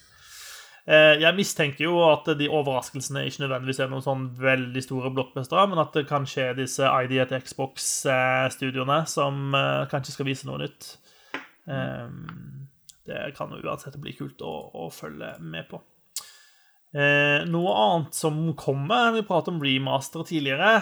Eh, 0.87 1.17
Jeg 1.19 1.35
mistenker 1.35 1.83
jo 1.83 1.97
at 2.07 2.29
de 2.39 2.47
overraskelsene 2.47 3.25
ikke 3.27 3.41
nødvendigvis 3.43 3.81
er 3.83 3.89
noen 3.91 4.05
sånn 4.05 4.27
veldig 4.39 4.83
store 4.85 5.11
blockbustere, 5.11 5.65
men 5.67 5.81
at 5.83 5.91
det 5.97 6.05
kanskje 6.07 6.45
er 6.49 6.55
disse 6.55 6.87
ID 7.03 7.17
at 7.25 7.33
Xbox-studioene 7.43 9.01
som 9.11 9.51
eh, 9.57 9.83
kanskje 9.91 10.15
skal 10.15 10.29
vise 10.29 10.47
noe 10.47 10.61
nytt. 10.63 10.93
Eh, 11.67 12.07
Det 13.07 13.33
kan 13.37 13.51
jo 13.55 13.61
uansett 13.63 13.95
bli 14.03 14.11
kult 14.15 14.41
å, 14.43 14.55
å 14.83 14.89
følge 14.91 15.33
med 15.39 15.67
på. 15.69 15.79
Noe 16.97 17.71
annet 17.77 18.15
som 18.15 18.37
kommer 18.57 19.11
Vi 19.13 19.21
pratet 19.27 19.51
om 19.51 19.59
remaster 19.61 20.23
tidligere. 20.25 20.81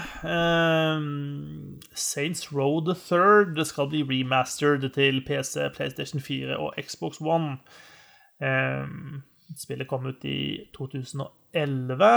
Saints 1.93 2.51
Row 2.53 2.79
the 2.85 2.95
Third 2.95 3.59
skal 3.67 3.89
bli 3.91 4.01
remastered 4.05 4.85
til 4.95 5.21
PC, 5.25 5.69
PlayStation 5.75 6.21
4 6.21 6.57
og 6.61 6.73
Xbox 6.81 7.19
One. 7.21 7.57
Eh, 8.41 8.85
Spillet 9.55 9.87
kom 9.87 10.07
ut 10.09 10.23
i 10.25 10.65
2011, 10.75 12.07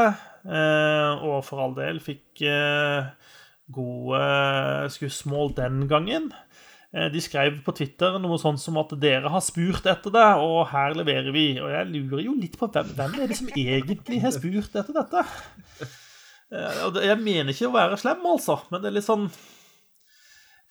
eh, 0.48 1.24
og 1.28 1.42
for 1.46 1.60
all 1.62 1.74
del 1.76 2.00
fikk 2.02 2.40
eh, 2.48 3.10
gode 3.70 4.22
skussmål 4.94 5.52
den 5.58 5.82
gangen. 5.90 6.30
Eh, 6.94 7.10
De 7.12 7.20
skrev 7.20 7.60
på 7.66 7.74
Twitter 7.76 8.16
noe 8.18 8.38
sånt 8.40 8.62
som 8.62 8.80
at 8.80 8.94
dere 8.98 9.28
har 9.30 9.44
spurt 9.44 9.86
etter 9.92 10.14
det, 10.14 10.24
og 10.40 10.62
her 10.72 10.96
leverer 10.96 11.30
vi. 11.36 11.46
Og 11.60 11.68
jeg 11.74 11.90
lurer 11.92 12.24
jo 12.24 12.34
litt 12.40 12.56
på 12.58 12.70
hvem, 12.72 12.94
hvem 12.96 13.18
er 13.20 13.28
det 13.30 13.36
som 13.42 13.52
egentlig 13.52 14.22
har 14.24 14.34
spurt 14.34 14.80
etter 14.80 14.96
dette? 14.96 15.26
Eh, 16.48 16.82
Jeg 17.04 17.20
mener 17.20 17.52
ikke 17.52 17.68
å 17.68 17.76
være 17.76 18.00
slem, 18.00 18.24
altså, 18.24 18.56
men 18.72 18.80
det 18.82 18.88
er 18.88 18.96
litt 18.98 19.06
sånn 19.10 19.28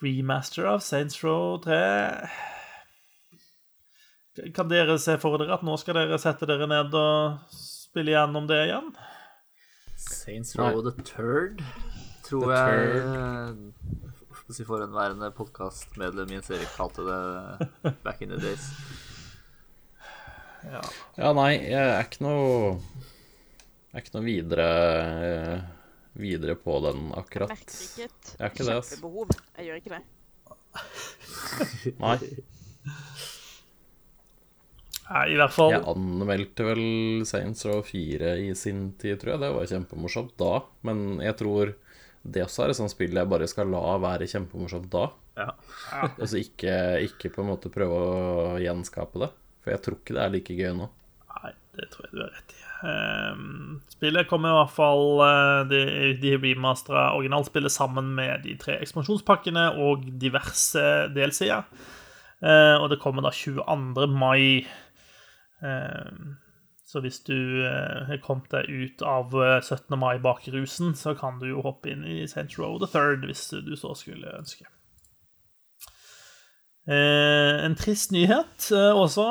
Remaster 0.01 0.65
av 0.69 0.81
Saints 0.85 1.21
Row 1.23 1.55
3 1.63 1.77
Kan 4.53 4.69
dere 4.69 4.99
se 5.01 5.15
for 5.21 5.39
dere 5.41 5.55
at 5.57 5.63
nå 5.65 5.73
skal 5.81 5.97
dere 5.97 6.17
sette 6.21 6.45
dere 6.49 6.67
ned 6.69 6.93
og 6.97 7.53
spille 7.53 8.13
gjennom 8.13 8.45
det 8.49 8.59
igjen? 8.67 8.91
Saints 9.97 10.53
Row 10.59 10.83
the 10.85 10.93
Third, 11.01 11.63
tror 12.27 12.51
The 12.51 12.59
jeg 14.47 14.53
si 14.55 14.63
Forhenværende 14.63 15.27
podkastmedlem 15.35 16.29
Jens 16.37 16.51
Erik 16.55 16.69
kalte 16.77 17.03
det 17.03 17.95
back 18.05 18.21
in 18.21 18.29
the 18.31 18.37
days. 18.39 18.69
Ja, 21.17 21.33
nei, 21.35 21.51
jeg 21.67 21.81
er 21.81 22.01
ikke 22.03 22.23
noe 22.25 22.45
Jeg 22.77 23.93
er 23.93 24.01
ikke 24.03 24.15
noe 24.17 24.25
videre 24.25 24.69
Videre 26.17 26.55
på 26.59 26.77
den 26.85 27.09
akkurat. 27.17 27.51
Merker 27.53 27.81
ikke 27.87 28.07
et 28.07 28.31
Jeg 28.33 28.45
er 28.45 28.53
ikke 28.53 28.67
det, 28.69 28.77
kjempebehov. 28.91 29.35
Jeg 29.57 29.67
gjør 29.67 29.81
ikke 29.81 29.93
det. 29.97 30.03
Nei. 32.05 32.17
Nei, 35.07 35.23
i 35.31 35.37
hvert 35.39 35.53
fall 35.55 35.71
Jeg 35.71 35.85
anmeldte 35.87 36.65
vel 36.67 36.81
Saints 37.27 37.63
Row 37.67 37.79
4 37.85 38.33
i 38.43 38.49
sin 38.59 38.89
tid, 38.99 39.19
tror 39.21 39.35
jeg. 39.35 39.43
Det 39.45 39.51
var 39.55 39.69
kjempemorsomt 39.71 40.33
da. 40.41 40.53
Men 40.87 41.21
jeg 41.23 41.37
tror 41.39 41.73
det 42.27 42.43
også 42.43 42.65
er 42.65 42.73
et 42.73 42.79
sånt 42.79 42.91
spill 42.91 43.15
jeg 43.15 43.31
bare 43.31 43.47
skal 43.47 43.71
la 43.71 43.95
være 44.03 44.27
kjempemorsomt 44.27 44.91
da. 44.91 45.07
Ja. 45.37 45.51
Altså 46.21 46.41
ikke, 46.41 46.75
ikke 47.07 47.31
på 47.33 47.43
en 47.43 47.51
måte 47.53 47.71
prøve 47.73 47.97
å 48.03 48.61
gjenskape 48.61 49.23
det. 49.23 49.31
For 49.63 49.75
jeg 49.75 49.83
tror 49.85 49.99
ikke 49.99 50.17
det 50.17 50.23
er 50.23 50.33
like 50.35 50.55
gøy 50.57 50.71
nå. 50.75 50.87
Nei, 51.37 51.51
det 51.77 51.91
tror 51.93 52.07
jeg 52.07 52.15
du 52.15 52.23
har 52.25 52.33
rett 52.33 52.55
i. 52.55 52.63
Ehm, 52.87 53.77
spillet 53.89 54.27
kommer 54.29 54.51
i 54.51 54.57
hvert 54.59 54.73
fall 54.75 55.21
eh, 55.25 55.61
De, 55.65 55.79
de 56.21 56.35
remastera 56.37 57.07
originalspillet 57.17 57.73
sammen 57.73 58.11
med 58.17 58.43
de 58.45 58.53
tre 58.61 58.75
ekspansjonspakkene 58.83 59.63
og 59.81 60.05
diverse 60.21 60.83
delsider. 61.15 61.65
Eh, 62.37 62.75
og 62.77 62.91
det 62.91 62.99
kommer 63.01 63.25
da 63.25 63.33
22. 63.33 64.09
mai. 64.13 64.67
Ehm, 65.65 66.37
så 66.87 67.01
hvis 67.03 67.19
du 67.27 67.35
eh, 67.67 68.05
har 68.07 68.23
kommet 68.23 68.51
deg 68.53 68.69
ut 68.69 69.03
av 69.03 69.33
eh, 69.41 69.59
17. 69.59 69.97
mai-bakrusen, 69.99 70.95
så 70.95 71.13
kan 71.19 71.41
du 71.41 71.49
jo 71.49 71.65
hoppe 71.65 71.91
inn 71.91 72.05
i 72.07 72.21
St. 72.23 72.47
Row 72.59 72.77
the 72.79 72.89
Third 72.91 73.27
hvis 73.27 73.49
du 73.65 73.73
så 73.75 73.91
skulle 73.97 74.37
ønske. 74.37 74.69
Eh, 76.87 77.55
en 77.65 77.75
trist 77.75 78.13
nyhet 78.15 78.69
eh, 78.71 78.95
også. 78.95 79.27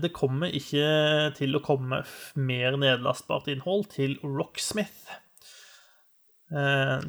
Det 0.00 0.14
kommer 0.16 0.54
ikke 0.56 0.88
til 1.36 1.58
å 1.58 1.64
komme 1.64 2.00
mer 2.40 2.78
nedlastbart 2.80 3.50
innhold 3.52 3.90
til 3.92 4.16
Rocksmith. 4.24 5.18
Eh, 6.48 7.04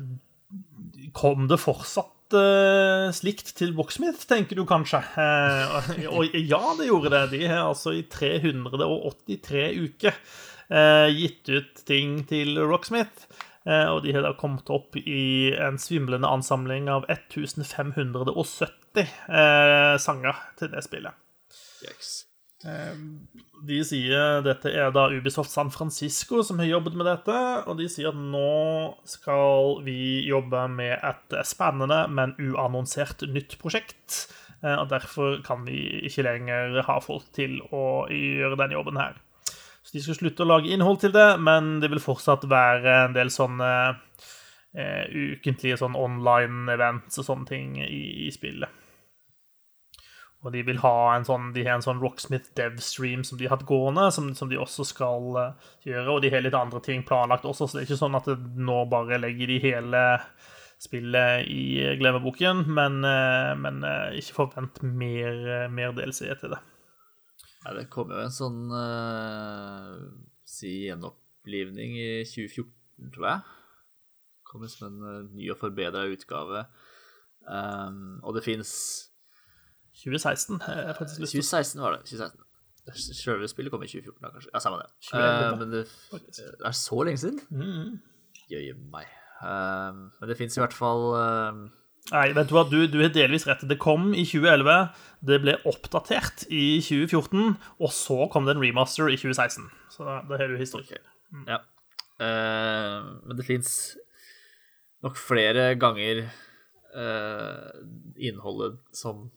kom 1.15 1.47
det 1.47 1.61
fortsatt 1.61 2.18
eh, 2.37 3.09
slikt 3.15 3.53
til 3.57 3.73
Rocksmith, 3.77 4.25
tenker 4.29 4.59
du 4.59 4.65
kanskje? 4.69 5.01
Uh, 5.15 5.89
og, 6.13 6.35
ja, 6.35 6.61
det 6.77 6.89
gjorde 6.89 7.13
det. 7.15 7.23
De 7.33 7.43
har 7.47 7.67
altså 7.67 7.95
i 7.97 8.03
383 8.09 9.65
uker 9.79 10.17
uh, 10.71 11.07
gitt 11.13 11.49
ut 11.49 11.83
ting 11.89 12.23
til 12.29 12.59
Rocksmith. 12.63 13.29
Og 13.69 13.99
de 14.01 14.13
har 14.15 14.23
da 14.23 14.31
kommet 14.39 14.69
opp 14.73 14.95
i 14.97 15.51
en 15.61 15.75
svimlende 15.77 16.29
ansamling 16.31 16.87
av 16.89 17.03
1570 17.11 19.03
eh, 19.03 19.97
sanger 20.01 20.39
til 20.57 20.71
det 20.73 20.83
spillet. 20.87 21.13
Yikes. 21.83 22.28
De 22.63 23.77
sier 23.87 24.41
dette 24.43 24.71
er 24.71 24.91
da 24.95 25.05
Ubisoft 25.11 25.51
San 25.51 25.69
Francisco 25.71 26.41
som 26.43 26.59
har 26.59 26.67
jobbet 26.67 26.95
med 26.99 27.07
dette, 27.07 27.35
og 27.67 27.77
de 27.79 27.87
sier 27.91 28.09
at 28.11 28.19
nå 28.19 28.95
skal 29.07 29.79
vi 29.85 30.25
jobbe 30.27 30.65
med 30.73 30.95
et 30.97 31.35
spennende, 31.47 32.01
men 32.11 32.35
uannonsert 32.39 33.23
nytt 33.31 33.57
prosjekt. 33.61 34.25
Eh, 34.63 34.75
Og 34.75 34.89
derfor 34.91 35.39
kan 35.45 35.63
vi 35.67 36.01
ikke 36.07 36.23
lenger 36.27 36.81
ha 36.87 36.99
folk 37.03 37.29
til 37.35 37.59
å 37.71 38.07
gjøre 38.11 38.59
den 38.59 38.75
jobben 38.75 38.99
her. 38.99 39.15
Så 39.83 39.95
de 39.95 40.01
skal 40.03 40.19
slutte 40.19 40.43
å 40.43 40.49
lage 40.49 40.71
innhold 40.75 40.99
til 41.01 41.11
det, 41.15 41.39
men 41.39 41.79
det 41.79 41.89
vil 41.93 42.03
fortsatt 42.03 42.43
være 42.51 43.05
en 43.05 43.15
del 43.15 43.31
sånne 43.31 43.71
eh, 44.75 45.07
ukentlige 45.09 45.79
sånn 45.79 45.95
online-events 45.97 47.19
og 47.23 47.25
sånne 47.31 47.47
ting 47.49 47.77
i, 47.81 48.27
i 48.27 48.31
spillet. 48.35 48.69
Og 50.39 50.53
de 50.55 50.61
vil 50.63 50.79
ha 50.79 50.93
en 51.17 51.25
sånn, 51.27 51.49
de 51.55 51.65
har 51.67 51.75
en 51.75 51.83
sånn 51.83 51.99
Rocksmith 51.99 52.53
Dev-stream 52.55 53.25
som 53.27 53.39
de 53.39 53.49
har 53.49 53.57
hatt 53.57 53.67
gående, 53.67 54.05
som, 54.15 54.29
som 54.37 54.47
de 54.51 54.59
også 54.61 54.85
skal 54.87 55.35
eh, 55.41 55.67
gjøre. 55.89 56.13
Og 56.13 56.23
de 56.23 56.31
har 56.31 56.45
litt 56.45 56.55
andre 56.55 56.79
ting 56.85 57.03
planlagt 57.07 57.47
også, 57.49 57.67
så 57.67 57.77
det 57.77 57.83
er 57.83 57.89
ikke 57.89 57.99
sånn 58.05 58.15
at 58.19 58.29
det 58.31 58.37
nå 58.55 58.85
bare 58.91 59.19
legger 59.19 59.51
de 59.51 59.59
hele 59.65 60.03
spillet 60.79 61.49
i 61.51 61.83
glemmeboken. 61.99 62.63
Men, 62.71 63.01
eh, 63.03 63.53
men 63.59 63.83
eh, 63.83 64.19
ikke 64.21 64.37
forvent 64.37 64.79
mer, 64.83 65.43
eh, 65.57 65.71
mer 65.75 65.91
DLC 65.97 66.31
til 66.39 66.55
det. 66.55 66.61
Nei, 67.65 67.75
det 67.75 67.89
kom 67.91 68.11
jo 68.13 68.19
en 68.23 68.31
sånn 68.31 68.69
uh, 68.71 69.95
si 70.47 70.85
gjenopplivning 70.85 71.97
i 71.99 72.11
2014, 72.23 73.09
tror 73.15 73.27
jeg. 73.27 73.55
Kom 74.49 74.63
som 74.71 74.87
en 74.87 75.09
eh, 75.09 75.25
ny 75.35 75.49
og 75.53 75.59
forbedra 75.59 76.07
utgave. 76.09 76.63
Um, 77.43 78.19
og 78.23 78.37
det 78.37 78.45
fins 78.45 78.71
2016 80.03 80.61
har 80.65 80.83
jeg 80.83 80.95
faktisk 80.99 81.23
lyst 81.23 81.35
til 81.35 81.43
å 81.43 81.47
2016 81.49 81.83
var 81.85 81.95
det. 81.97 82.03
2016. 82.09 82.45
Selve 83.13 83.49
spillet 83.51 83.73
kom 83.73 83.83
i 83.85 83.89
2014, 83.91 84.21
da, 84.23 84.31
kanskje. 84.33 84.51
Ja, 84.53 84.61
samme 84.63 84.79
det. 84.81 84.87
2011, 85.09 85.41
uh, 85.41 85.57
men 85.59 85.73
det, 85.75 85.83
det 86.39 86.69
er 86.71 86.77
så 86.79 87.03
lenge 87.05 87.21
siden. 87.21 87.41
Mm. 87.53 87.99
Jøye 88.49 88.77
meg. 88.95 89.11
Uh, 89.39 90.07
men 90.17 90.31
det 90.31 90.39
fins 90.39 90.57
i 90.57 90.63
hvert 90.63 90.75
fall 90.75 91.05
uh... 91.13 91.67
Nei, 92.09 92.31
vet 92.33 92.49
du 92.49 92.55
hva, 92.55 92.63
du, 92.65 92.79
du 92.89 92.97
har 93.03 93.11
delvis 93.13 93.45
rett. 93.45 93.61
Det 93.69 93.77
kom 93.81 94.09
i 94.17 94.23
2011, 94.25 94.77
det 95.29 95.37
ble 95.43 95.53
oppdatert 95.69 96.47
i 96.47 96.79
2014, 96.81 97.51
og 97.77 97.91
så 97.93 98.25
kom 98.33 98.47
det 98.47 98.55
en 98.55 98.63
remaster 98.63 99.11
i 99.11 99.19
2016. 99.19 99.67
Så 99.93 100.07
da, 100.07 100.21
da 100.25 100.39
har 100.39 100.49
du 100.49 100.57
historikk. 100.57 100.95
Ja. 101.45 101.59
Eh, 102.19 102.95
men 103.27 103.37
det 103.37 103.45
fins 103.47 103.73
nok 105.05 105.19
flere 105.19 105.73
ganger 105.79 106.25
eh, 106.25 107.67
innholdet 108.17 108.79
som 108.95 109.29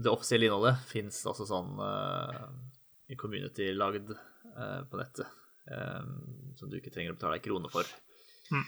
Det 0.00 0.12
offisielle 0.12 0.48
innholdet 0.48 0.80
fins 0.88 1.18
altså 1.28 1.46
sånn 1.48 1.74
uh, 1.80 2.46
i 3.10 3.18
community 3.20 3.70
lagd 3.76 4.12
uh, 4.14 4.80
på 4.88 5.00
nettet. 5.00 5.28
Um, 5.70 6.54
som 6.56 6.70
du 6.70 6.78
ikke 6.78 6.92
trenger 6.94 7.12
å 7.12 7.18
betale 7.18 7.38
ei 7.38 7.44
krone 7.44 7.68
for. 7.70 7.88
Mm. 8.50 8.64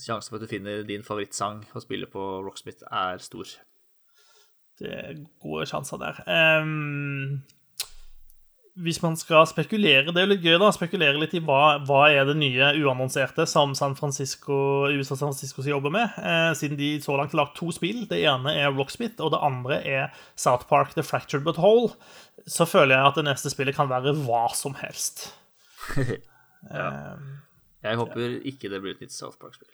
Sjansen 0.00 0.32
for 0.32 0.38
at 0.40 0.46
du 0.46 0.50
finner 0.50 0.86
din 0.86 1.04
favorittsang 1.06 1.62
å 1.76 1.82
spille 1.82 2.08
på 2.10 2.24
Rocksmith, 2.46 2.82
er 2.88 3.20
stor. 3.22 3.52
Det 4.80 4.90
er 4.96 5.20
gode 5.42 5.66
sjanser 5.68 6.00
der. 6.00 6.22
Ehm, 6.30 7.42
hvis 8.78 9.00
man 9.02 9.16
skal 9.18 9.46
spekulere 9.48 10.12
Det 10.12 10.20
er 10.20 10.26
jo 10.26 10.32
litt 10.32 10.44
gøy 10.44 10.58
da, 10.60 10.70
spekulere 10.74 11.18
litt 11.18 11.34
i 11.34 11.42
hva, 11.44 11.80
hva 11.86 12.04
er 12.12 12.28
det 12.28 12.36
nye 12.38 12.70
uannonserte 12.78 13.46
som 13.48 13.74
San 13.78 13.96
Francisco, 13.98 14.86
USA 14.88 15.16
San 15.16 15.30
Francisco 15.30 15.62
skal 15.62 15.74
jobbe 15.74 15.92
med, 15.94 16.14
eh, 16.22 16.52
siden 16.58 16.78
de 16.78 16.92
så 17.02 17.16
langt 17.18 17.34
har 17.34 17.42
lagt 17.42 17.58
to 17.58 17.70
spill. 17.74 18.04
Det 18.10 18.20
ene 18.22 18.54
er 18.54 18.72
Rocksmith, 18.74 19.18
og 19.18 19.34
det 19.34 19.42
andre 19.42 19.80
er 19.82 20.22
South 20.38 20.68
Park 20.70 20.94
The 20.94 21.04
Fractured 21.06 21.44
But 21.44 21.58
Whole. 21.58 21.92
Så 22.46 22.66
føler 22.68 22.96
jeg 22.96 23.10
at 23.10 23.20
det 23.20 23.26
neste 23.26 23.52
spillet 23.52 23.76
kan 23.76 23.90
være 23.90 24.14
hva 24.22 24.46
som 24.56 24.78
helst. 24.80 25.30
ja. 26.70 26.88
Jeg 27.80 27.96
håper 27.96 28.40
ikke 28.48 28.70
det 28.72 28.82
blir 28.82 28.96
et 28.96 29.04
nytt 29.04 29.14
South 29.16 29.38
Park-spill. 29.40 29.70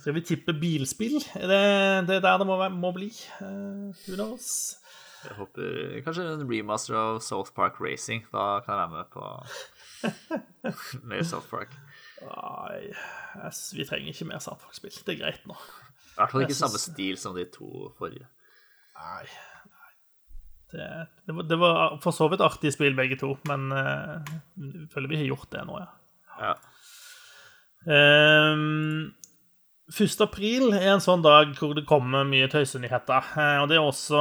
skal 0.00 0.14
vi 0.16 0.24
tippe 0.24 0.54
bilspill? 0.56 1.20
Er 1.36 1.48
det, 1.50 1.64
det 2.08 2.16
er 2.16 2.24
der 2.24 2.38
det 2.40 2.48
må, 2.48 2.56
må 2.72 2.92
bli? 2.96 3.10
Uh, 3.40 3.92
who 4.06 4.16
knows? 4.16 4.78
Jeg 5.24 5.36
håper 5.38 6.02
kanskje 6.04 6.26
en 6.34 6.44
remaster 6.48 6.96
av 6.98 7.20
South 7.24 7.54
Park 7.56 7.80
Racing. 7.80 8.26
Da 8.32 8.60
kan 8.64 8.74
jeg 8.74 8.80
være 8.82 8.94
med 8.94 9.06
på 9.14 9.24
mer 11.10 11.24
South 11.26 11.48
Park. 11.50 11.72
Nei, 12.24 12.92
vi 13.76 13.86
trenger 13.88 14.12
ikke 14.12 14.28
mer 14.28 14.44
South 14.44 14.62
Park-spill. 14.64 14.94
Det 15.06 15.16
er 15.16 15.20
greit 15.24 15.48
nå. 15.48 15.56
I 15.56 16.20
hvert 16.20 16.32
fall 16.32 16.44
ikke 16.46 16.54
synes... 16.54 16.62
samme 16.62 16.82
stil 16.82 17.18
som 17.20 17.36
de 17.36 17.46
to 17.52 17.90
forrige. 17.98 18.28
Nei, 18.94 19.24
nei. 19.72 19.90
Det, 20.74 20.88
det, 21.26 21.34
var, 21.36 21.48
det 21.50 21.58
var 21.60 21.98
for 22.04 22.16
så 22.16 22.28
vidt 22.32 22.44
artige 22.44 22.74
spill, 22.74 22.96
begge 22.98 23.18
to, 23.20 23.34
men 23.50 23.66
uh, 23.74 24.34
føler 24.94 25.10
vi 25.10 25.20
har 25.22 25.30
gjort 25.32 25.50
det 25.54 25.66
nå, 25.68 25.80
ja. 25.82 25.90
Ja. 26.34 26.54
Ehm, 27.94 29.12
1. 29.92 30.14
april 30.24 30.70
er 30.72 30.94
en 30.94 31.02
sånn 31.04 31.20
dag 31.20 31.50
hvor 31.58 31.74
det 31.76 31.82
kommer 31.84 32.22
mye 32.24 32.46
tøysenyheter. 32.48 33.26
Eh, 33.36 33.58
og 33.60 33.66
det 33.68 33.76
er 33.76 33.84
også, 33.84 34.20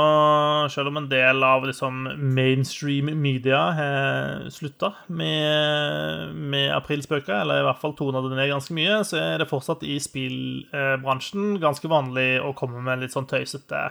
selv 0.74 0.92
om 0.92 1.00
en 1.00 1.08
del 1.08 1.40
av 1.48 1.64
liksom 1.64 2.02
mainstream 2.36 3.08
media 3.16 3.62
har 3.78 4.50
slutta 4.52 4.90
med, 5.08 6.34
med 6.36 6.68
aprilspøker, 6.76 7.38
eller 7.46 7.62
i 7.62 7.68
hvert 7.70 7.80
fall 7.80 7.96
tona 7.96 8.20
det 8.26 8.34
ned 8.36 8.52
ganske 8.52 8.76
mye, 8.76 8.98
så 9.08 9.22
er 9.22 9.40
det 9.40 9.48
fortsatt 9.54 9.86
i 9.88 9.96
spillbransjen 10.04 11.56
ganske 11.64 11.88
vanlig 11.88 12.28
å 12.44 12.52
komme 12.60 12.84
med 12.84 13.06
litt 13.06 13.16
sånn 13.16 13.30
tøysete 13.32 13.86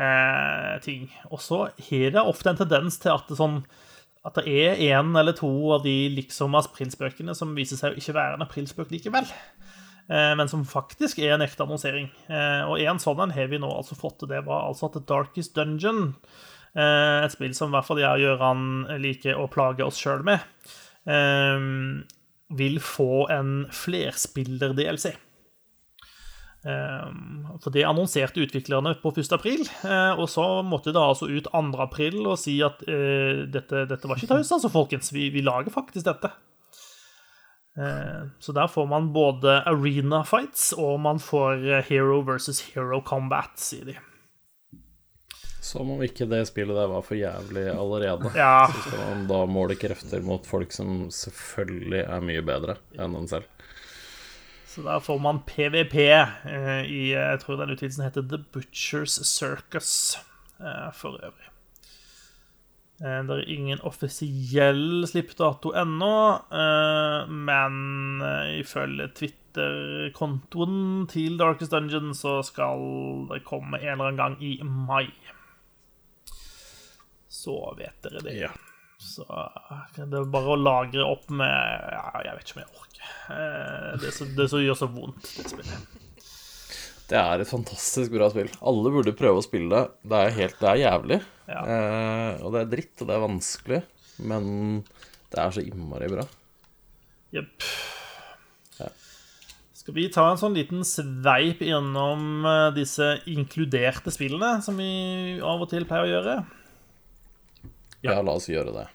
eh, 0.00 0.72
ting. 0.88 1.10
Og 1.28 1.44
så 1.44 1.66
har 1.68 2.16
det 2.16 2.24
ofte 2.24 2.54
en 2.54 2.62
tendens 2.64 2.96
til 3.04 3.12
at 3.12 3.28
det, 3.28 3.36
sånn, 3.42 3.60
at 4.24 4.40
det 4.40 4.48
er 4.48 4.80
en 4.96 5.12
eller 5.20 5.36
to 5.36 5.52
av 5.76 5.84
de 5.84 5.98
liksom 6.16 6.56
aprilspøkene 6.64 7.36
som 7.36 7.52
viser 7.60 7.76
seg 7.76 7.92
å 7.92 8.00
ikke 8.00 8.16
være 8.16 8.40
en 8.40 8.48
aprilspøk 8.48 8.96
likevel. 8.96 9.28
Eh, 10.08 10.32
men 10.36 10.50
som 10.50 10.64
faktisk 10.68 11.20
er 11.22 11.34
en 11.34 11.44
ekte 11.44 11.64
annonsering. 11.64 12.10
Eh, 12.28 12.62
og 12.68 12.80
en 12.82 13.00
sånn 13.00 13.22
en 13.24 13.34
har 13.34 13.48
vi 13.50 13.60
nå 13.60 13.70
altså 13.72 13.96
fått 13.98 14.20
til. 14.22 14.32
Det 14.34 14.42
var 14.46 14.68
altså 14.68 14.90
at 14.90 14.98
The 14.98 15.04
Darkest 15.08 15.54
Dungeon, 15.56 16.14
eh, 16.76 17.24
et 17.24 17.34
spill 17.34 17.54
som 17.56 17.72
i 17.72 17.78
hvert 17.78 17.88
fall 17.88 18.02
jeg 18.02 18.20
og 18.20 18.24
Gøran 18.24 18.66
liker 19.02 19.40
å 19.40 19.48
plage 19.52 19.86
oss 19.86 20.00
sjøl 20.00 20.24
med, 20.26 20.44
vil 22.54 22.78
få 22.80 23.26
en 23.32 23.66
flerspiller-DLC. 23.68 25.10
For 26.64 27.74
det 27.74 27.82
annonserte 27.84 28.40
utviklerne 28.40 28.94
på 29.02 29.12
1. 29.12 29.34
april, 29.36 29.66
og 30.16 30.24
så 30.32 30.46
måtte 30.64 30.94
det 30.96 31.02
altså 31.02 31.28
ut 31.28 31.50
2. 31.52 31.60
april 31.84 32.22
og 32.22 32.38
si 32.40 32.54
at 32.64 32.80
dette, 32.80 33.84
dette 33.90 34.08
var 34.08 34.16
ikke 34.16 34.30
tøys, 34.32 34.54
altså, 34.56 34.72
folkens. 34.72 35.12
Vi, 35.12 35.26
vi 35.34 35.44
lager 35.44 35.76
faktisk 35.76 36.08
dette. 36.08 36.32
Eh, 37.78 38.26
så 38.38 38.52
der 38.52 38.66
får 38.66 38.86
man 38.86 39.12
både 39.12 39.62
arena 39.66 40.22
fights 40.24 40.72
og 40.78 41.00
man 41.00 41.18
får 41.18 41.64
eh, 41.66 41.86
hero 41.88 42.20
versus 42.22 42.60
hero 42.70 43.00
combat, 43.02 43.56
sier 43.58 43.88
de. 43.88 43.96
Som 45.64 45.90
om 45.90 46.02
ikke 46.04 46.28
det 46.30 46.44
spillet 46.46 46.76
der 46.76 46.90
var 46.92 47.02
for 47.02 47.18
jævlig 47.18 47.64
allerede. 47.72 48.30
Ja. 48.36 48.68
Så 48.70 48.84
skal 48.84 49.00
man 49.08 49.24
da 49.30 49.40
måle 49.50 49.78
krefter 49.80 50.22
mot 50.22 50.46
folk 50.46 50.74
som 50.76 51.08
selvfølgelig 51.10 52.04
er 52.04 52.22
mye 52.22 52.44
bedre 52.46 52.78
enn 53.00 53.16
en 53.18 53.30
selv. 53.30 53.48
Så 54.70 54.82
der 54.84 55.02
får 55.02 55.18
man 55.22 55.40
PVP 55.46 55.96
eh, 56.04 56.84
i 56.84 57.02
Jeg 57.14 57.40
tror 57.42 57.58
den 57.58 57.74
utvidelsen 57.74 58.06
heter 58.06 58.26
The 58.28 58.42
Butchers 58.52 59.18
Circus 59.26 60.18
for 60.94 61.18
øvrig. 61.18 61.53
Eh, 63.04 63.20
det 63.28 63.36
er 63.36 63.50
ingen 63.52 63.82
offisiell 63.84 65.04
slippdato 65.08 65.74
ennå, 65.76 66.14
eh, 66.56 67.32
men 67.48 67.74
eh, 68.24 68.60
ifølge 68.62 69.10
Twitter-kontoen 69.18 71.04
til 71.12 71.36
Darkest 71.40 71.74
Dungeon 71.74 72.14
så 72.16 72.38
skal 72.46 73.26
det 73.28 73.42
komme 73.44 73.82
en 73.82 73.92
eller 73.92 74.08
annen 74.08 74.22
gang 74.22 74.38
i 74.40 74.56
mai. 74.64 75.10
Så 77.28 77.58
vet 77.76 77.98
dere 78.06 78.24
det. 78.24 78.38
Ja. 78.46 78.54
Så 79.04 79.26
det 79.98 80.16
er 80.16 80.30
bare 80.32 80.54
å 80.54 80.56
lagre 80.56 81.04
opp 81.04 81.26
med 81.28 81.50
ja, 81.50 82.22
Jeg 82.24 82.38
vet 82.38 82.46
ikke 82.46 82.54
om 82.56 82.62
jeg 82.62 82.78
orker. 82.78 83.08
Det, 84.00 84.12
så, 84.16 84.28
det 84.38 84.46
så 84.48 84.62
gjør 84.62 84.78
så 84.80 84.88
vondt, 84.88 85.26
det 85.34 85.50
spillet. 85.50 86.03
Det 87.04 87.18
er 87.20 87.42
et 87.42 87.50
fantastisk 87.50 88.14
bra 88.14 88.30
spill. 88.32 88.48
Alle 88.64 88.92
burde 88.94 89.12
prøve 89.16 89.42
å 89.42 89.44
spille 89.44 89.68
det. 89.68 89.82
Det 90.08 90.20
er, 90.20 90.36
helt, 90.38 90.56
det 90.60 90.70
er 90.70 90.80
jævlig. 90.80 91.18
Ja. 91.50 91.60
Eh, 91.60 92.30
og 92.40 92.54
det 92.54 92.62
er 92.62 92.70
dritt, 92.70 92.94
og 92.96 93.10
det 93.10 93.16
er 93.16 93.24
vanskelig. 93.26 93.80
Men 94.24 94.46
det 95.34 95.42
er 95.42 95.52
så 95.52 95.64
innmari 95.64 96.08
bra. 96.12 96.24
Jepp. 97.34 97.68
Ja. 98.78 98.88
Skal 99.76 99.98
vi 99.98 100.06
ta 100.14 100.30
en 100.30 100.40
sånn 100.40 100.56
liten 100.56 100.84
sveip 100.88 101.60
gjennom 101.66 102.46
eh, 102.48 102.68
disse 102.78 103.10
inkluderte 103.30 104.14
spillene, 104.14 104.56
som 104.64 104.80
vi 104.80 105.40
av 105.44 105.60
og 105.60 105.68
til 105.74 105.84
pleier 105.90 106.08
å 106.08 106.12
gjøre? 106.14 106.38
Ja, 108.04 108.20
la 108.24 108.38
oss 108.38 108.48
gjøre 108.48 108.72
det. 108.72 108.88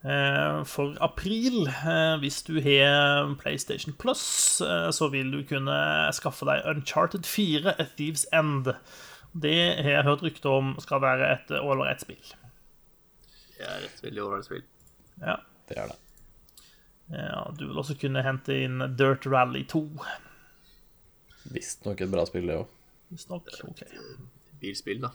Eh, 0.00 0.62
for 0.64 0.96
april, 1.04 1.66
eh, 1.68 2.14
hvis 2.22 2.40
du 2.46 2.54
har 2.64 3.34
PlayStation 3.42 3.92
Plus, 3.92 4.22
så 4.96 5.08
vil 5.12 5.32
du 5.32 5.42
kunne 5.44 5.76
skaffe 6.16 6.48
deg 6.48 6.64
Uncharted 6.72 7.28
4, 7.28 7.74
A 7.76 7.86
Thieves 7.96 8.26
End. 8.32 8.72
Det 9.36 9.58
har 9.82 9.90
jeg 9.90 10.06
hørt 10.08 10.24
rykter 10.24 10.50
om 10.50 10.72
skal 10.82 11.02
være 11.04 11.28
et 11.36 11.52
ålreit 11.60 12.00
spill. 12.02 12.32
Det 13.58 13.68
er 13.68 13.84
et 13.86 14.02
veldig 14.02 14.24
ålreit 14.24 14.48
spill. 14.48 14.64
Ja. 15.20 15.36
Det 15.68 15.76
er 15.78 15.92
det. 15.92 15.98
ja. 17.12 17.44
Du 17.58 17.66
vil 17.68 17.78
også 17.78 17.94
kunne 18.00 18.24
hente 18.26 18.56
inn 18.64 18.80
Dirt 18.98 19.28
Rally 19.28 19.62
2. 19.68 19.84
Visstnok 21.52 22.00
et 22.00 22.10
bra 22.10 22.24
spill, 22.28 22.48
det 22.50 22.56
òg. 22.62 22.72
Visstnok. 23.12 23.52
OK. 23.68 23.84
Bilspill, 24.60 25.04
da. 25.04 25.12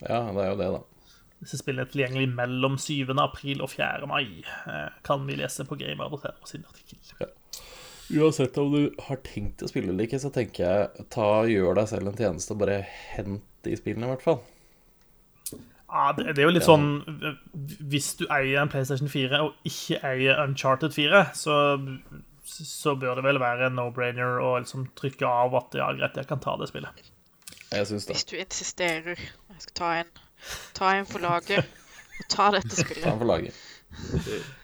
Ja, 0.00 0.22
det 0.32 0.42
er 0.44 0.50
jo 0.50 0.56
det, 0.60 0.70
da. 0.78 0.80
Disse 1.40 1.56
spillene 1.60 1.86
er 1.86 1.92
tilgjengelig 1.92 2.28
mellom 2.36 2.76
7. 2.80 3.14
april 3.22 3.62
og 3.64 3.72
4. 3.72 4.08
mai, 4.10 4.42
eh, 4.68 4.88
kan 5.06 5.24
vi 5.26 5.38
lese 5.40 5.64
på 5.64 5.78
Gamer.no 5.80 6.32
sin 6.48 6.66
artikkel. 6.68 7.00
Ja. 7.20 7.30
Uansett 8.20 8.58
om 8.58 8.72
du 8.74 8.80
har 9.06 9.20
tenkt 9.24 9.62
å 9.62 9.68
spille 9.70 9.92
eller 9.92 10.08
ikke, 10.08 10.18
så 10.20 10.32
tenker 10.34 10.64
jeg 10.66 11.04
ta 11.14 11.28
gjør 11.46 11.78
deg 11.78 11.90
selv 11.92 12.10
en 12.10 12.18
tjeneste 12.18 12.56
og 12.56 12.64
bare 12.64 12.80
hent 13.14 13.46
de 13.64 13.76
spillene, 13.78 14.08
i 14.08 14.12
hvert 14.14 14.24
fall. 14.24 14.40
Ja, 15.90 16.10
det, 16.16 16.34
det 16.36 16.42
er 16.42 16.46
jo 16.46 16.54
litt 16.54 16.66
sånn 16.66 16.84
Hvis 17.90 18.12
du 18.20 18.22
eier 18.30 18.60
en 18.60 18.70
PlayStation 18.70 19.10
4 19.10 19.40
og 19.42 19.66
ikke 19.66 19.98
eier 20.06 20.38
Uncharted 20.44 20.94
4, 20.94 21.22
så, 21.34 21.56
så 22.46 22.94
bør 22.98 23.18
det 23.18 23.26
vel 23.26 23.40
være 23.42 23.70
en 23.70 23.78
no-brainer 23.78 24.38
å 24.42 24.52
liksom 24.60 24.90
trykke 24.98 25.26
av 25.26 25.56
at 25.58 25.78
ja, 25.80 25.90
greit, 25.98 26.20
jeg 26.20 26.30
kan 26.30 26.42
ta 26.42 26.54
det 26.60 26.70
spillet. 26.70 27.10
Jeg 27.70 27.86
syns 27.90 28.06
det. 28.06 28.18
Hvis 28.18 28.28
du 28.30 28.36
insisterer. 28.38 29.24
Jeg 29.50 29.64
skal 29.66 29.76
ta 29.78 29.90
en, 30.02 30.12
ta 30.74 30.94
en 30.98 31.06
for 31.06 31.18
laget 31.24 31.58
og 31.64 32.28
ta 32.28 32.50
dette 32.56 32.84
Ta 33.02 33.12
en 33.12 33.18
for 33.18 33.30
laget. 33.30 33.54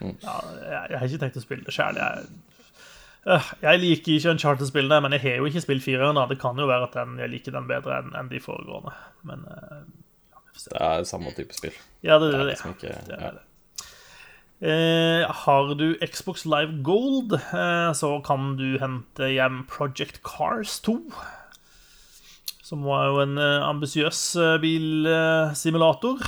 Ja, 0.00 0.36
jeg, 0.62 0.82
jeg 0.90 0.98
har 1.00 1.06
ikke 1.08 1.22
tenkt 1.24 1.36
å 1.40 1.44
spille 1.44 1.64
det 1.66 1.74
sjøl. 1.76 1.96
Jeg, 2.02 2.26
Øh, 3.26 3.42
jeg 3.58 3.80
liker 3.82 4.12
ikke 4.14 4.30
Uncharted-spillene, 4.30 5.00
men 5.02 5.12
jeg 5.16 5.20
har 5.24 5.40
jo 5.40 5.46
ikke 5.48 5.58
spilt 5.64 5.82
fireren. 5.82 6.14
Det 6.30 6.36
kan 6.38 6.54
jo 6.62 6.68
være 6.70 6.86
at 6.86 6.92
den, 6.94 7.16
jeg 7.18 7.32
liker 7.32 7.56
den 7.56 7.64
bedre 7.66 7.96
enn 7.98 8.12
en 8.14 8.28
de 8.30 8.38
foregående. 8.38 8.92
Men 9.26 9.42
øh, 9.50 9.80
Det 10.54 10.76
er 10.78 11.02
samme 11.02 11.32
type 11.34 11.50
spill. 11.56 11.74
ja, 12.06 12.20
det 12.22 12.28
Det 12.30 12.34
er 12.36 12.38
er 12.38 12.44
det. 12.44 12.52
liksom 12.52 12.70
ikke 12.76 12.92
Det 13.08 13.16
ja. 13.18 13.26
er 13.26 13.32
det. 13.40 13.42
Eh, 14.62 15.26
har 15.42 15.74
du 15.74 15.96
Xbox 16.06 16.44
Live 16.46 16.78
Gold, 16.86 17.34
eh, 17.34 17.90
så 17.98 18.12
kan 18.24 18.54
du 18.56 18.78
hente 18.78 19.32
hjem 19.34 19.66
Project 19.74 20.20
Cars 20.22 20.78
2. 20.86 20.94
Som 22.66 22.82
var 22.82 23.04
jo 23.12 23.20
en 23.22 23.36
uh, 23.38 23.62
ambisiøs 23.68 24.20
eh, 24.42 24.56
bilsimulator. 24.58 26.22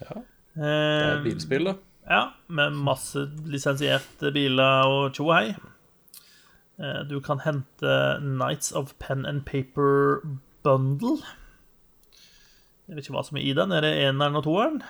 Ja, 0.00 0.22
Det 0.56 0.70
er 0.70 1.18
et 1.18 1.26
bilspill, 1.26 1.68
da. 1.68 1.74
Ja, 2.08 2.20
med 2.48 2.78
masse 2.80 3.26
lisensierte 3.52 4.32
biler 4.34 4.88
og 4.88 5.12
tjo 5.14 5.26
og 5.28 5.34
hei. 5.36 5.50
Eh, 6.80 7.02
Du 7.10 7.18
kan 7.20 7.42
hente 7.44 7.92
Nights 8.24 8.72
of 8.72 8.94
Pen 8.98 9.26
and 9.28 9.44
Paper 9.44 10.24
Bundle. 10.64 11.18
Jeg 12.88 12.96
vet 12.96 13.04
ikke 13.04 13.18
hva 13.18 13.26
som 13.28 13.36
er 13.36 13.44
i 13.46 13.52
den. 13.60 13.76
Er 13.76 13.84
det 13.84 13.92
eneren 14.08 14.40
og 14.40 14.48
toeren? 14.48 14.80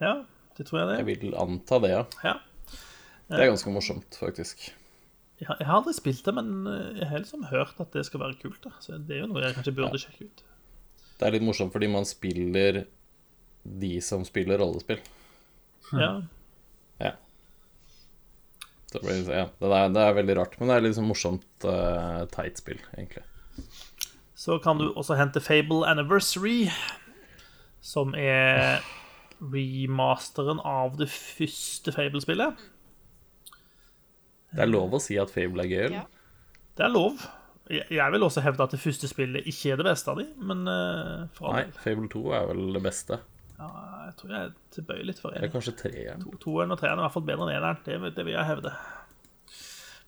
Ja, 0.00 0.22
det 0.56 0.66
tror 0.66 0.80
jeg 0.80 0.88
det. 0.88 0.96
Jeg 1.02 1.10
vil 1.12 1.36
anta 1.38 1.78
det, 1.84 1.92
ja. 1.92 2.02
Ja. 2.24 2.34
Det 3.28 3.42
er 3.42 3.52
ganske 3.52 3.70
morsomt, 3.74 4.16
faktisk. 4.16 4.70
Jeg 5.40 5.50
har 5.50 5.58
jeg 5.60 5.68
har 5.68 5.80
aldri 5.80 5.92
spilt 5.96 6.24
det, 6.24 6.32
men 6.36 6.52
eh, 6.70 7.00
jeg 7.02 7.10
har 7.10 7.20
liksom 7.20 7.48
hørt 7.50 7.80
at 7.82 7.92
det 7.92 8.06
skal 8.08 8.22
være 8.22 8.38
kult. 8.40 8.60
da. 8.64 8.72
Så 8.80 8.96
det 8.96 9.18
er 9.18 9.24
jo 9.24 9.32
noe 9.32 9.44
jeg 9.44 9.56
kanskje 9.56 9.74
burde 9.76 10.00
sjekke 10.00 10.30
ut. 10.30 10.44
Det 11.16 11.26
er 11.26 11.36
litt 11.36 11.44
morsomt 11.44 11.72
fordi 11.72 11.88
man 11.92 12.08
spiller 12.08 12.84
de 13.66 13.92
som 14.04 14.24
spiller 14.24 14.60
rollespill. 14.62 15.00
Ja. 15.92 16.10
Ja. 17.02 17.12
Det, 18.92 19.02
blir, 19.02 19.24
ja, 19.28 19.48
det, 19.60 19.70
er, 19.70 19.88
det 19.92 20.02
er 20.02 20.16
veldig 20.16 20.36
rart, 20.38 20.54
men 20.60 20.70
det 20.70 20.78
er 20.78 20.94
sånn 20.96 21.08
morsomt 21.08 21.66
uh, 21.66 22.22
teit 22.32 22.60
spill, 22.60 22.78
egentlig. 22.94 23.24
Så 24.36 24.60
kan 24.62 24.78
du 24.78 24.90
også 24.92 25.16
hente 25.18 25.42
Fable 25.42 25.82
Anniversary, 25.88 26.68
som 27.84 28.14
er 28.16 28.84
remasteren 29.40 30.62
av 30.64 30.96
det 31.00 31.08
første 31.12 31.92
Fable-spillet. 31.92 32.62
Det 34.54 34.62
er 34.62 34.70
lov 34.70 34.94
å 34.96 35.00
si 35.02 35.16
at 35.18 35.32
Fable 35.32 35.64
er 35.64 35.70
gøy, 35.72 35.80
eller? 35.88 35.96
Ja. 35.96 36.06
Det 36.76 36.84
er 36.86 36.92
lov. 36.92 37.24
Jeg 37.68 38.12
vil 38.14 38.22
også 38.22 38.42
hevde 38.44 38.62
at 38.62 38.70
det 38.76 38.78
første 38.80 39.08
spillet 39.10 39.46
ikke 39.50 39.72
er 39.74 39.80
det 39.80 39.86
beste 39.88 40.12
av 40.12 40.20
dem, 40.20 40.28
men 40.46 40.60
eh, 40.70 41.24
for 41.34 41.56
Nei. 41.56 41.64
Fable 41.82 42.06
2 42.12 42.22
er 42.38 42.44
vel 42.52 42.60
det 42.76 42.82
beste. 42.84 43.18
Ja, 43.58 43.70
jeg 44.06 44.14
tror 44.20 44.34
jeg 44.36 44.44
er 44.44 44.52
tilbøyelig 44.76 45.14
for 45.18 45.32
Eller 45.32 45.48
enig. 45.48 45.52
kanskje 45.56 45.74
treeren. 45.80 46.22
To- 46.22 46.38
Toeren 46.44 46.70
og 46.74 46.78
treeren 46.78 46.98
er 47.00 47.02
i 47.02 47.06
hvert 47.08 47.16
fall 47.16 47.26
bedre 47.26 47.46
enn 47.48 47.56
eneren. 47.56 47.80
Det, 47.86 47.96
det 48.14 48.26
vil 48.28 48.36
jeg 48.36 48.46
hevde. 48.52 48.72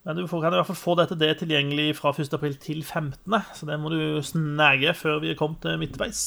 Men 0.06 0.16
du 0.20 0.26
får, 0.30 0.42
kan 0.44 0.54
i 0.54 0.60
hvert 0.60 0.68
fall 0.70 0.78
få 0.78 0.94
dette 1.00 1.16
det 1.18 1.30
tilgjengelig 1.40 1.88
fra 1.98 2.12
1. 2.14 2.30
april 2.38 2.54
til 2.62 2.84
15., 2.86 3.34
så 3.58 3.66
det 3.68 3.78
må 3.82 3.90
du 3.92 4.20
snege 4.24 4.92
før 4.96 5.18
vi 5.24 5.32
er 5.32 5.40
kommet 5.40 5.60
til 5.64 5.80
midtveis. 5.82 6.22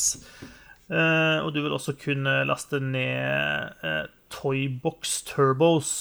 Eh, 0.92 1.38
og 1.46 1.54
du 1.56 1.62
vil 1.64 1.72
også 1.78 1.96
kunne 2.02 2.42
laste 2.50 2.82
ned 2.84 3.86
eh, 3.88 4.04
Toybox 4.36 5.22
Turbos, 5.30 5.94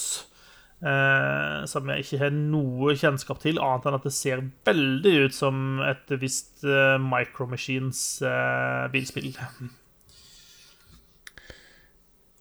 eh, 0.80 1.66
som 1.70 1.92
jeg 1.92 2.04
ikke 2.04 2.20
har 2.24 2.34
noe 2.34 2.94
kjennskap 2.98 3.42
til, 3.42 3.60
annet 3.62 3.88
enn 3.88 3.98
at 3.98 4.08
det 4.08 4.14
ser 4.16 4.44
veldig 4.68 5.14
ut 5.26 5.36
som 5.36 5.80
et 5.86 6.14
visst 6.22 6.64
eh, 6.64 6.96
Micro 7.02 7.48
Machines 7.50 8.02
eh, 8.24 8.86
bilspill. 8.92 9.32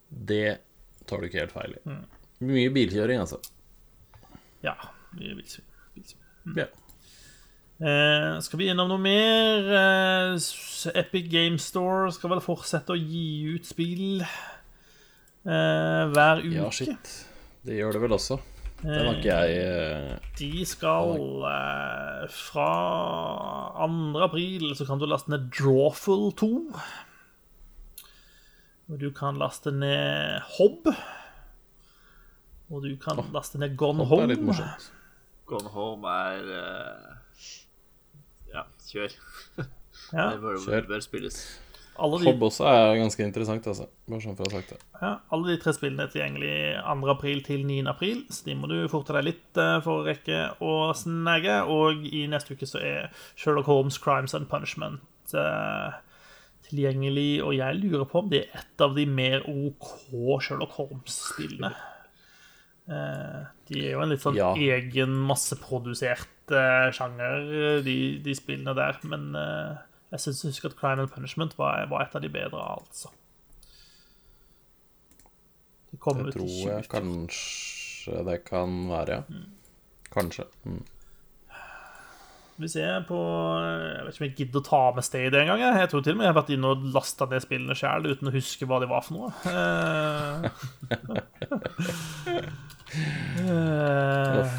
Det 0.09 0.59
tar 1.09 1.21
du 1.21 1.29
ikke 1.29 1.43
helt 1.43 1.55
feil 1.55 1.77
i. 1.77 1.81
Mm. 1.89 2.03
Mye 2.49 2.75
bilkjøring, 2.75 3.21
altså. 3.21 3.41
Ja, 4.63 4.75
mye 5.17 5.35
bilspill. 5.37 5.65
Mm. 6.45 6.55
Ja. 6.63 6.69
Eh, 7.79 8.39
skal 8.43 8.59
vi 8.59 8.67
innom 8.67 8.89
noe 8.91 8.99
mer? 8.99 9.69
Eh, 9.79 10.47
Epic 10.99 11.29
Game 11.31 11.59
Store 11.63 12.09
skal 12.11 12.33
vel 12.33 12.43
fortsette 12.43 12.91
å 12.91 12.99
gi 12.99 13.55
ut 13.55 13.67
spill 13.67 14.19
eh, 14.19 16.03
hver 16.11 16.43
uke. 16.43 16.55
ja, 16.57 16.67
shit. 16.75 17.13
Det 17.65 17.75
gjør 17.75 17.95
det 17.95 18.01
vel 18.05 18.15
også. 18.15 18.37
Den 18.79 18.93
har 19.03 19.17
ikke 19.17 19.35
jeg 19.35 19.55
eh, 19.59 20.27
De 20.39 20.63
skal 20.63 21.09
eh, 21.49 22.21
Fra 22.31 22.67
2. 23.83 24.21
april 24.23 24.69
så 24.79 24.85
kan 24.87 25.01
du 25.01 25.07
laste 25.09 25.33
ned 25.33 25.49
Drawful 25.51 26.29
2. 26.39 26.49
Og 28.89 29.01
du 29.01 29.09
kan 29.11 29.35
laste 29.37 29.73
ned 29.75 30.39
Hob. 30.55 30.87
Og 32.69 32.85
du 32.85 32.93
kan 33.03 33.19
laste 33.35 33.59
ned 33.59 33.75
Gone 33.77 34.05
Home. 34.07 34.23
er 34.23 34.31
litt 34.31 34.45
morsomt. 34.47 34.87
Gone 35.49 35.73
Home 35.75 36.15
er 36.31 36.53
Ja, 38.53 38.63
kjør. 38.87 39.19
Ja, 40.09 40.31
Det 40.31 40.39
bør, 40.41 40.87
bør 40.87 41.01
spilles. 41.03 41.59
Alle, 41.99 42.19
de, 42.21 42.25
Hobb 42.29 42.43
også 42.47 42.65
er 42.69 42.97
ganske 43.01 43.23
interessant, 43.25 43.67
altså. 43.67 43.85
Bare 44.09 44.21
sånn 44.23 44.35
for 44.37 44.47
å 44.47 44.51
ha 44.53 44.59
sagt 44.59 44.73
det. 44.73 44.79
ja, 45.01 45.11
alle 45.35 45.47
de 45.51 45.57
tre 45.61 45.73
spillene 45.75 46.05
er 46.07 46.11
tilgjengelig 46.13 46.53
2. 46.85 47.09
april 47.13 47.43
til 47.45 47.65
9. 47.67 47.79
april, 47.91 48.23
så 48.33 48.45
de 48.47 48.55
må 48.59 48.69
du 48.71 48.77
forte 48.91 49.13
deg 49.17 49.27
litt 49.29 49.57
eh, 49.61 49.77
for 49.85 50.01
å 50.01 50.05
rekke 50.07 50.41
å 50.65 50.73
snagge. 50.97 51.59
Og 51.71 52.05
i 52.09 52.25
neste 52.31 52.55
uke 52.57 52.67
så 52.69 52.81
er 52.81 53.09
Sherlock 53.35 53.67
Holmes 53.71 53.97
Crimes 54.01 54.33
and 54.37 54.49
Punishment 54.51 55.01
eh, 55.33 55.99
tilgjengelig, 56.69 57.41
og 57.45 57.53
jeg 57.57 57.79
lurer 57.81 58.05
på 58.09 58.19
om 58.23 58.27
det 58.29 58.43
er 58.47 58.59
et 58.63 58.83
av 58.85 58.93
de 58.97 59.05
mer 59.09 59.45
OK 59.49 60.41
Sherlock 60.45 60.75
Holmes-spillene. 60.77 61.71
Eh, 62.89 63.41
De 63.69 63.83
er 63.85 63.91
jo 63.93 64.01
en 64.01 64.09
litt 64.09 64.23
sånn 64.23 64.37
Ja. 64.37 64.51
egen 64.57 65.13
masseprodusert 65.29 66.27
sjanger, 66.49 67.83
de, 67.85 67.95
de 68.25 68.33
spillene 68.33 68.73
der, 68.73 68.95
men 69.05 69.27
eh, 69.37 69.75
jeg 70.11 70.19
syns 70.23 70.43
jeg 70.43 70.51
husker 70.53 70.69
at 70.71 70.77
Crime 70.79 71.01
and 71.05 71.11
Punishment 71.13 71.57
var, 71.57 71.85
var 71.91 72.01
et 72.05 72.15
av 72.17 72.21
de 72.23 72.29
bedre, 72.33 72.61
altså. 72.79 73.11
Det 75.91 75.99
kom 75.99 76.17
Det 76.17 76.27
ut 76.29 76.35
i 76.35 76.37
tror 76.37 76.47
jeg 76.49 76.85
2014. 76.87 76.93
kanskje 76.95 78.23
det 78.29 78.39
kan 78.45 78.79
være, 78.89 79.19
ja. 79.19 79.21
Kanskje. 80.13 80.45
Mm. 80.65 80.81
Vi 82.59 82.67
ser 82.67 83.05
på 83.07 83.15
Jeg 83.63 84.03
vet 84.03 84.15
ikke 84.15 84.23
om 84.23 84.25
jeg 84.27 84.35
gidder 84.35 84.59
å 84.59 84.65
ta 84.67 84.79
med 84.95 85.05
Stade 85.07 85.39
engang. 85.39 85.61
jeg. 85.61 85.77
Jeg 85.79 85.89
tror 85.93 86.01
til 86.03 86.11
og 86.11 86.17
med 86.19 86.25
jeg 86.25 86.33
har 86.33 86.39
vært 86.41 86.49
inne 86.57 86.67
og 86.73 86.87
lasta 86.91 87.25
ned 87.31 87.39
spillene 87.45 87.75
sjøl 87.77 88.09
uten 88.09 88.27
å 88.27 88.33
huske 88.35 88.67
hva 88.67 88.81
de 88.83 88.89
var 88.89 89.05
for 89.05 89.13
noe. 89.15 89.29
Eh, 93.39 93.45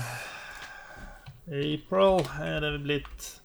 eh, 1.50 1.74
April 1.74 2.22
er 2.46 2.60
det 2.62 2.70
blitt 2.84 3.39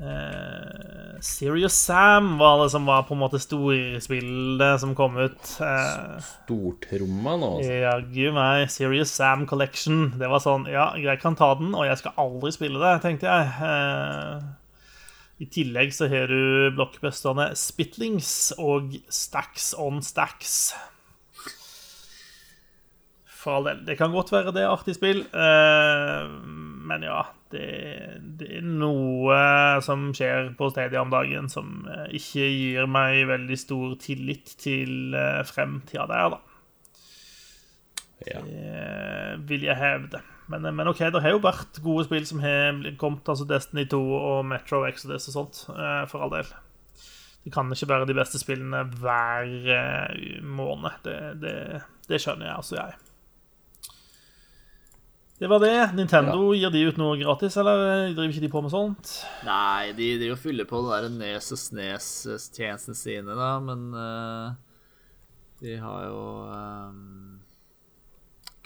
eh, 0.00 1.18
Serious 1.24 1.74
Sam 1.74 2.36
var 2.38 2.62
det 2.62 2.70
som 2.70 2.86
var 2.86 3.02
på 3.08 3.16
en 3.16 3.22
måte 3.22 3.40
storspillet 3.42 4.80
som 4.82 4.94
kom 4.98 5.16
ut. 5.18 5.40
Uh, 5.58 6.18
Stortromma 6.22 7.34
nå, 7.40 7.50
altså. 7.58 7.78
Jaggu 7.82 8.34
meg. 8.36 8.66
Serious 8.70 9.14
Sam 9.14 9.46
Collection. 9.50 10.12
Det 10.18 10.30
var 10.30 10.42
sånn 10.44 10.68
Ja, 10.70 10.92
jeg 10.98 11.18
kan 11.22 11.38
ta 11.38 11.50
den, 11.58 11.74
og 11.74 11.88
jeg 11.88 11.98
skal 12.00 12.18
aldri 12.22 12.52
spille 12.54 12.82
det, 12.82 12.94
tenkte 13.02 13.30
jeg. 13.30 13.50
Uh, 13.58 14.46
I 15.42 15.48
tillegg 15.54 15.94
så 15.96 16.10
har 16.10 16.30
du 16.30 16.70
blockbusterne 16.76 17.50
Spitlings 17.58 18.52
og 18.58 18.94
Stacks 19.10 19.72
on 19.78 20.02
Stacks. 20.06 20.54
For 23.38 23.58
all 23.58 23.68
del. 23.70 23.82
Det 23.86 23.98
kan 23.98 24.14
godt 24.14 24.30
være 24.34 24.54
det 24.54 24.64
er 24.64 24.70
artig 24.70 24.94
spill, 24.98 25.24
uh, 25.34 26.30
men 26.86 27.06
ja 27.06 27.26
det, 27.52 27.68
det 28.40 28.48
er 28.58 28.66
noe 28.66 29.38
som 29.84 30.10
skjer 30.16 30.52
på 30.58 30.68
Stadia 30.72 31.02
om 31.02 31.12
dagen 31.12 31.48
som 31.52 31.86
eh, 31.88 32.06
ikke 32.18 32.44
gir 32.44 32.90
meg 32.90 33.24
veldig 33.30 33.58
stor 33.60 33.96
tillit 34.02 34.54
til 34.60 35.16
eh, 35.16 35.40
fremtida 35.48 36.06
der, 36.10 36.36
da. 36.36 36.44
Ja. 38.26 38.40
Det 38.42 39.48
vil 39.48 39.68
jeg 39.68 39.78
hevde. 39.78 40.20
Men, 40.48 40.64
men 40.74 40.88
OK, 40.88 41.02
det 41.12 41.20
har 41.22 41.34
jo 41.34 41.42
vært 41.44 41.80
gode 41.84 42.06
spill 42.08 42.24
som 42.26 42.40
har 42.42 42.80
kommet, 43.00 43.26
altså 43.28 43.46
Destiny 43.48 43.84
2 43.90 44.00
og 44.16 44.46
Metro 44.48 44.80
Exodus 44.88 45.28
og 45.30 45.36
sånt, 45.36 45.60
eh, 45.74 46.04
for 46.08 46.24
all 46.24 46.32
del. 46.32 46.48
Det 47.44 47.52
kan 47.54 47.70
ikke 47.72 47.88
være 47.88 48.08
de 48.08 48.16
beste 48.16 48.40
spillene 48.40 48.82
hver 49.00 49.52
eh, 49.74 50.40
måned. 50.44 51.04
Det, 51.04 51.18
det, 51.42 51.54
det 52.08 52.20
skjønner 52.22 52.48
jeg, 52.48 52.56
altså 52.56 52.80
jeg. 52.80 52.96
Det 55.38 55.46
var 55.46 55.60
det. 55.62 55.90
Nintendo, 55.94 56.50
gir 56.54 56.72
de 56.74 56.80
ut 56.88 56.96
noe 56.98 57.18
gratis, 57.20 57.56
eller 57.60 58.08
driver 58.10 58.32
ikke 58.32 58.42
de 58.42 58.50
på 58.50 58.62
med 58.64 58.72
sånt? 58.74 59.12
Nei, 59.46 59.92
de 59.94 60.08
driver 60.18 60.34
og 60.34 60.42
fyller 60.42 60.66
på 60.66 60.80
det 60.82 60.96
der 60.96 61.12
Nes 61.14 61.52
og 61.54 61.60
Snes-tjenestene 61.62 62.98
sine, 62.98 63.36
da, 63.38 63.52
men 63.62 63.84
uh, 63.94 64.56
de 65.62 65.76
har 65.78 66.08
jo 66.08 66.24
um, 66.50 67.38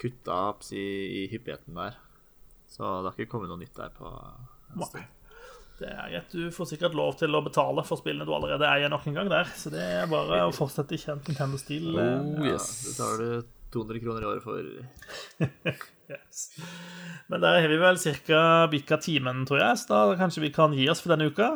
kutta 0.01 0.39
opp 0.49 0.65
i, 0.73 0.87
i 1.21 1.27
hyppigheten 1.29 1.77
der. 1.77 2.01
Så 2.73 2.81
det 2.81 3.11
har 3.11 3.21
ikke 3.21 3.35
kommet 3.35 3.53
noe 3.53 3.61
nytt 3.61 3.77
der 3.77 3.93
på 3.93 4.09
en 4.09 4.87
stund. 4.89 5.11
Det 5.77 5.89
er 5.89 6.09
greit. 6.09 6.33
Du 6.33 6.49
får 6.53 6.73
sikkert 6.73 6.97
lov 6.97 7.15
til 7.19 7.33
å 7.37 7.41
betale 7.45 7.85
for 7.85 8.01
spillene 8.01 8.25
du 8.25 8.33
allerede 8.33 8.65
eier 8.69 8.89
nok 8.89 9.05
en 9.09 9.17
gang 9.17 9.29
der. 9.29 9.49
Så 9.57 9.69
det 9.73 9.81
er 10.01 10.09
bare 10.09 10.45
å 10.47 10.53
fortsette 10.53 10.97
i 10.97 11.01
kjent 11.01 11.29
Nintendo-stil. 11.29 11.89
Oh, 11.93 12.45
yes. 12.45 12.69
Ja, 12.81 12.89
det 12.89 12.93
tar 12.97 13.21
du 13.21 13.51
200 13.73 14.03
kroner 14.05 14.25
i 14.25 14.31
året 14.31 14.45
for. 14.45 15.83
Yes. 16.11 16.47
Men 17.31 17.43
der 17.43 17.61
har 17.63 17.71
vi 17.71 17.77
vel 17.79 17.99
ca. 18.01 18.41
bikka 18.71 18.97
timen, 19.03 19.45
tror 19.47 19.61
jeg, 19.61 19.79
så 19.79 19.93
da 19.93 20.17
kanskje 20.19 20.43
vi 20.43 20.51
kan 20.55 20.75
gi 20.75 20.89
oss 20.91 21.03
for 21.03 21.13
denne 21.13 21.29
uka. 21.31 21.53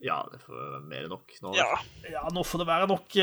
Ja, 0.00 0.22
det 0.32 0.40
får 0.40 0.56
være 0.56 0.80
mer 0.88 1.04
enn 1.04 1.12
nok 1.12 1.32
nå. 1.44 1.52
Ja. 1.58 1.68
Ja, 2.08 2.24
nå 2.32 2.44
får 2.46 2.62
det 2.62 2.68
være 2.70 2.88
nok. 2.88 3.16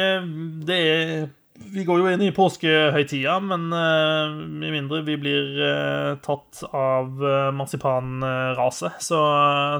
Det 0.67 0.77
er 0.77 1.29
Vi 1.73 1.85
går 1.87 2.03
jo 2.03 2.09
inn 2.11 2.21
i 2.21 2.33
påskehøytida, 2.37 3.39
men 3.41 3.63
eh, 3.73 4.35
med 4.61 4.75
mindre 4.75 4.99
vi 5.07 5.15
blir 5.17 5.55
eh, 5.65 6.11
tatt 6.21 6.61
av 6.69 7.17
eh, 7.17 7.47
marsipanraset, 7.57 8.99
så, 9.01 9.21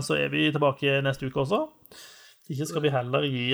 så 0.01 0.17
er 0.17 0.33
vi 0.33 0.47
tilbake 0.49 0.97
neste 1.05 1.29
uke 1.29 1.43
også. 1.43 1.67
Ikke 2.49 2.65
skal 2.65 2.81
vi 2.81 2.93
heller 2.95 3.27
gi 3.27 3.45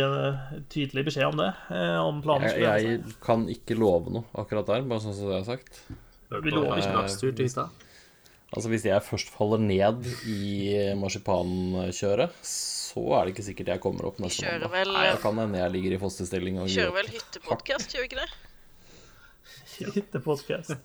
tydelig 0.71 1.03
beskjed 1.09 1.33
om 1.33 1.39
det. 1.41 1.49
Om 1.97 2.19
planen 2.21 2.45
Jeg, 2.45 2.61
jeg 2.61 3.13
kan 3.25 3.47
ikke 3.49 3.75
love 3.75 4.13
noe 4.13 4.29
akkurat 4.37 4.69
der, 4.69 4.85
bare 4.85 5.01
sånn 5.01 5.15
som 5.17 5.31
jeg 5.33 5.41
har 5.41 5.47
sagt. 5.49 5.81
Vi 6.41 6.49
lover 6.51 6.77
ikke 6.81 6.93
dagstur 6.97 7.35
til 7.35 7.45
hytta. 7.47 7.69
Altså 8.53 8.69
Hvis 8.69 8.83
jeg 8.85 9.01
først 9.01 9.29
faller 9.33 9.57
ned 9.57 10.05
i 10.29 10.93
marsipankjøret, 10.95 12.31
så 12.45 13.01
er 13.17 13.25
det 13.25 13.33
ikke 13.33 13.45
sikkert 13.47 13.67
jeg 13.73 13.81
kommer 13.81 14.05
opp 14.05 14.19
neste 14.21 14.45
Kjører 14.45 14.69
vel- 14.69 14.93
Da 14.93 15.15
kan 15.21 15.35
hende 15.41 15.57
jeg 15.57 15.71
ligger 15.71 15.95
i 15.95 15.97
fosterstilling 15.97 16.59
og 16.61 16.67
Kjører 16.69 16.93
vel 16.93 17.07
hyttepodkast, 17.15 17.89
gjør 17.95 18.05
vi 18.05 18.09
ikke 18.11 18.21
det? 18.21 18.29
Hyttepodcast. 19.95 20.77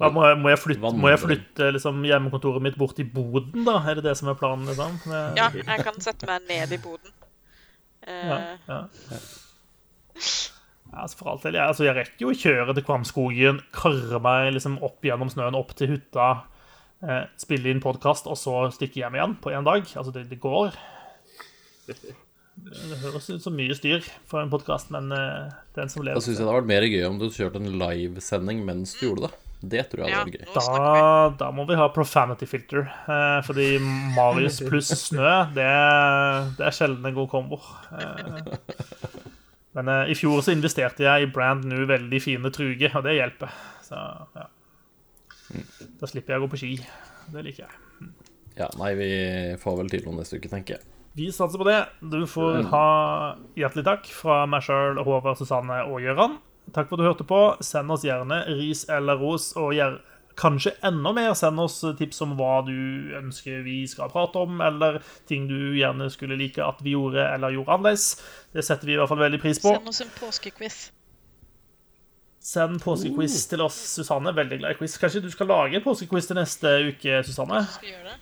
Da 0.00 0.08
må 0.08 0.22
jeg, 0.24 0.38
må 0.40 0.48
jeg 0.48 0.58
flytte, 0.62 0.92
må 0.96 1.10
jeg 1.10 1.18
flytte 1.20 1.66
liksom, 1.74 1.98
hjemmekontoret 2.08 2.62
mitt 2.64 2.78
bort 2.80 2.98
i 3.02 3.04
boden, 3.04 3.64
da? 3.66 3.74
Er 3.90 3.98
det 3.98 4.04
det 4.06 4.14
som 4.16 4.30
er 4.32 4.38
planen, 4.38 4.64
liksom? 4.70 4.94
Ja, 5.36 5.50
jeg 5.52 5.84
kan 5.84 5.98
sette 6.00 6.24
meg 6.30 6.46
ned 6.48 6.72
i 6.72 6.78
boden. 6.80 7.12
Eh, 8.06 8.30
ja. 8.30 8.56
Ja, 8.70 8.80
altså 11.02 11.20
for 11.20 11.32
alt 11.32 11.44
del, 11.46 11.58
jeg, 11.58 11.72
altså 11.72 11.86
jeg 11.86 11.96
rekker 11.98 12.24
jo 12.24 12.30
å 12.32 12.38
kjøre 12.44 12.76
til 12.76 12.86
Kvamskogen, 12.86 13.60
karre 13.74 14.22
meg 14.22 14.54
liksom 14.56 14.78
opp 14.86 15.04
gjennom 15.06 15.32
snøen, 15.32 15.58
opp 15.58 15.74
til 15.78 15.94
hytta, 15.94 16.30
eh, 17.04 17.22
spille 17.40 17.72
inn 17.72 17.82
podkast, 17.84 18.30
og 18.30 18.38
så 18.38 18.62
stikke 18.74 19.02
hjem 19.02 19.18
igjen 19.18 19.36
på 19.42 19.54
én 19.56 19.66
dag. 19.66 19.84
Altså, 19.84 20.14
det, 20.14 20.28
det 20.30 20.40
går. 20.42 20.76
Det 22.60 22.98
høres 23.00 23.28
ut 23.30 23.42
som 23.42 23.54
mye 23.56 23.74
styr 23.76 24.04
for 24.28 24.42
en 24.42 24.50
podkast, 24.52 24.90
men 24.94 25.10
eh, 25.16 25.52
den 25.76 25.92
som 25.92 26.04
Da 26.04 26.18
syns 26.20 26.36
jeg 26.36 26.44
det 26.44 26.50
hadde 26.50 26.58
vært 26.60 26.72
mer 26.72 26.88
gøy 26.90 27.06
om 27.08 27.20
du 27.20 27.30
kjørte 27.32 27.62
en 27.62 27.70
livesending 27.80 28.64
mens 28.66 28.96
du 28.98 29.06
gjorde 29.08 29.28
det. 29.28 29.38
Det 29.60 29.82
tror 29.92 30.06
jeg 30.06 30.12
ja, 30.12 30.20
hadde 30.22 30.32
vært 30.32 30.40
gøy. 30.40 30.52
da, 30.56 31.32
da 31.42 31.50
må 31.52 31.66
vi 31.68 31.76
ha 31.76 31.88
profanity 31.92 32.48
filter. 32.48 32.86
Eh, 33.04 33.40
fordi 33.46 33.68
Marius 34.16 34.60
pluss 34.68 34.92
snø, 35.08 35.34
det, 35.56 35.68
det 36.58 36.68
er 36.68 36.76
sjelden 36.76 37.10
en 37.10 37.16
god 37.16 37.30
kombo. 37.32 37.60
Eh, 37.96 39.30
men 39.76 39.88
eh, 39.92 40.10
i 40.10 40.16
fjor 40.18 40.40
så 40.42 40.54
investerte 40.54 41.04
jeg 41.06 41.26
i 41.26 41.30
brand 41.30 41.64
new 41.70 41.84
veldig 41.86 42.20
fine 42.24 42.50
truger, 42.54 42.94
og 42.98 43.04
det 43.06 43.16
hjelper. 43.18 43.52
Så 43.86 43.98
ja. 44.36 44.46
Da 46.00 46.06
slipper 46.10 46.34
jeg 46.34 46.40
å 46.40 46.44
gå 46.46 46.50
på 46.52 46.60
ski. 46.60 46.72
Det 47.30 47.42
liker 47.46 47.66
jeg. 47.66 48.10
Ja, 48.58 48.68
nei, 48.78 48.92
vi 48.98 49.08
får 49.62 49.76
vel 49.80 49.90
til 49.92 50.04
noe 50.06 50.18
neste 50.20 50.38
uke, 50.40 50.50
tenker 50.52 50.76
jeg. 50.78 50.86
Vi 51.18 51.26
satser 51.34 51.58
på 51.58 51.66
det. 51.66 51.78
Du 52.12 52.20
får 52.30 52.60
ha 52.70 52.84
hjertelig 53.58 53.82
takk 53.86 54.06
fra 54.14 54.44
meg 54.50 54.62
sjøl, 54.66 55.00
Håvard, 55.06 55.38
Susanne 55.40 55.80
og 55.90 55.98
Gøran. 56.04 56.36
Takk 56.74 56.86
for 56.90 56.94
at 56.98 57.02
du 57.02 57.08
hørte 57.08 57.26
på. 57.26 57.40
Send 57.66 57.90
oss 57.90 58.04
gjerne 58.06 58.44
ris 58.60 58.84
eller 58.90 59.18
ros, 59.18 59.48
og 59.58 59.72
gjer- 59.74 59.98
kanskje 60.40 60.72
enda 60.88 61.12
mer 61.16 61.34
send 61.38 61.60
oss 61.60 61.80
tips 61.98 62.22
om 62.24 62.32
hva 62.38 62.60
du 62.66 62.72
ønsker 63.18 63.60
vi 63.66 63.82
skal 63.90 64.08
prate 64.12 64.40
om, 64.40 64.60
eller 64.64 65.00
ting 65.28 65.44
du 65.50 65.74
gjerne 65.76 66.08
skulle 66.12 66.38
like 66.40 66.62
at 66.64 66.80
vi 66.84 66.94
gjorde 66.96 67.20
eller 67.34 67.52
gjorde 67.58 67.76
annerledes. 67.76 68.06
Det 68.54 68.64
setter 68.64 68.88
vi 68.88 68.96
i 68.96 69.00
hvert 69.00 69.10
fall 69.12 69.20
veldig 69.20 69.40
pris 69.42 69.60
på. 69.60 69.74
Send 69.76 69.92
oss 69.92 70.00
en 70.06 70.14
påskequiz. 70.16 70.78
Send 72.40 72.80
påskequiz 72.80 73.34
til 73.50 73.60
oss, 73.60 73.76
Susanne. 73.98 74.32
Veldig 74.36 74.58
glad 74.62 74.72
i 74.74 74.78
quiz. 74.80 74.96
Kanskje 75.00 75.20
du 75.26 75.28
skal 75.30 75.50
lage 75.52 75.76
en 75.76 75.84
påskequiz 75.84 76.30
til 76.30 76.38
neste 76.40 76.72
uke, 76.88 77.18
Susanne? 77.28 77.60
Skal 77.74 77.90
gjøre 77.92 78.06
det? 78.14 78.16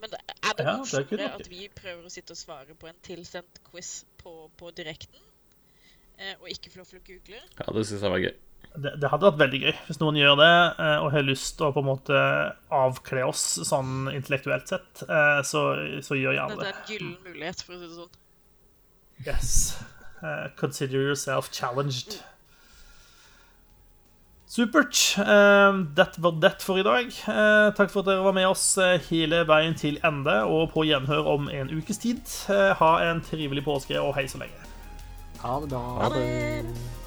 Men 0.00 0.10
det- 0.10 0.20
er 0.42 0.54
det 0.58 0.64
morsommere 0.78 1.20
ja, 1.28 1.34
at 1.38 1.50
vi 1.50 1.68
prøver 1.76 2.06
å 2.08 2.10
sitte 2.10 2.32
og 2.32 2.36
svare 2.40 2.74
på 2.74 2.88
en 2.88 2.96
tilsendt 3.04 3.60
quiz 3.70 4.04
på, 4.18 4.32
på 4.58 4.72
direkten, 4.74 5.20
eh, 6.18 6.32
og 6.40 6.48
ikke 6.48 6.72
få 6.72 6.80
lov 6.80 6.86
til 6.90 6.98
å 6.98 7.04
google? 7.06 7.42
Ja, 7.60 7.68
det 7.76 7.84
syns 7.86 8.02
jeg 8.02 8.10
var 8.10 8.18
gøy. 8.24 8.32
Det, 8.74 8.94
det 9.02 9.08
hadde 9.12 9.26
vært 9.28 9.40
veldig 9.42 9.58
gøy 9.66 9.72
hvis 9.86 9.98
noen 10.00 10.16
gjør 10.16 10.36
det 10.40 10.50
eh, 10.80 10.98
og 11.04 11.10
har 11.12 11.24
lyst 11.26 11.58
til 11.58 11.66
å 11.66 11.72
på 11.76 11.82
en 11.82 11.88
måte 11.90 12.20
avkle 12.72 13.26
oss 13.28 13.42
sånn 13.68 14.06
intellektuelt 14.14 14.68
sett. 14.72 15.02
eh, 15.04 15.42
Så, 15.44 15.64
så 16.06 16.16
gjør 16.16 16.38
gjerne 16.38 16.56
Dette 16.56 16.64
det. 16.64 16.72
er 16.72 16.78
en 16.80 16.92
gyllen 16.94 17.16
mulighet, 17.26 17.62
for 17.66 17.74
å 17.76 17.80
si 17.82 17.88
det 17.90 17.96
sånn. 17.98 18.18
Yes. 19.26 19.50
Uh, 20.22 20.48
consider 20.56 21.02
yourself 21.04 21.50
challenged. 21.52 22.16
Supert. 24.52 25.16
Eh, 25.18 25.78
Det 25.96 26.08
var 26.18 26.32
det 26.40 26.54
for 26.62 26.78
i 26.80 26.82
dag. 26.84 27.06
Uh, 27.28 27.70
Takk 27.76 27.90
for 27.92 28.00
at 28.02 28.08
dere 28.10 28.24
var 28.24 28.34
med 28.36 28.46
oss 28.50 28.66
hele 29.10 29.44
veien 29.48 29.74
til 29.78 30.00
ende 30.04 30.34
og 30.48 30.72
på 30.74 30.84
gjenhør 30.88 31.28
om 31.36 31.48
en 31.52 31.70
ukes 31.76 31.98
tid. 32.02 32.20
Ha 32.80 32.90
en 33.10 33.22
trivelig 33.24 33.64
påske 33.64 34.00
og 34.00 34.14
hei 34.18 34.26
så 34.28 34.42
lenge. 34.42 34.58
Ha 35.42 35.56
det 35.60 35.70
bra. 35.72 35.84
Ha 36.02 36.10
det! 36.16 37.01